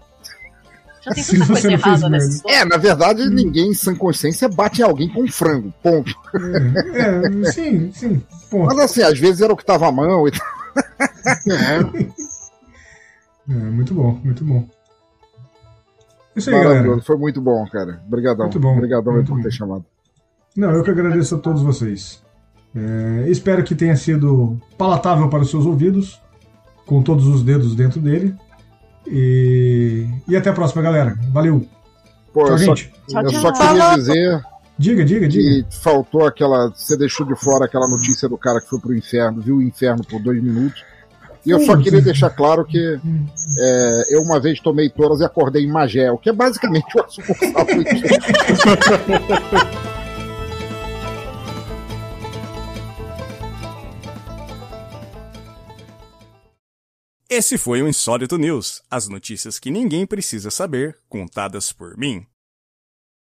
Já 1.04 1.12
tem 1.14 1.24
tanta 1.40 1.48
coisa 1.48 1.72
errada 1.72 2.10
nessa 2.10 2.44
É, 2.48 2.66
na 2.66 2.78
verdade, 2.78 3.30
ninguém 3.30 3.70
em 3.70 3.74
sã 3.74 3.96
consciência 3.96 4.48
bate 4.48 4.82
alguém 4.82 5.10
com 5.10 5.28
frango. 5.28 5.74
Ponto. 5.84 6.14
É, 6.94 7.48
é 7.48 7.52
sim, 7.52 7.92
sim. 7.92 8.22
Ponto. 8.50 8.68
Mas 8.68 8.80
assim, 8.80 9.02
às 9.02 9.20
vezes 9.20 9.42
era 9.42 9.54
o 9.54 9.58
que 9.58 9.66
tava 9.66 9.88
à 9.88 9.92
mão 9.92 10.28
e 10.28 10.32
é. 11.50 12.04
é, 13.52 13.54
muito 13.54 13.94
bom, 13.94 14.20
muito 14.24 14.44
bom. 14.44 14.68
Isso 16.36 16.50
aí, 16.50 16.64
galera. 16.64 17.02
Foi 17.02 17.18
muito 17.18 17.40
bom, 17.42 17.66
cara. 17.68 18.02
Obrigadão. 18.08 18.46
Muito 18.46 18.60
bom. 18.60 18.74
Obrigadão 18.74 19.14
muito 19.14 19.28
por 19.28 19.38
bom. 19.38 19.44
ter 19.44 19.52
chamado. 19.52 19.86
Não, 20.56 20.72
eu 20.72 20.84
que 20.84 20.92
agradeço 20.92 21.36
a 21.36 21.40
todos 21.40 21.62
vocês. 21.62 22.24
É, 22.76 23.30
espero 23.30 23.64
que 23.64 23.76
tenha 23.76 23.96
sido 23.96 24.60
palatável 24.78 25.30
para 25.30 25.44
os 25.44 25.50
seus 25.50 25.66
ouvidos, 25.66 26.20
com 26.86 27.04
todos 27.04 27.28
os 27.28 27.44
dedos 27.44 27.76
dentro 27.76 28.00
dele. 28.00 28.36
E, 29.08 30.08
e 30.28 30.36
até 30.36 30.50
a 30.50 30.54
próxima, 30.54 30.82
galera. 30.82 31.18
Valeu. 31.32 31.66
Pô, 32.34 32.46
tchau, 32.46 32.54
eu 32.54 32.58
gente. 32.58 32.94
Só, 33.08 33.22
eu 33.22 33.32
só 33.32 33.52
queria 33.52 33.96
dizer. 33.96 34.42
Diga, 34.78 35.06
diga, 35.06 35.28
diga. 35.28 35.68
Que 35.70 35.78
faltou 35.78 36.26
aquela. 36.26 36.70
Você 36.70 36.98
deixou 36.98 37.26
de 37.26 37.36
fora 37.36 37.66
aquela 37.66 37.88
notícia 37.88 38.28
do 38.28 38.38
cara 38.38 38.60
que 38.60 38.70
foi 38.70 38.80
pro 38.80 38.96
inferno, 38.96 39.42
viu 39.42 39.58
o 39.58 39.62
inferno 39.62 40.04
por 40.04 40.22
dois 40.22 40.42
minutos. 40.42 40.84
E 41.46 41.50
eu 41.50 41.60
só 41.60 41.76
queria 41.76 42.02
deixar 42.02 42.30
claro 42.30 42.64
que 42.64 42.80
é, 42.80 44.16
eu 44.16 44.22
uma 44.22 44.40
vez 44.40 44.62
tomei 44.62 44.90
toras 44.90 45.20
e 45.20 45.26
acordei 45.26 45.66
em 45.66 45.72
Magel, 45.72 46.18
que 46.18 46.30
é 46.30 46.34
basicamente 46.34 46.98
o 46.98 47.04
assunto 47.04 47.28
Esse 57.36 57.58
foi 57.58 57.82
o 57.82 57.88
Insólito 57.88 58.38
News, 58.38 58.84
as 58.92 59.08
notícias 59.08 59.58
que 59.58 59.72
ninguém 59.72 60.06
precisa 60.06 60.52
saber, 60.52 61.00
contadas 61.10 61.74
por 61.74 61.98
mim. 61.98 62.28